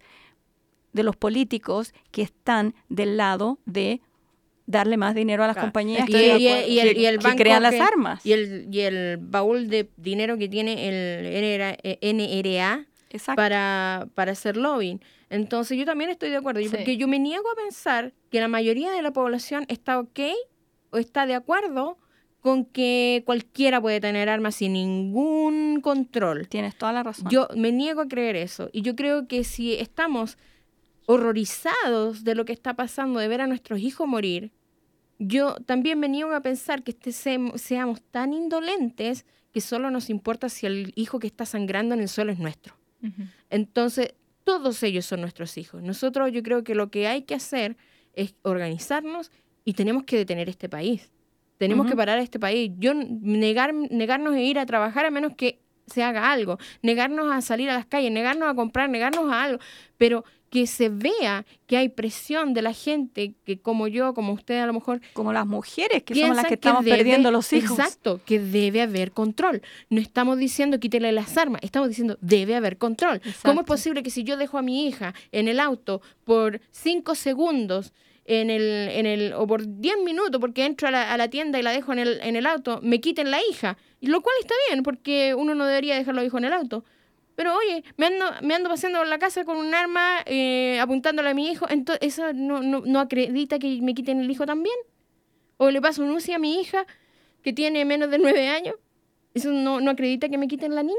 de 0.93 1.03
los 1.03 1.17
políticos 1.17 1.93
que 2.11 2.23
están 2.23 2.75
del 2.89 3.17
lado 3.17 3.59
de 3.65 4.01
darle 4.67 4.97
más 4.97 5.15
dinero 5.15 5.43
a 5.43 5.47
las 5.49 5.57
Claro. 5.57 5.69
compañías 5.69 6.09
Y- 6.09 6.13
que, 6.13 6.39
y- 6.39 6.43
y 6.43 6.49
el- 6.81 6.97
y 6.99 7.07
el 7.07 7.19
que 7.19 7.25
banco 7.25 7.39
crean 7.39 7.63
las 7.63 7.75
que- 7.75 7.81
armas. 7.81 8.25
Y 8.25 8.33
el, 8.33 8.69
y 8.71 8.81
el 8.81 9.19
baúl 9.19 9.69
de 9.69 9.91
dinero 9.97 10.39
que 10.39 10.49
tiene 10.49 10.89
el 10.89 11.27
NRA, 11.27 11.77
NRA 12.01 12.87
para, 13.35 14.07
para 14.15 14.33
hacer 14.33 14.57
lobbying. 14.57 15.01
Entonces 15.31 15.77
yo 15.79 15.85
también 15.85 16.11
estoy 16.11 16.31
de 16.31 16.37
acuerdo, 16.37 16.61
Sí. 16.61 16.69
porque 16.69 16.97
yo 16.97 17.09
me 17.09 17.19
niego 17.19 17.45
a 17.51 17.57
pensar 17.57 18.13
que 18.31 18.41
la 18.41 18.49
mayoría 18.49 18.93
de 18.93 19.03
la 19.03 19.13
población 19.13 19.65
está 19.69 19.99
ok 19.99 20.21
o 20.91 20.99
está 20.99 21.27
de 21.27 21.35
acuerdo 21.35 21.99
con 22.41 22.65
que 22.65 23.23
cualquiera 23.25 23.81
puede 23.81 24.01
tener 24.01 24.29
armas 24.29 24.57
sin 24.57 24.73
ningún 24.75 25.81
control. 25.81 26.49
Tienes 26.49 26.77
toda 26.77 26.93
la 26.93 27.03
razón. 27.03 27.29
Yo 27.31 27.49
me 27.57 27.71
niego 27.73 28.01
a 28.03 28.09
creer 28.09 28.37
eso. 28.37 28.69
Y 28.73 28.83
yo 28.83 28.97
creo 28.97 29.27
que 29.29 29.45
si 29.45 29.75
estamos 29.75 30.39
horrorizados 31.07 32.25
de 32.25 32.35
lo 32.35 32.45
que 32.45 32.53
está 32.53 32.75
pasando, 32.75 33.21
de 33.21 33.29
ver 33.29 33.41
a 33.41 33.47
nuestros 33.47 33.81
hijos 33.81 34.07
morir, 34.07 34.53
yo 35.19 35.55
también 35.67 35.99
me 36.01 36.09
niego 36.09 36.33
a 36.35 36.41
pensar 36.41 36.83
que 36.83 36.91
este 36.93 37.13
se- 37.13 37.53
seamos 37.57 38.03
tan 38.11 38.33
indolentes 38.33 39.25
que 39.53 39.61
solo 39.61 39.91
nos 39.91 40.11
importa 40.11 40.49
si 40.49 40.67
el 40.67 40.93
hijo 40.97 41.19
que 41.19 41.27
está 41.27 41.45
sangrando 41.47 41.95
en 41.95 42.01
el 42.01 42.09
suelo 42.09 42.33
es 42.33 42.39
nuestro. 42.39 42.75
Entonces, 43.51 44.15
todos 44.45 44.83
ellos 44.83 45.05
son 45.07 45.21
nuestros 45.21 45.57
hijos. 45.59 45.83
Nosotros 45.83 46.31
yo 46.33 46.43
creo 46.43 46.65
que 46.65 46.75
lo 46.75 46.91
que 46.91 47.07
hay 47.07 47.23
que 47.23 47.35
hacer 47.35 47.77
es 48.15 48.35
organizarnos 48.43 49.31
y 49.65 49.75
tenemos 49.75 50.05
que 50.05 50.17
detener 50.17 50.49
este 50.49 50.69
país. 50.69 51.11
Tenemos 51.59 51.87
que 51.87 51.97
parar 51.97 52.19
este 52.19 52.41
país. 52.41 52.73
Yo 52.79 52.93
negar, 52.95 53.73
negarnos 53.75 54.35
a 54.35 54.41
ir 54.41 54.59
a 54.59 54.67
trabajar 54.67 55.05
a 55.07 55.11
menos 55.11 55.35
que 55.37 55.61
se 55.87 56.03
haga 56.03 56.33
algo, 56.33 56.59
negarnos 56.83 57.31
a 57.31 57.41
salir 57.41 57.69
a 57.71 57.75
las 57.75 57.87
calles, 57.87 58.11
negarnos 58.11 58.49
a 58.49 58.55
comprar, 58.55 58.89
negarnos 58.89 59.31
a 59.31 59.43
algo, 59.45 59.59
pero 59.99 60.25
que 60.53 60.67
se 60.67 60.91
vea 60.91 61.47
que 61.67 61.79
hay 61.79 61.89
presión 61.89 62.53
de 62.53 62.61
la 62.61 62.75
gente 62.75 63.33
que 63.47 63.59
como 63.59 63.89
yo, 63.89 64.13
como 64.13 64.35
usted 64.35 64.61
a 64.61 64.67
lo 64.67 64.75
mejor 64.75 65.01
Como 65.15 65.33
las 65.33 65.47
mujeres 65.47 66.03
que 66.03 66.15
somos 66.15 66.37
las 66.37 66.45
que 66.45 66.55
estamos 66.55 66.85
debe- 66.85 66.99
perdiendo 66.99 67.31
los 67.31 67.51
hijos. 67.55 67.79
Exacto, 67.79 68.21
que 68.27 68.39
debe 68.39 68.83
haber 68.83 69.13
control. 69.13 69.63
No 69.89 69.99
estamos 69.99 70.37
diciendo 70.37 70.79
quítele 70.79 71.11
las 71.11 71.39
armas, 71.39 71.63
estamos 71.65 71.89
diciendo 71.89 72.19
debe 72.21 72.55
haber 72.55 72.77
control. 72.77 73.23
¿Cómo 73.43 73.63
es 73.63 73.67
posible 73.67 74.03
que 74.03 74.11
si 74.11 74.25
yo 74.25 74.37
dejo 74.37 74.59
a 74.59 74.63
mi 74.63 74.87
hija 74.87 75.15
en 75.33 75.49
el 75.49 75.59
auto 75.59 76.03
por 76.25 76.61
cinco 76.71 77.15
segundos 77.15 77.95
en 78.27 78.51
el, 78.51 78.63
en 78.91 79.07
el, 79.07 79.33
o 79.33 79.47
por 79.47 79.67
10 79.67 79.97
minutos, 80.05 80.39
porque 80.39 80.67
entro 80.67 80.89
a 80.89 80.91
la, 80.91 81.13
a 81.15 81.17
la, 81.17 81.29
tienda 81.29 81.59
y 81.59 81.63
la 81.63 81.73
dejo 81.73 81.95
en 81.95 81.99
el, 81.99 82.21
en 82.21 82.37
el 82.37 82.45
auto, 82.45 82.79
me 82.83 83.01
quiten 83.01 83.31
la 83.31 83.41
hija. 83.51 83.79
Lo 84.03 84.21
cual 84.21 84.37
está 84.41 84.55
bien, 84.69 84.83
porque 84.83 85.35
uno 85.35 85.55
no 85.55 85.65
debería 85.65 85.97
dejar 85.97 86.15
los 86.15 86.25
hijos 86.25 86.39
en 86.39 86.45
el 86.45 86.53
auto. 86.53 86.85
Pero 87.35 87.57
oye, 87.57 87.85
me 87.97 88.07
ando, 88.07 88.27
me 88.43 88.55
ando 88.55 88.69
paseando 88.69 88.99
por 88.99 89.09
la 89.09 89.19
casa 89.19 89.45
con 89.45 89.57
un 89.57 89.75
arma 89.75 90.19
eh, 90.27 90.79
apuntándole 90.81 91.31
a 91.31 91.35
mi 91.35 91.51
hijo, 91.51 91.67
entonces 91.69 92.07
¿eso 92.07 92.33
no, 92.33 92.63
no, 92.63 92.83
no, 92.85 93.01
acredita 93.01 93.59
que 93.59 93.81
me 93.81 93.95
quiten 93.95 94.21
el 94.21 94.31
hijo 94.31 94.45
también? 94.45 94.77
¿O 95.57 95.71
le 95.71 95.81
paso 95.81 96.03
un 96.03 96.11
UCI 96.11 96.33
a 96.33 96.39
mi 96.39 96.61
hija 96.61 96.87
que 97.43 97.53
tiene 97.53 97.85
menos 97.85 98.11
de 98.11 98.19
nueve 98.19 98.49
años? 98.49 98.75
¿Eso 99.35 99.51
no, 99.51 99.81
no 99.81 99.91
acredita 99.91 100.29
que 100.29 100.39
me 100.39 100.49
quiten 100.49 100.75
la 100.75 100.83
niña? 100.83 100.99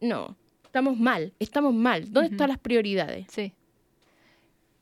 No, 0.00 0.36
estamos 0.64 0.98
mal, 0.98 1.32
estamos 1.38 1.72
mal. 1.72 2.12
¿Dónde 2.12 2.30
están 2.30 2.48
las 2.48 2.58
prioridades? 2.58 3.26
Sí. 3.30 3.52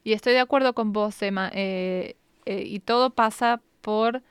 Y 0.05 0.15
estoy 0.15 0.33
de 0.33 0.41
acuerdo 0.41 0.73
con 0.73 0.93
vos, 0.93 1.21
Emma. 1.23 1.51
Eh, 1.55 2.17
eh, 2.47 2.65
y 2.67 2.81
todo 2.81 3.11
pasa 3.11 3.61
por 3.83 4.23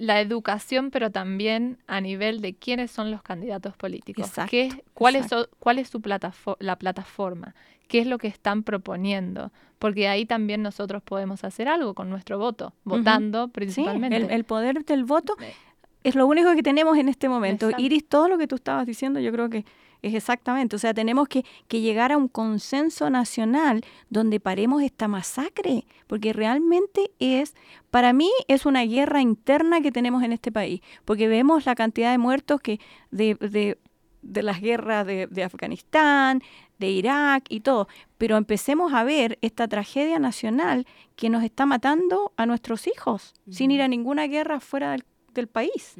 la 0.00 0.20
educación, 0.20 0.90
pero 0.90 1.10
también 1.10 1.78
a 1.86 2.00
nivel 2.00 2.40
de 2.40 2.54
quiénes 2.54 2.90
son 2.90 3.10
los 3.10 3.22
candidatos 3.22 3.76
políticos. 3.76 4.26
Exacto, 4.28 4.50
¿Qué, 4.50 4.84
cuál, 4.94 5.16
exacto. 5.16 5.42
es, 5.42 5.48
¿Cuál 5.58 5.78
es 5.78 5.88
su 5.88 6.00
plataforma, 6.00 6.58
la 6.60 6.76
plataforma? 6.76 7.54
¿Qué 7.88 8.00
es 8.00 8.06
lo 8.06 8.18
que 8.18 8.28
están 8.28 8.62
proponiendo? 8.62 9.52
Porque 9.78 10.08
ahí 10.08 10.26
también 10.26 10.62
nosotros 10.62 11.02
podemos 11.02 11.44
hacer 11.44 11.68
algo 11.68 11.94
con 11.94 12.10
nuestro 12.10 12.38
voto, 12.38 12.72
votando 12.84 13.48
principalmente. 13.48 14.16
el, 14.16 14.30
el 14.30 14.44
poder 14.44 14.84
del 14.84 15.04
voto 15.04 15.36
es 16.02 16.14
lo 16.14 16.26
único 16.26 16.54
que 16.54 16.62
tenemos 16.62 16.96
en 16.98 17.08
este 17.08 17.28
momento. 17.28 17.66
Exacto. 17.66 17.84
Iris, 17.84 18.08
todo 18.08 18.28
lo 18.28 18.38
que 18.38 18.46
tú 18.46 18.54
estabas 18.56 18.86
diciendo, 18.86 19.20
yo 19.20 19.32
creo 19.32 19.50
que 19.50 19.64
es 20.02 20.14
exactamente. 20.14 20.76
O 20.76 20.78
sea, 20.78 20.94
tenemos 20.94 21.28
que, 21.28 21.44
que 21.68 21.80
llegar 21.80 22.12
a 22.12 22.16
un 22.16 22.28
consenso 22.28 23.10
nacional 23.10 23.84
donde 24.10 24.40
paremos 24.40 24.82
esta 24.82 25.08
masacre, 25.08 25.86
porque 26.06 26.32
realmente 26.32 27.10
es, 27.18 27.54
para 27.90 28.12
mí, 28.12 28.30
es 28.48 28.66
una 28.66 28.84
guerra 28.84 29.20
interna 29.20 29.80
que 29.80 29.92
tenemos 29.92 30.22
en 30.22 30.32
este 30.32 30.52
país, 30.52 30.80
porque 31.04 31.28
vemos 31.28 31.66
la 31.66 31.74
cantidad 31.74 32.10
de 32.10 32.18
muertos 32.18 32.60
que 32.60 32.80
de, 33.10 33.34
de, 33.34 33.78
de 34.22 34.42
las 34.42 34.60
guerras 34.60 35.06
de, 35.06 35.26
de 35.26 35.44
Afganistán, 35.44 36.42
de 36.78 36.90
Irak 36.90 37.46
y 37.48 37.60
todo, 37.60 37.88
pero 38.18 38.36
empecemos 38.36 38.92
a 38.92 39.04
ver 39.04 39.38
esta 39.40 39.66
tragedia 39.68 40.18
nacional 40.18 40.86
que 41.14 41.30
nos 41.30 41.42
está 41.42 41.66
matando 41.66 42.32
a 42.36 42.46
nuestros 42.46 42.86
hijos, 42.86 43.34
sin 43.50 43.70
ir 43.70 43.82
a 43.82 43.88
ninguna 43.88 44.26
guerra 44.26 44.60
fuera 44.60 44.92
del, 44.92 45.04
del 45.32 45.46
país. 45.46 45.94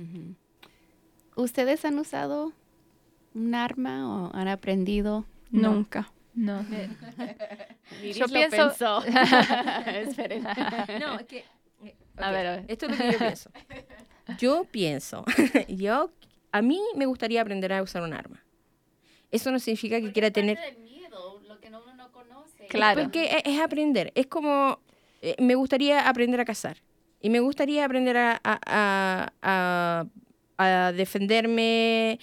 ¿Ustedes 1.35 1.85
han 1.85 1.99
usado 1.99 2.53
un 3.37 3.55
arma 3.55 4.09
o 4.27 4.35
han 4.35 4.49
aprendido? 4.49 5.25
No. 5.51 5.73
Nunca. 5.73 6.11
No. 6.35 6.65
Yo 8.03 8.27
lo 8.27 8.33
pienso- 8.33 8.69
pensó. 8.69 9.05
Esperen. 9.87 10.43
No, 11.01 11.19
es 11.21 11.27
que... 11.27 11.45
A 12.17 12.31
ver, 12.31 12.47
a 12.47 12.51
ver. 12.57 12.65
Esto 12.69 12.87
es 12.87 12.93
lo 12.93 12.99
que 12.99 13.13
yo 13.13 13.19
pienso. 13.19 13.51
Yo 14.39 14.65
pienso, 14.65 15.25
yo, 15.69 16.11
a 16.51 16.63
mí 16.63 16.81
me 16.97 17.07
gustaría 17.07 17.41
aprender 17.43 17.73
a 17.73 17.83
usar 17.83 18.03
un 18.03 18.13
arma. 18.15 18.43
Eso 19.31 19.51
no 19.53 19.59
significa 19.59 20.01
que 20.01 20.13
quiera 20.13 20.31
tener... 20.31 20.59
Claro. 22.69 23.03
Porque 23.03 23.25
es, 23.27 23.43
es 23.55 23.61
aprender. 23.61 24.13
Es 24.15 24.27
como, 24.27 24.81
eh, 25.23 25.37
me 25.39 25.55
gustaría 25.55 26.09
aprender 26.09 26.41
a 26.41 26.45
cazar. 26.45 26.79
Y 27.21 27.31
me 27.31 27.41
gustaría 27.41 27.85
aprender 27.85 28.17
a, 28.17 28.41
a- 28.43 28.61
a- 28.67 29.33
a- 29.43 30.07
a 30.59 30.93
defenderme, 30.93 32.19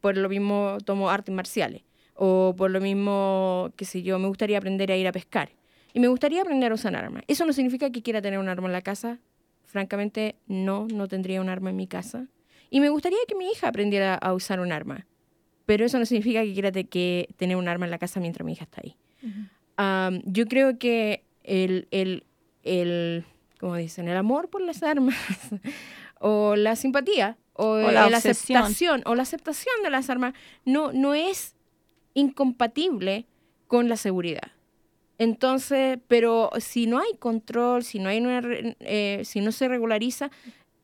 por 0.00 0.16
lo 0.16 0.28
mismo 0.28 0.78
tomo 0.84 1.10
artes 1.10 1.34
marciales. 1.34 1.82
O 2.14 2.54
por 2.56 2.70
lo 2.70 2.80
mismo, 2.80 3.72
qué 3.76 3.84
sé 3.84 4.02
yo, 4.02 4.18
me 4.18 4.28
gustaría 4.28 4.58
aprender 4.58 4.90
a 4.92 4.96
ir 4.96 5.06
a 5.08 5.12
pescar. 5.12 5.50
Y 5.92 6.00
me 6.00 6.08
gustaría 6.08 6.42
aprender 6.42 6.70
a 6.72 6.74
usar 6.74 6.94
armas. 6.96 7.22
Eso 7.28 7.44
no 7.46 7.52
significa 7.52 7.90
que 7.90 8.02
quiera 8.02 8.22
tener 8.22 8.38
un 8.38 8.48
arma 8.48 8.66
en 8.68 8.72
la 8.72 8.82
casa. 8.82 9.18
Francamente, 9.64 10.36
no, 10.46 10.86
no 10.92 11.08
tendría 11.08 11.40
un 11.40 11.48
arma 11.48 11.70
en 11.70 11.76
mi 11.76 11.86
casa. 11.86 12.26
Y 12.70 12.80
me 12.80 12.88
gustaría 12.88 13.18
que 13.28 13.34
mi 13.34 13.48
hija 13.50 13.68
aprendiera 13.68 14.14
a 14.14 14.32
usar 14.32 14.60
un 14.60 14.70
arma. 14.72 15.06
Pero 15.66 15.84
eso 15.86 15.98
no 15.98 16.04
significa 16.06 16.42
que 16.42 16.52
quiera 16.52 16.70
te- 16.72 16.84
que 16.84 17.28
tener 17.36 17.56
un 17.56 17.66
arma 17.68 17.84
en 17.86 17.90
la 17.90 17.98
casa 17.98 18.20
mientras 18.20 18.44
mi 18.44 18.52
hija 18.52 18.64
está 18.64 18.80
ahí. 18.84 18.96
Yo 20.24 20.46
creo 20.46 20.78
que 20.78 21.24
el, 21.42 21.88
el, 21.90 22.24
el, 22.62 23.24
como 23.58 23.74
dicen, 23.76 24.08
el 24.08 24.16
amor 24.16 24.50
por 24.50 24.60
las 24.60 24.82
armas 24.82 25.16
o 26.20 26.54
la 26.56 26.76
simpatía 26.76 27.36
o, 27.54 27.72
O 27.74 27.90
la 27.90 28.06
aceptación 28.06 29.02
o 29.06 29.14
la 29.14 29.22
aceptación 29.22 29.74
de 29.82 29.90
las 29.90 30.10
armas 30.10 30.34
no, 30.64 30.92
no 30.92 31.14
es 31.14 31.54
incompatible 32.14 33.26
con 33.66 33.88
la 33.88 33.96
seguridad. 33.96 34.52
Entonces, 35.18 35.98
pero 36.08 36.50
si 36.58 36.86
no 36.86 36.98
hay 36.98 37.16
control, 37.18 37.84
si 37.84 37.98
no 37.98 38.08
hay 38.08 38.18
una, 38.20 38.40
eh, 38.80 39.20
si 39.24 39.40
no 39.40 39.52
se 39.52 39.68
regulariza, 39.68 40.30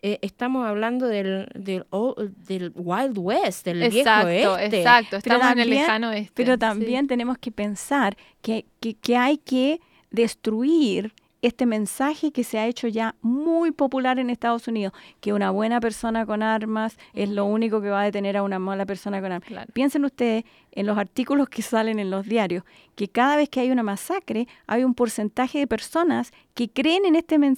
eh, 0.03 0.19
estamos 0.23 0.67
hablando 0.67 1.07
del, 1.09 1.49
del, 1.55 1.85
oh, 1.91 2.15
del 2.17 2.73
Wild 2.75 3.19
West, 3.19 3.65
del 3.67 3.83
Exacto, 3.83 4.29
viejo 4.29 4.57
este. 4.57 4.79
exacto. 4.79 5.19
Pero 5.23 5.35
Estamos 5.37 5.53
en 5.53 5.59
el 5.59 5.65
también- 5.65 5.81
lejano 5.83 6.13
este. 6.13 6.33
Pero 6.35 6.53
sí. 6.55 6.59
también 6.59 7.07
tenemos 7.09 7.39
que 7.39 7.51
pensar 7.51 8.17
que, 8.41 8.65
que, 8.81 8.95
que 8.95 9.17
hay 9.17 9.37
que 9.39 9.81
destruir 10.11 11.13
este 11.43 11.67
mensaje 11.67 12.33
que 12.33 12.45
se 12.45 12.59
ha 12.59 12.67
hecho 12.67 12.89
ya 12.89 13.15
muy 13.23 13.71
popular 13.71 14.19
en 14.19 14.31
Estados 14.31 14.69
Unidos, 14.69 14.93
que 15.21 15.33
una 15.33 15.51
buena 15.51 15.81
persona 15.81 16.27
con 16.27 16.43
armas 16.43 16.99
es 17.15 17.29
lo 17.29 17.45
único 17.45 17.81
que 17.81 17.91
va 17.91 18.03
a 18.03 18.05
detener 18.05 18.37
a 18.37 18.43
una 18.43 18.59
mala 18.59 18.87
persona 18.87 19.21
con 19.21 19.33
armas. 19.33 19.49
Claro. 19.49 19.73
Piensen 19.73 20.05
ustedes 20.05 20.45
en 20.73 20.87
los 20.87 20.99
artículos 20.99 21.49
que 21.49 21.63
salen 21.63 21.99
en 21.99 22.11
los 22.11 22.27
diarios, 22.27 22.65
que 22.95 23.09
cada 23.09 23.37
vez 23.37 23.49
que 23.49 23.61
hay 23.61 23.71
una 23.71 23.83
masacre 23.83 24.49
hay 24.67 24.85
un 24.85 24.95
porcentaje 24.95 25.59
de 25.59 25.67
personas 25.67 26.33
que 26.55 26.69
creen 26.69 27.05
en, 27.07 27.17
este 27.17 27.37
en 27.37 27.57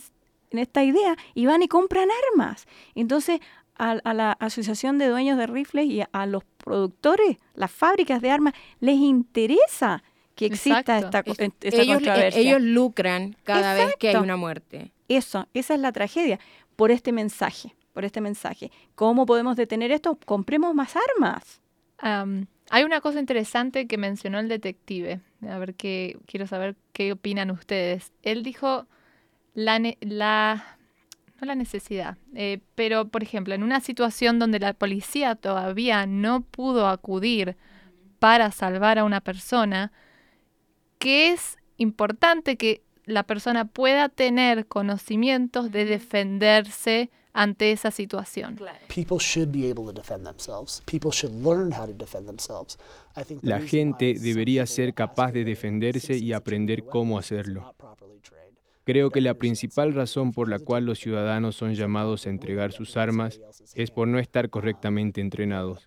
esta 0.53 0.85
idea 0.85 1.17
y 1.35 1.47
van 1.47 1.63
y 1.63 1.69
compran 1.69 2.09
armas. 2.33 2.67
Entonces, 2.95 3.41
a, 3.77 3.93
a 4.05 4.15
la 4.15 4.33
Asociación 4.33 4.99
de 4.99 5.09
Dueños 5.09 5.39
de 5.39 5.47
Rifles 5.47 5.87
y 5.87 6.03
a, 6.03 6.09
a 6.13 6.27
los 6.27 6.45
productores, 6.45 7.39
las 7.55 7.71
fábricas 7.71 8.21
de 8.21 8.31
armas, 8.31 8.55
les 8.81 8.97
interesa 8.97 10.03
que 10.35 10.47
exista 10.47 10.99
Exacto. 10.99 11.33
esta, 11.33 11.45
ellos, 11.83 11.95
controversia. 11.97 12.41
ellos 12.41 12.63
lucran 12.63 13.37
cada 13.45 13.75
vez 13.75 13.95
que 13.99 14.09
hay 14.11 14.17
una 14.17 14.37
muerte. 14.37 14.93
Eso, 15.09 15.47
esa 15.55 15.75
es 15.75 15.81
la 15.81 15.93
tragedia, 15.93 16.39
por 16.77 16.91
este 16.91 17.13
mensaje, 17.13 17.75
por 17.93 18.05
este 18.05 18.21
mensaje. 18.21 18.71
¿Cómo 18.95 19.27
podemos 19.27 19.57
detener 19.57 19.93
esto? 19.93 20.19
Compremos 20.25 20.75
más 20.75 20.95
armas. 20.97 21.61
Hay 22.71 22.85
una 22.85 23.01
cosa 23.01 23.21
interesante 23.21 23.87
que 23.87 23.99
mencionó 23.99 24.39
el 24.41 24.49
detective. 24.49 25.21
A 25.49 25.59
ver 25.59 25.75
qué 25.75 26.17
quiero 26.27 26.47
saber 26.47 26.77
qué 26.93 27.13
opinan 27.13 27.51
ustedes. 27.51 28.13
Él 28.23 28.43
dijo 28.43 28.87
la, 29.55 29.79
ne- 29.79 29.99
la 30.01 30.79
no 31.41 31.47
la 31.47 31.55
necesidad, 31.57 32.17
eh, 32.35 32.61
pero 32.77 33.09
por 33.09 33.23
ejemplo, 33.25 33.53
en 33.53 33.65
una 33.65 33.81
situación 33.81 34.39
donde 34.39 34.61
la 34.61 34.73
policía 34.75 35.35
todavía 35.35 36.07
no 36.07 36.43
pudo 36.43 36.87
acudir 36.87 37.57
para 38.21 38.53
salvar 38.53 39.01
a 39.01 39.05
una 39.05 39.21
persona, 39.21 39.91
que 41.03 41.33
es 41.33 41.59
importante 41.79 42.57
que 42.57 42.83
la 43.07 43.25
persona 43.25 43.65
pueda 43.65 44.09
tener 44.09 44.67
conocimientos 44.67 45.73
de 45.73 45.85
defenderse 45.85 47.11
ante 47.33 47.73
esa 47.73 47.91
situación. 47.91 48.61
People 48.95 49.17
should 49.19 49.49
be 49.51 49.69
able 49.71 49.85
to 49.87 49.93
defend 49.93 50.25
themselves. 50.25 50.81
People 50.87 51.11
should 51.11 51.35
learn 51.45 51.73
how 51.73 51.87
to 51.87 51.93
defend 51.93 52.27
themselves. 52.27 52.79
I 53.17 53.25
think 53.25 53.41
the 53.41 53.49
La 53.49 53.59
reason 53.59 53.69
gente 53.71 54.13
why 54.13 54.19
debería 54.19 54.67
ser 54.67 54.95
capaz 54.95 55.33
de 55.33 55.45
defenderse 55.45 56.17
y 56.17 56.33
aprender 56.33 56.85
cómo 56.85 57.19
hacerlo. 57.19 57.63
not 57.63 57.77
properly 57.77 58.21
trained. 58.21 58.53
Creo 58.85 59.11
que 59.11 59.21
la 59.21 59.35
principal 59.35 59.95
razón 59.95 60.33
por 60.33 60.49
la 60.49 60.59
cual 60.59 60.85
los 60.85 60.99
ciudadanos 60.99 61.57
son 61.57 61.75
llamados 61.75 62.27
a 62.27 62.31
entregar 62.31 62.73
sus 62.73 62.97
armas 62.97 63.41
es 63.75 63.91
por 63.91 64.07
no 64.09 64.19
estar 64.19 64.51
correctamente 64.51 65.21
entrenados. 65.21 65.87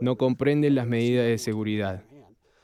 No 0.00 0.16
comprenden 0.16 0.74
las 0.74 0.86
medidas 0.86 1.26
de 1.26 1.38
seguridad 1.38 2.02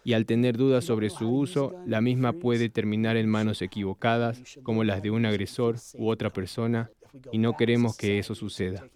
y 0.08 0.14
al 0.14 0.24
tener 0.24 0.56
dudas 0.56 0.86
sobre 0.86 1.10
su 1.10 1.28
uso, 1.28 1.74
la 1.84 2.00
misma 2.00 2.32
puede 2.32 2.70
terminar 2.70 3.18
en 3.18 3.28
manos 3.28 3.60
equivocadas, 3.60 4.40
como 4.62 4.82
las 4.82 5.02
de 5.02 5.10
un 5.10 5.26
agresor 5.26 5.76
u 5.98 6.08
otra 6.08 6.32
persona, 6.32 6.90
y 7.30 7.36
no 7.36 7.58
queremos 7.58 7.94
que 7.94 8.18
eso 8.18 8.34
suceda. 8.34 8.88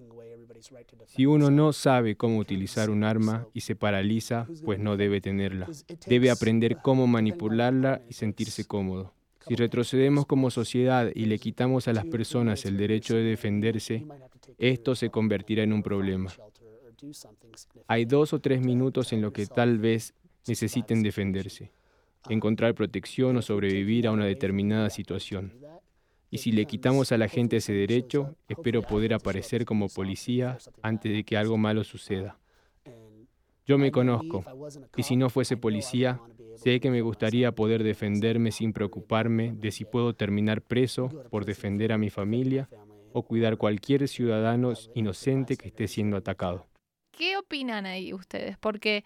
Si 1.08 1.26
uno 1.26 1.50
no 1.50 1.74
sabe 1.74 2.16
cómo 2.16 2.38
utilizar 2.38 2.88
un 2.88 3.04
arma 3.04 3.46
y 3.52 3.60
se 3.60 3.76
paraliza, 3.76 4.46
pues 4.64 4.78
no 4.78 4.96
debe 4.96 5.20
tenerla. 5.20 5.68
Debe 6.06 6.30
aprender 6.30 6.78
cómo 6.82 7.06
manipularla 7.06 8.00
y 8.08 8.14
sentirse 8.14 8.64
cómodo. 8.64 9.12
Si 9.46 9.54
retrocedemos 9.54 10.24
como 10.24 10.50
sociedad 10.50 11.10
y 11.14 11.26
le 11.26 11.38
quitamos 11.38 11.88
a 11.88 11.92
las 11.92 12.06
personas 12.06 12.64
el 12.64 12.78
derecho 12.78 13.14
de 13.14 13.24
defenderse, 13.24 14.06
esto 14.56 14.94
se 14.94 15.10
convertirá 15.10 15.62
en 15.62 15.74
un 15.74 15.82
problema. 15.82 16.32
Hay 17.86 18.06
dos 18.06 18.32
o 18.32 18.40
tres 18.40 18.62
minutos 18.62 19.12
en 19.12 19.20
los 19.20 19.32
que 19.32 19.46
tal 19.46 19.78
vez 19.78 20.14
necesiten 20.46 21.02
defenderse, 21.02 21.72
encontrar 22.28 22.74
protección 22.74 23.36
o 23.36 23.42
sobrevivir 23.42 24.06
a 24.06 24.12
una 24.12 24.26
determinada 24.26 24.90
situación. 24.90 25.54
Y 26.30 26.38
si 26.38 26.50
le 26.52 26.64
quitamos 26.64 27.12
a 27.12 27.18
la 27.18 27.28
gente 27.28 27.56
ese 27.56 27.72
derecho, 27.72 28.36
espero 28.48 28.82
poder 28.82 29.12
aparecer 29.12 29.64
como 29.64 29.88
policía 29.88 30.58
antes 30.80 31.12
de 31.12 31.24
que 31.24 31.36
algo 31.36 31.58
malo 31.58 31.84
suceda. 31.84 32.38
Yo 33.66 33.78
me 33.78 33.92
conozco, 33.92 34.44
y 34.96 35.02
si 35.04 35.14
no 35.14 35.30
fuese 35.30 35.56
policía, 35.56 36.20
sé 36.56 36.80
que 36.80 36.90
me 36.90 37.00
gustaría 37.00 37.52
poder 37.52 37.84
defenderme 37.84 38.50
sin 38.50 38.72
preocuparme 38.72 39.52
de 39.54 39.70
si 39.70 39.84
puedo 39.84 40.14
terminar 40.14 40.62
preso 40.62 41.08
por 41.30 41.44
defender 41.44 41.92
a 41.92 41.98
mi 41.98 42.10
familia 42.10 42.68
o 43.12 43.22
cuidar 43.22 43.58
cualquier 43.58 44.08
ciudadano 44.08 44.72
inocente 44.94 45.56
que 45.56 45.68
esté 45.68 45.86
siendo 45.86 46.16
atacado. 46.16 46.66
¿Qué 47.12 47.36
opinan 47.36 47.86
ahí 47.86 48.12
ustedes? 48.12 48.56
Porque 48.58 49.04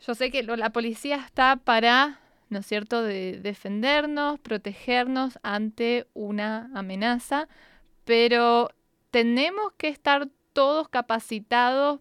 yo 0.00 0.14
sé 0.14 0.30
que 0.30 0.42
la 0.42 0.70
policía 0.70 1.16
está 1.16 1.56
para, 1.56 2.20
¿no 2.48 2.60
es 2.60 2.66
cierto?, 2.66 3.02
de 3.02 3.40
defendernos, 3.40 4.38
protegernos 4.40 5.38
ante 5.42 6.06
una 6.14 6.70
amenaza, 6.74 7.48
pero 8.04 8.70
tenemos 9.10 9.72
que 9.76 9.88
estar 9.88 10.28
todos 10.52 10.88
capacitados 10.88 12.00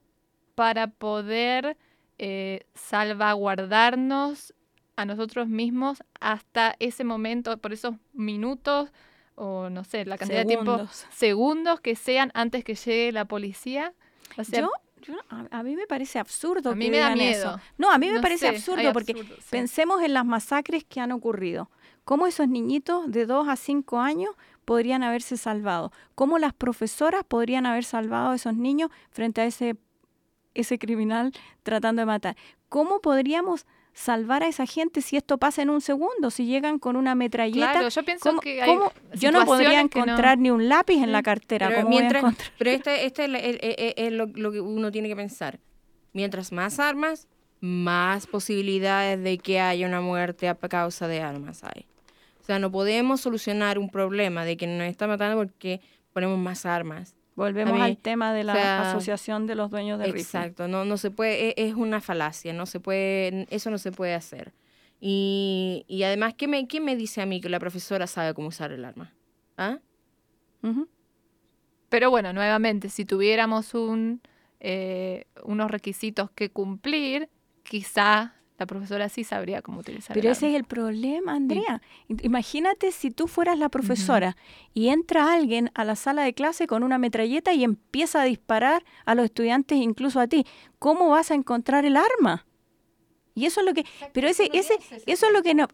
para 0.56 0.88
poder 0.88 1.78
eh, 2.20 2.66
salvaguardarnos 2.76 4.54
a 4.96 5.06
nosotros 5.06 5.48
mismos 5.48 6.04
hasta 6.20 6.76
ese 6.80 7.04
momento, 7.04 7.58
por 7.58 7.74
esos 7.74 7.96
minutos 8.14 8.92
o 9.36 9.70
no 9.70 9.84
sé, 9.84 10.06
la 10.06 10.18
cantidad 10.18 10.42
de 10.42 10.46
tiempo, 10.46 10.88
segundos 11.12 11.82
que 11.82 11.96
sean 11.96 12.32
antes 12.36 12.64
que 12.64 12.76
llegue 12.76 13.12
la 13.12 13.26
policía. 13.26 13.94
yo, 14.52 14.72
a, 15.52 15.64
mí 15.64 15.76
me 15.76 15.88
parece 15.88 16.20
absurdo. 16.20 16.72
A 16.72 16.76
mí 16.76 16.90
me 16.90 16.98
da 16.98 17.16
miedo. 17.16 17.60
No, 17.78 17.92
a 17.92 17.98
mí 17.98 18.10
me 18.10 18.22
parece 18.22 18.48
absurdo 18.48 18.94
porque 18.94 19.16
pensemos 19.50 20.02
en 20.02 20.14
las 20.14 20.26
masacres 20.26 20.84
que 20.84 21.00
han 21.00 21.12
ocurrido. 21.12 21.70
¿Cómo 22.06 22.28
esos 22.28 22.48
niñitos 22.48 23.10
de 23.12 23.26
2 23.26 23.48
a 23.48 23.56
5 23.56 24.00
años 24.00 24.36
podrían 24.66 25.04
haberse 25.04 25.38
salvado? 25.38 25.92
¿Cómo 26.16 26.38
las 26.38 26.54
profesoras 26.54 27.24
podrían 27.24 27.66
haber 27.66 27.86
salvado 27.86 28.32
a 28.32 28.36
esos 28.36 28.56
niños 28.56 28.92
frente 29.10 29.42
a 29.42 29.46
ese 29.46 29.78
ese 30.54 30.78
criminal 30.80 31.34
tratando 31.64 32.02
de 32.02 32.06
matar. 32.06 32.36
¿Cómo 32.70 33.02
podríamos 33.02 33.66
salvar 33.94 34.44
a 34.44 34.48
esa 34.48 34.66
gente 34.66 35.02
si 35.02 35.18
esto 35.18 35.38
pasa 35.38 35.62
en 35.62 35.70
un 35.70 35.82
segundo? 35.82 36.32
Si 36.32 36.46
llegan 36.46 36.80
con 36.80 36.96
una 36.96 37.16
metralleta. 37.16 37.72
Claro, 37.72 37.90
yo 37.90 38.04
pienso 38.04 38.40
que 38.40 38.62
hay 38.62 38.78
yo 39.14 39.32
no 39.32 39.46
podría 39.46 39.80
encontrar 39.80 40.38
ni 40.38 40.52
un 40.52 40.68
lápiz 40.68 41.02
en 41.02 41.12
la 41.12 41.24
cartera. 41.24 41.70
Pero, 41.70 41.88
mientras, 41.88 42.24
pero 42.58 42.72
este, 42.72 43.06
este 43.06 43.26
es, 44.06 44.12
lo, 44.12 44.26
lo 44.28 44.52
que 44.52 44.62
uno 44.62 44.92
tiene 44.92 45.08
que 45.08 45.16
pensar. 45.16 45.60
Mientras 46.14 46.52
más 46.52 46.80
armas, 46.80 47.28
más 47.60 48.28
posibilidades 48.28 49.24
de 49.24 49.38
que 49.38 49.60
haya 49.60 49.88
una 49.88 50.02
muerte 50.02 50.50
a 50.50 50.56
causa 50.56 51.08
de 51.08 51.22
armas 51.22 51.64
hay. 51.64 51.86
O 52.42 52.46
sea, 52.46 52.60
no 52.60 52.70
podemos 52.72 53.22
solucionar 53.22 53.80
un 53.80 53.90
problema 53.90 54.44
de 54.44 54.58
que 54.58 54.68
nos 54.68 54.88
está 54.88 55.08
matando 55.08 55.38
porque 55.38 55.80
ponemos 56.12 56.38
más 56.38 56.66
armas. 56.66 57.16
Volvemos 57.36 57.80
al 57.82 57.98
tema 57.98 58.34
de 58.34 58.44
la 58.44 58.90
asociación 58.90 59.48
de 59.48 59.56
los 59.56 59.72
dueños 59.72 60.00
de 60.00 60.10
Exacto, 60.10 60.68
no, 60.68 60.86
no 60.86 60.98
se 60.98 61.10
puede, 61.10 61.50
e, 61.50 61.68
es, 61.68 61.74
una 61.74 62.00
falacia, 62.00 62.54
no 62.54 62.66
se 62.66 62.80
puede, 62.80 63.48
eso 63.50 63.72
no 63.72 63.78
se 63.78 63.92
puede 63.92 64.14
hacer. 64.14 64.54
Y, 65.00 65.84
y 65.88 66.04
además, 66.04 66.36
¿qué 66.36 66.48
me, 66.48 66.68
¿quién 66.68 66.86
me 66.86 66.96
dice 66.96 67.22
a 67.22 67.26
mí 67.26 67.42
que 67.42 67.50
la 67.50 67.60
profesora 67.60 68.08
sabe 68.08 68.34
cómo 68.34 68.50
usar 68.50 68.72
el 68.72 68.86
arma? 68.86 69.14
¿Ah? 69.58 69.80
Pero 71.90 72.10
bueno, 72.10 72.34
nuevamente, 72.34 72.90
si 72.90 73.04
tuviéramos 73.04 73.74
un, 73.74 74.22
eh, 74.60 75.26
unos 75.44 75.70
requisitos 75.70 76.32
que 76.32 76.50
cumplir, 76.50 77.30
quizá 77.64 78.34
la 78.58 78.66
profesora 78.68 79.10
sí 79.10 79.24
sabría 79.24 79.62
cómo 79.62 79.80
utilizar. 79.80 80.14
Pero 80.14 80.30
ese 80.30 80.50
es 80.50 80.56
el 80.56 80.64
problema, 80.64 81.34
Andrea. 81.34 81.82
Imagínate 82.22 82.92
si 82.92 83.10
tú 83.10 83.28
fueras 83.28 83.58
la 83.58 83.70
profesora 83.70 84.38
y 84.74 84.90
entra 84.90 85.34
alguien 85.34 85.72
a 85.74 85.84
la 85.84 85.96
sala 85.96 86.24
de 86.24 86.34
clase 86.34 86.68
con 86.68 86.84
una 86.84 86.98
metralleta 86.98 87.54
y 87.54 87.64
empieza 87.64 88.22
a 88.22 88.26
disparar 88.26 88.84
a 89.06 89.16
los 89.16 89.26
estudiantes, 89.26 89.80
incluso 89.80 90.20
a 90.20 90.28
ti. 90.28 90.46
¿Cómo 90.78 91.10
vas 91.10 91.32
a 91.32 91.36
encontrar 91.36 91.86
el 91.86 91.98
arma? 91.98 92.46
Y 93.36 93.48
eso 93.48 93.62
es 93.62 93.66
lo 93.66 93.74
que, 93.74 93.86
pero 94.14 94.28
ese, 94.28 94.50
ese, 94.54 94.78
eso 95.08 95.26
es 95.26 95.34
lo 95.34 95.42
que 95.42 95.56
nos, 95.56 95.68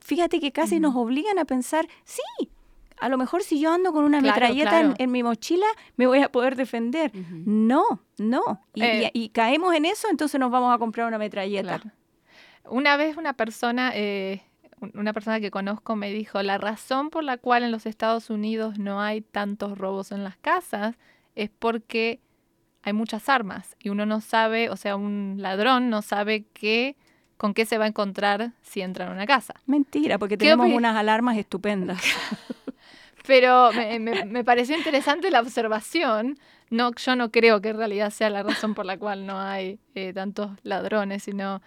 fíjate 0.00 0.40
que 0.40 0.50
casi 0.50 0.80
nos 0.80 0.96
obligan 0.96 1.38
a 1.38 1.44
pensar, 1.44 1.86
sí, 2.04 2.50
a 2.98 3.08
lo 3.08 3.18
mejor 3.18 3.44
si 3.44 3.60
yo 3.60 3.72
ando 3.72 3.92
con 3.92 4.04
una 4.04 4.20
metralleta 4.20 4.94
En, 4.98 5.10
mi 5.12 5.22
mochila, 5.22 5.66
me 5.96 6.06
voy 6.06 6.22
a 6.22 6.32
poder 6.32 6.56
defender. 6.56 7.12
No, 7.14 8.02
no. 8.18 8.64
Eh. 8.74 9.10
Y, 9.12 9.28
caemos 9.28 9.74
en 9.74 9.84
eso, 9.84 10.08
entonces 10.10 10.40
nos 10.40 10.50
vamos 10.50 10.74
a 10.74 10.78
comprar 10.78 11.06
una 11.06 11.18
metralleta. 11.18 11.80
Una 12.68 12.96
vez 12.96 13.16
una 13.16 13.34
persona, 13.34 13.92
eh, 13.94 14.42
una 14.94 15.12
persona 15.12 15.40
que 15.40 15.50
conozco 15.50 15.96
me 15.96 16.10
dijo, 16.10 16.42
la 16.42 16.58
razón 16.58 17.10
por 17.10 17.24
la 17.24 17.38
cual 17.38 17.62
en 17.62 17.72
los 17.72 17.86
Estados 17.86 18.30
Unidos 18.30 18.78
no 18.78 19.00
hay 19.00 19.20
tantos 19.20 19.78
robos 19.78 20.12
en 20.12 20.24
las 20.24 20.36
casas 20.36 20.96
es 21.34 21.50
porque 21.50 22.20
hay 22.82 22.92
muchas 22.92 23.28
armas 23.28 23.76
y 23.78 23.88
uno 23.88 24.06
no 24.06 24.20
sabe, 24.20 24.70
o 24.70 24.76
sea, 24.76 24.96
un 24.96 25.36
ladrón 25.38 25.90
no 25.90 26.02
sabe 26.02 26.44
qué 26.52 26.96
con 27.36 27.52
qué 27.52 27.66
se 27.66 27.78
va 27.78 27.84
a 27.84 27.88
encontrar 27.88 28.52
si 28.62 28.80
entra 28.80 29.06
en 29.06 29.12
una 29.12 29.26
casa. 29.26 29.54
Mentira, 29.66 30.18
porque 30.18 30.36
tenemos 30.36 30.70
unas 30.70 30.96
alarmas 30.96 31.36
estupendas. 31.36 32.00
Pero 33.26 33.72
me, 33.72 33.98
me, 33.98 34.44
pareció 34.44 34.76
interesante 34.76 35.30
la 35.30 35.40
observación. 35.40 36.38
No, 36.70 36.94
yo 36.94 37.16
no 37.16 37.30
creo 37.32 37.60
que 37.60 37.70
en 37.70 37.76
realidad 37.76 38.10
sea 38.10 38.30
la 38.30 38.42
razón 38.42 38.74
por 38.74 38.86
la 38.86 38.96
cual 38.98 39.26
no 39.26 39.40
hay 39.40 39.80
eh, 39.94 40.12
tantos 40.12 40.52
ladrones, 40.62 41.24
sino 41.24 41.60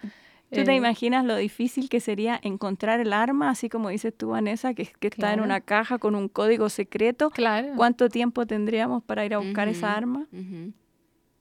¿Tú 0.52 0.64
te 0.64 0.72
eh, 0.72 0.76
imaginas 0.76 1.24
lo 1.24 1.36
difícil 1.36 1.88
que 1.88 2.00
sería 2.00 2.40
encontrar 2.42 2.98
el 3.00 3.12
arma, 3.12 3.50
así 3.50 3.68
como 3.68 3.88
dices 3.88 4.12
tú, 4.16 4.30
Vanessa, 4.30 4.74
que, 4.74 4.86
que 4.98 5.08
está 5.08 5.32
en 5.32 5.40
una 5.40 5.60
caja 5.60 5.98
con 5.98 6.16
un 6.16 6.28
código 6.28 6.68
secreto? 6.68 7.30
Claro. 7.30 7.68
¿Cuánto 7.76 8.08
tiempo 8.08 8.46
tendríamos 8.46 9.02
para 9.04 9.24
ir 9.24 9.34
a 9.34 9.38
buscar 9.38 9.68
esa 9.68 9.94
arma? 9.94 10.26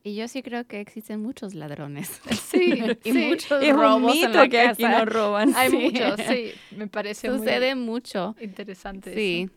Y 0.03 0.16
yo 0.16 0.28
sí 0.28 0.41
creo 0.41 0.66
que 0.66 0.80
existen 0.80 1.22
muchos 1.22 1.53
ladrones. 1.53 2.22
Sí, 2.49 2.82
y 3.03 3.14
muchos 3.14 3.62
es 3.62 3.74
robos 3.74 3.95
un 3.95 4.05
mito 4.05 4.49
que 4.49 4.60
aquí 4.62 4.84
nos 4.84 5.05
roban. 5.05 5.53
Hay 5.55 5.70
muchos, 5.70 6.20
sí. 6.28 6.51
Me 6.76 6.88
parece 6.88 7.28
Sucede 7.28 7.76
mucho. 7.76 8.36
Interesante. 8.41 9.14
Sí. 9.14 9.49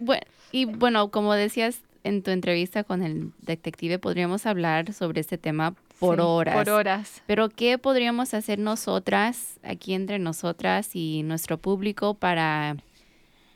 Bueno, 0.00 0.22
y 0.50 0.64
bueno, 0.64 1.10
como 1.10 1.34
decías 1.34 1.82
en 2.02 2.22
tu 2.22 2.30
entrevista 2.32 2.82
con 2.82 3.02
el 3.02 3.30
detective, 3.40 3.98
podríamos 3.98 4.46
hablar 4.46 4.92
sobre 4.92 5.20
este 5.20 5.38
tema 5.38 5.74
por 6.00 6.20
horas. 6.20 6.54
Por 6.54 6.70
horas. 6.70 7.22
Pero 7.26 7.50
¿qué 7.50 7.78
podríamos 7.78 8.34
hacer 8.34 8.58
nosotras, 8.58 9.60
aquí 9.62 9.92
entre 9.94 10.18
nosotras 10.18 10.90
y 10.94 11.22
nuestro 11.22 11.58
público 11.58 12.14
para 12.14 12.76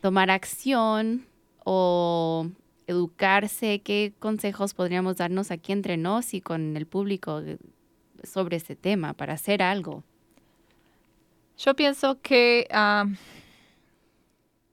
tomar 0.01 0.29
acción 0.29 1.25
o 1.63 2.47
educarse? 2.87 3.81
¿Qué 3.81 4.13
consejos 4.19 4.73
podríamos 4.73 5.17
darnos 5.17 5.51
aquí 5.51 5.71
entre 5.71 5.97
nos 5.97 6.33
y 6.33 6.41
con 6.41 6.77
el 6.77 6.85
público 6.85 7.41
sobre 8.23 8.57
este 8.57 8.75
tema 8.75 9.13
para 9.13 9.33
hacer 9.33 9.61
algo? 9.63 10.03
Yo 11.57 11.75
pienso 11.75 12.21
que 12.21 12.67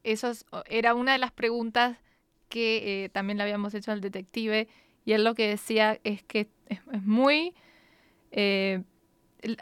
eso 0.04 0.32
era 0.66 0.94
una 0.94 1.12
de 1.12 1.18
las 1.18 1.32
preguntas 1.32 1.96
que 2.48 3.04
eh, 3.04 3.08
también 3.08 3.38
le 3.38 3.44
habíamos 3.44 3.72
hecho 3.72 3.92
al 3.92 4.02
detective 4.02 4.68
y 5.04 5.12
él 5.12 5.24
lo 5.24 5.34
que 5.34 5.48
decía 5.48 5.98
es 6.04 6.22
que 6.22 6.48
es, 6.68 6.80
muy... 7.02 7.54
Eh, 8.32 8.82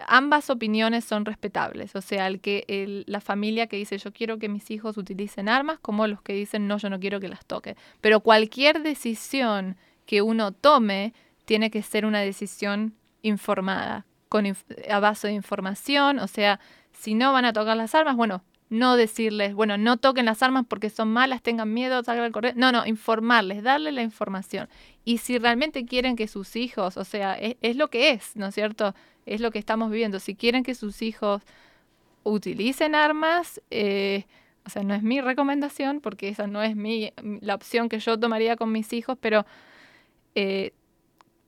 ambas 0.06 0.50
opiniones 0.50 1.04
son 1.04 1.24
respetables, 1.24 1.96
o 1.96 2.02
sea, 2.02 2.26
el 2.26 2.40
que 2.40 3.04
la 3.06 3.20
familia 3.20 3.66
que 3.66 3.76
dice 3.76 3.98
yo 3.98 4.12
quiero 4.12 4.38
que 4.38 4.48
mis 4.48 4.70
hijos 4.70 4.96
utilicen 4.96 5.48
armas, 5.48 5.78
como 5.80 6.06
los 6.06 6.22
que 6.22 6.34
dicen 6.34 6.66
no, 6.66 6.78
yo 6.78 6.90
no 6.90 7.00
quiero 7.00 7.20
que 7.20 7.28
las 7.28 7.44
toque. 7.46 7.76
Pero 8.00 8.20
cualquier 8.20 8.82
decisión 8.82 9.76
que 10.06 10.22
uno 10.22 10.52
tome 10.52 11.14
tiene 11.44 11.70
que 11.70 11.82
ser 11.82 12.04
una 12.04 12.20
decisión 12.20 12.94
informada, 13.22 14.06
con 14.28 14.46
a 14.46 15.00
base 15.00 15.28
de 15.28 15.34
información, 15.34 16.18
o 16.18 16.26
sea, 16.26 16.60
si 16.92 17.14
no 17.14 17.32
van 17.32 17.44
a 17.44 17.52
tocar 17.52 17.76
las 17.76 17.94
armas, 17.94 18.16
bueno, 18.16 18.42
no 18.70 18.96
decirles, 18.96 19.52
bueno, 19.54 19.76
no 19.76 19.96
toquen 19.96 20.26
las 20.26 20.42
armas 20.44 20.64
porque 20.66 20.90
son 20.90 21.08
malas, 21.12 21.42
tengan 21.42 21.74
miedo, 21.74 22.02
salgan 22.04 22.26
al 22.26 22.32
correr. 22.32 22.56
No, 22.56 22.70
no, 22.70 22.86
informarles, 22.86 23.64
darle 23.64 23.90
la 23.90 24.02
información. 24.02 24.68
Y 25.04 25.18
si 25.18 25.38
realmente 25.38 25.84
quieren 25.84 26.14
que 26.14 26.28
sus 26.28 26.54
hijos, 26.54 26.96
o 26.96 27.04
sea, 27.04 27.34
es, 27.34 27.76
lo 27.76 27.88
que 27.88 28.10
es, 28.10 28.36
¿no 28.36 28.46
es 28.46 28.54
cierto? 28.54 28.94
Es 29.26 29.40
lo 29.40 29.50
que 29.50 29.58
estamos 29.58 29.90
viviendo. 29.90 30.20
Si 30.20 30.36
quieren 30.36 30.62
que 30.62 30.76
sus 30.76 31.02
hijos 31.02 31.42
utilicen 32.22 32.94
armas, 32.94 33.60
eh, 33.70 34.24
o 34.64 34.70
sea, 34.70 34.84
no 34.84 34.94
es 34.94 35.02
mi 35.02 35.20
recomendación 35.20 36.00
porque 36.00 36.28
esa 36.28 36.46
no 36.46 36.62
es 36.62 36.76
mi, 36.76 37.12
la 37.40 37.56
opción 37.56 37.88
que 37.88 37.98
yo 37.98 38.20
tomaría 38.20 38.54
con 38.54 38.70
mis 38.70 38.92
hijos, 38.92 39.18
pero 39.20 39.46
eh, 40.36 40.72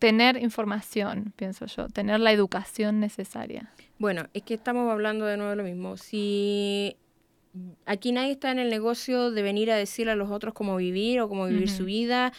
tener 0.00 0.42
información, 0.42 1.32
pienso 1.36 1.66
yo, 1.66 1.86
tener 1.86 2.18
la 2.18 2.32
educación 2.32 2.98
necesaria. 2.98 3.70
Bueno, 4.00 4.26
es 4.34 4.42
que 4.42 4.54
estamos 4.54 4.90
hablando 4.90 5.24
de 5.24 5.36
nuevo 5.36 5.50
de 5.50 5.56
lo 5.56 5.62
mismo. 5.62 5.96
Si 5.96 6.96
aquí 7.86 8.12
nadie 8.12 8.32
está 8.32 8.50
en 8.50 8.59
el 8.59 8.70
negocio 8.70 9.30
de 9.30 9.42
venir 9.42 9.70
a 9.70 9.76
decirle 9.76 10.12
a 10.12 10.16
los 10.16 10.30
otros 10.30 10.55
cómo 10.55 10.76
vivir 10.76 11.20
o 11.20 11.28
cómo 11.28 11.46
vivir 11.46 11.68
su 11.68 11.84
vida, 11.84 12.32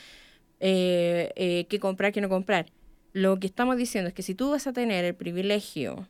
eh, 0.60 1.32
eh, 1.36 1.66
qué 1.70 1.80
comprar, 1.80 2.12
qué 2.12 2.22
no 2.22 2.30
comprar. 2.30 2.68
Lo 3.12 3.40
que 3.40 3.48
estamos 3.48 3.78
diciendo 3.78 4.08
es 4.08 4.14
que 4.14 4.24
si 4.24 4.34
tú 4.34 4.50
vas 4.50 4.66
a 4.66 4.74
tener 4.74 5.06
el 5.06 5.16
privilegio 5.16 6.08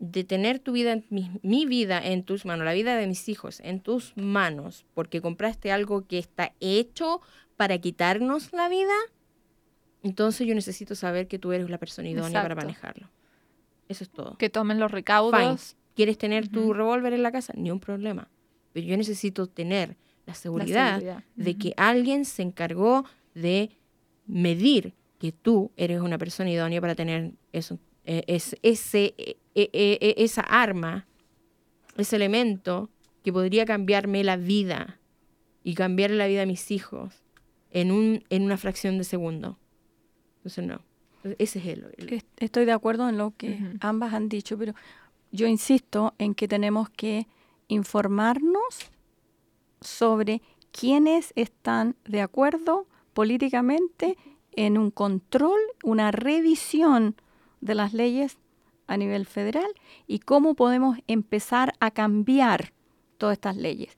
de 0.00 0.24
tener 0.24 0.58
tu 0.58 0.72
vida, 0.72 1.00
mi, 1.10 1.30
mi, 1.42 1.66
vida 1.66 2.04
en 2.04 2.24
tus 2.24 2.44
manos, 2.44 2.64
la 2.64 2.72
vida 2.72 2.96
de 2.96 3.06
mis 3.06 3.28
hijos 3.28 3.60
en 3.60 3.78
tus 3.78 4.16
manos, 4.16 4.84
porque 4.94 5.20
compraste 5.20 5.70
algo 5.70 6.08
que 6.08 6.18
está 6.18 6.52
hecho 6.58 7.20
para 7.56 7.78
quitarnos 7.78 8.52
la 8.52 8.68
vida, 8.68 8.94
entonces 10.02 10.46
yo 10.48 10.54
necesito 10.56 10.96
saber 10.96 11.28
que 11.28 11.38
tú 11.38 11.52
eres 11.52 11.70
la 11.70 11.78
persona 11.78 12.08
idónea 12.08 12.42
para 12.42 12.56
manejarlo. 12.56 13.08
Eso 13.88 14.02
es 14.02 14.10
todo. 14.10 14.36
Que 14.38 14.50
tomen 14.50 14.80
los 14.80 14.90
recaudos. 14.90 15.76
¿Quieres 15.94 16.16
tener 16.18 16.48
tu 16.48 16.72
revólver 16.72 17.12
en 17.12 17.22
la 17.22 17.32
casa? 17.32 17.52
Ni 17.56 17.70
un 17.70 17.80
problema. 17.80 18.28
Pero 18.72 18.86
yo 18.86 18.96
necesito 18.96 19.46
tener 19.46 19.90
la 19.90 19.94
la 20.26 20.34
seguridad, 20.34 21.00
de 21.36 21.56
que 21.58 21.74
alguien 21.76 22.24
se 22.24 22.42
encargó 22.42 23.04
de 23.34 23.70
medir 24.26 24.94
que 25.18 25.32
tú 25.32 25.70
eres 25.76 26.00
una 26.00 26.18
persona 26.18 26.50
idónea 26.50 26.80
para 26.80 26.94
tener 26.94 27.32
eso, 27.52 27.78
eh, 28.04 28.22
es- 28.26 28.56
ese, 28.62 29.14
eh, 29.18 29.36
eh, 29.54 29.68
eh, 30.00 30.14
esa 30.18 30.40
arma, 30.42 31.06
ese 31.96 32.16
elemento 32.16 32.88
que 33.22 33.32
podría 33.32 33.64
cambiarme 33.64 34.24
la 34.24 34.36
vida 34.36 34.98
y 35.62 35.74
cambiar 35.74 36.10
la 36.12 36.26
vida 36.26 36.40
de 36.40 36.46
mis 36.46 36.70
hijos 36.70 37.22
en, 37.70 37.92
un, 37.92 38.24
en 38.30 38.42
una 38.42 38.56
fracción 38.56 38.98
de 38.98 39.04
segundo. 39.04 39.58
Entonces, 40.38 40.64
no. 40.64 40.80
Ese 41.38 41.60
es 41.60 41.66
el... 41.66 42.22
Estoy 42.38 42.64
de 42.64 42.72
acuerdo 42.72 43.08
en 43.08 43.16
lo 43.16 43.32
que 43.36 43.58
ambas 43.80 44.12
han 44.12 44.28
dicho, 44.28 44.58
pero 44.58 44.74
yo 45.32 45.46
insisto 45.46 46.14
en 46.18 46.34
que 46.34 46.46
tenemos 46.46 46.90
que 46.90 47.26
informarnos 47.66 48.90
sobre 49.80 50.42
quiénes 50.70 51.32
están 51.34 51.96
de 52.04 52.20
acuerdo 52.20 52.86
políticamente 53.14 54.16
en 54.52 54.78
un 54.78 54.90
control, 54.90 55.58
una 55.82 56.10
revisión 56.10 57.16
de 57.60 57.74
las 57.74 57.94
leyes 57.94 58.38
a 58.86 58.96
nivel 58.96 59.26
federal 59.26 59.72
y 60.06 60.18
cómo 60.18 60.54
podemos 60.54 60.98
empezar 61.06 61.74
a 61.80 61.90
cambiar 61.90 62.72
todas 63.16 63.34
estas 63.34 63.56
leyes. 63.56 63.96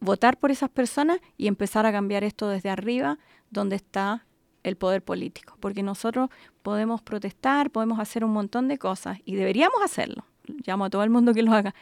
Votar 0.00 0.38
por 0.38 0.50
esas 0.50 0.70
personas 0.70 1.20
y 1.36 1.48
empezar 1.48 1.86
a 1.86 1.92
cambiar 1.92 2.22
esto 2.22 2.48
desde 2.48 2.70
arriba, 2.70 3.18
donde 3.50 3.76
está 3.76 4.26
el 4.62 4.76
poder 4.76 5.02
político, 5.02 5.56
porque 5.60 5.82
nosotros 5.82 6.28
podemos 6.62 7.00
protestar, 7.00 7.70
podemos 7.70 7.98
hacer 7.98 8.24
un 8.24 8.32
montón 8.32 8.68
de 8.68 8.78
cosas 8.78 9.18
y 9.24 9.36
deberíamos 9.36 9.80
hacerlo. 9.82 10.24
Llamo 10.66 10.84
a 10.86 10.90
todo 10.90 11.02
el 11.02 11.10
mundo 11.10 11.32
que 11.34 11.42
lo 11.42 11.52
haga, 11.52 11.74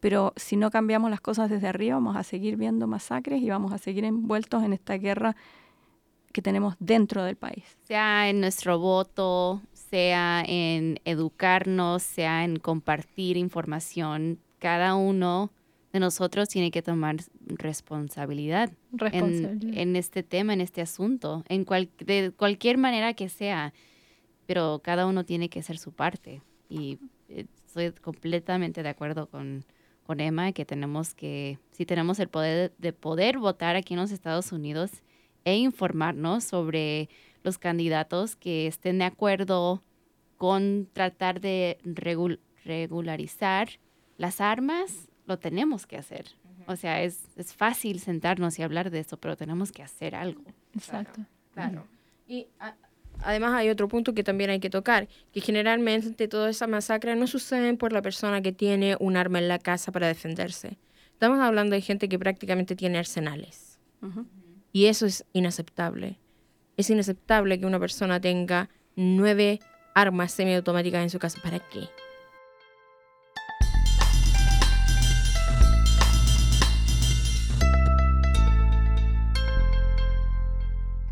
pero 0.00 0.32
si 0.36 0.56
no 0.56 0.70
cambiamos 0.70 1.10
las 1.10 1.20
cosas 1.20 1.50
desde 1.50 1.68
arriba 1.68 1.94
vamos 1.96 2.16
a 2.16 2.22
seguir 2.22 2.56
viendo 2.56 2.86
masacres 2.86 3.42
y 3.42 3.50
vamos 3.50 3.72
a 3.72 3.78
seguir 3.78 4.04
envueltos 4.04 4.62
en 4.62 4.72
esta 4.72 4.94
guerra 4.98 5.36
que 6.32 6.42
tenemos 6.42 6.76
dentro 6.78 7.24
del 7.24 7.36
país. 7.36 7.64
sea 7.84 8.28
en 8.30 8.40
nuestro 8.40 8.78
voto, 8.78 9.60
sea 9.72 10.44
en 10.46 11.00
educarnos, 11.04 12.02
sea 12.02 12.44
en 12.44 12.58
compartir 12.58 13.36
información, 13.36 14.38
cada 14.60 14.94
uno 14.94 15.50
de 15.92 15.98
nosotros 15.98 16.48
tiene 16.48 16.70
que 16.70 16.82
tomar 16.82 17.16
responsabilidad 17.48 18.70
en, 18.92 18.98
Responsabilidad. 18.98 19.78
en 19.78 19.96
este 19.96 20.22
tema, 20.22 20.52
en 20.52 20.60
este 20.60 20.80
asunto, 20.82 21.42
en 21.48 21.64
cual- 21.64 21.90
de 21.98 22.30
cualquier 22.36 22.78
manera 22.78 23.12
que 23.14 23.28
sea, 23.28 23.72
pero 24.46 24.80
cada 24.84 25.06
uno 25.06 25.24
tiene 25.24 25.48
que 25.48 25.60
hacer 25.60 25.78
su 25.78 25.92
parte. 25.92 26.42
Y 26.68 26.98
eh, 27.28 27.46
estoy 27.70 27.92
completamente 27.92 28.82
de 28.82 28.88
acuerdo 28.88 29.28
con, 29.28 29.64
con 30.04 30.20
Emma 30.20 30.52
que 30.52 30.64
tenemos 30.64 31.14
que, 31.14 31.58
si 31.72 31.86
tenemos 31.86 32.18
el 32.18 32.28
poder 32.28 32.72
de 32.78 32.92
poder 32.92 33.38
votar 33.38 33.76
aquí 33.76 33.94
en 33.94 34.00
los 34.00 34.10
Estados 34.10 34.52
Unidos 34.52 34.90
e 35.44 35.56
informarnos 35.56 36.44
sobre 36.44 37.08
los 37.42 37.58
candidatos 37.58 38.36
que 38.36 38.66
estén 38.66 38.98
de 38.98 39.04
acuerdo 39.04 39.82
con 40.36 40.88
tratar 40.92 41.40
de 41.40 41.78
regul- 41.84 42.40
regularizar 42.64 43.68
las 44.18 44.40
armas, 44.40 45.08
lo 45.26 45.38
tenemos 45.38 45.86
que 45.86 45.96
hacer. 45.96 46.26
O 46.66 46.76
sea, 46.76 47.02
es, 47.02 47.28
es 47.36 47.54
fácil 47.54 48.00
sentarnos 48.00 48.58
y 48.58 48.62
hablar 48.62 48.90
de 48.90 48.98
esto, 49.00 49.16
pero 49.18 49.36
tenemos 49.36 49.72
que 49.72 49.82
hacer 49.82 50.14
algo. 50.14 50.42
Exacto. 50.74 51.22
Claro. 51.54 51.86
Y 52.28 52.46
a- 52.58 52.74
además 53.22 53.54
hay 53.54 53.68
otro 53.68 53.88
punto 53.88 54.14
que 54.14 54.24
también 54.24 54.50
hay 54.50 54.60
que 54.60 54.70
tocar, 54.70 55.08
que 55.32 55.40
generalmente 55.40 56.28
todas 56.28 56.56
esas 56.56 56.68
masacres 56.68 57.16
no 57.16 57.26
suceden 57.26 57.76
por 57.76 57.92
la 57.92 58.02
persona 58.02 58.42
que 58.42 58.52
tiene 58.52 58.96
un 59.00 59.16
arma 59.16 59.38
en 59.38 59.48
la 59.48 59.58
casa 59.58 59.92
para 59.92 60.06
defenderse. 60.08 60.78
Estamos 61.12 61.40
hablando 61.40 61.74
de 61.74 61.82
gente 61.82 62.08
que 62.08 62.18
prácticamente 62.18 62.76
tiene 62.76 62.98
arsenales. 62.98 63.78
Y 64.72 64.86
eso 64.86 65.06
es 65.06 65.24
inaceptable. 65.32 66.18
Es 66.76 66.88
inaceptable 66.88 67.60
que 67.60 67.66
una 67.66 67.78
persona 67.78 68.20
tenga 68.20 68.70
nueve 68.96 69.60
armas 69.94 70.32
semiautomáticas 70.32 71.02
en 71.02 71.10
su 71.10 71.18
casa. 71.18 71.38
¿Para 71.42 71.58
qué? 71.58 71.80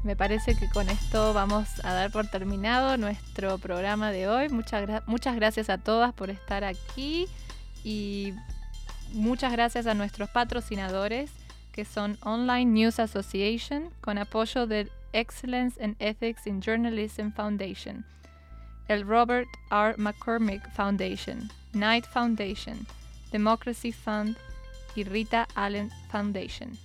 Me 0.09 0.17
parece 0.17 0.55
que 0.55 0.71
con 0.71 0.89
esto 0.89 1.35
vamos 1.35 1.85
a 1.85 1.93
dar 1.93 2.11
por 2.11 2.27
terminado 2.29 2.97
nuestro 2.97 3.59
programa 3.59 4.11
de 4.11 4.27
hoy. 4.27 4.49
Muchas, 4.49 5.07
muchas 5.07 5.37
gracias 5.37 5.69
a 5.69 5.77
todas 5.77 6.15
por 6.15 6.31
estar 6.31 6.65
aquí 6.65 7.27
y 7.85 8.33
muchas 9.13 9.53
gracias 9.53 9.87
a 9.87 9.93
nuestros 9.93 10.31
patrocinadores 10.31 11.31
que 11.73 11.85
son 11.85 12.17
Online 12.23 12.65
News 12.65 12.99
Association 13.01 13.91
con 14.01 14.17
apoyo 14.17 14.67
del 14.67 14.91
Excellence 15.13 15.79
in 15.85 15.95
Ethics 15.99 16.47
in 16.47 16.63
Journalism 16.63 17.29
Foundation, 17.31 18.03
el 18.89 19.07
Robert 19.07 19.49
R. 19.71 19.95
McCormick 19.99 20.67
Foundation, 20.71 21.51
Knight 21.73 22.07
Foundation, 22.07 22.87
Democracy 23.31 23.93
Fund 23.93 24.39
y 24.97 25.05
Rita 25.05 25.47
Allen 25.55 25.91
Foundation. 26.11 26.79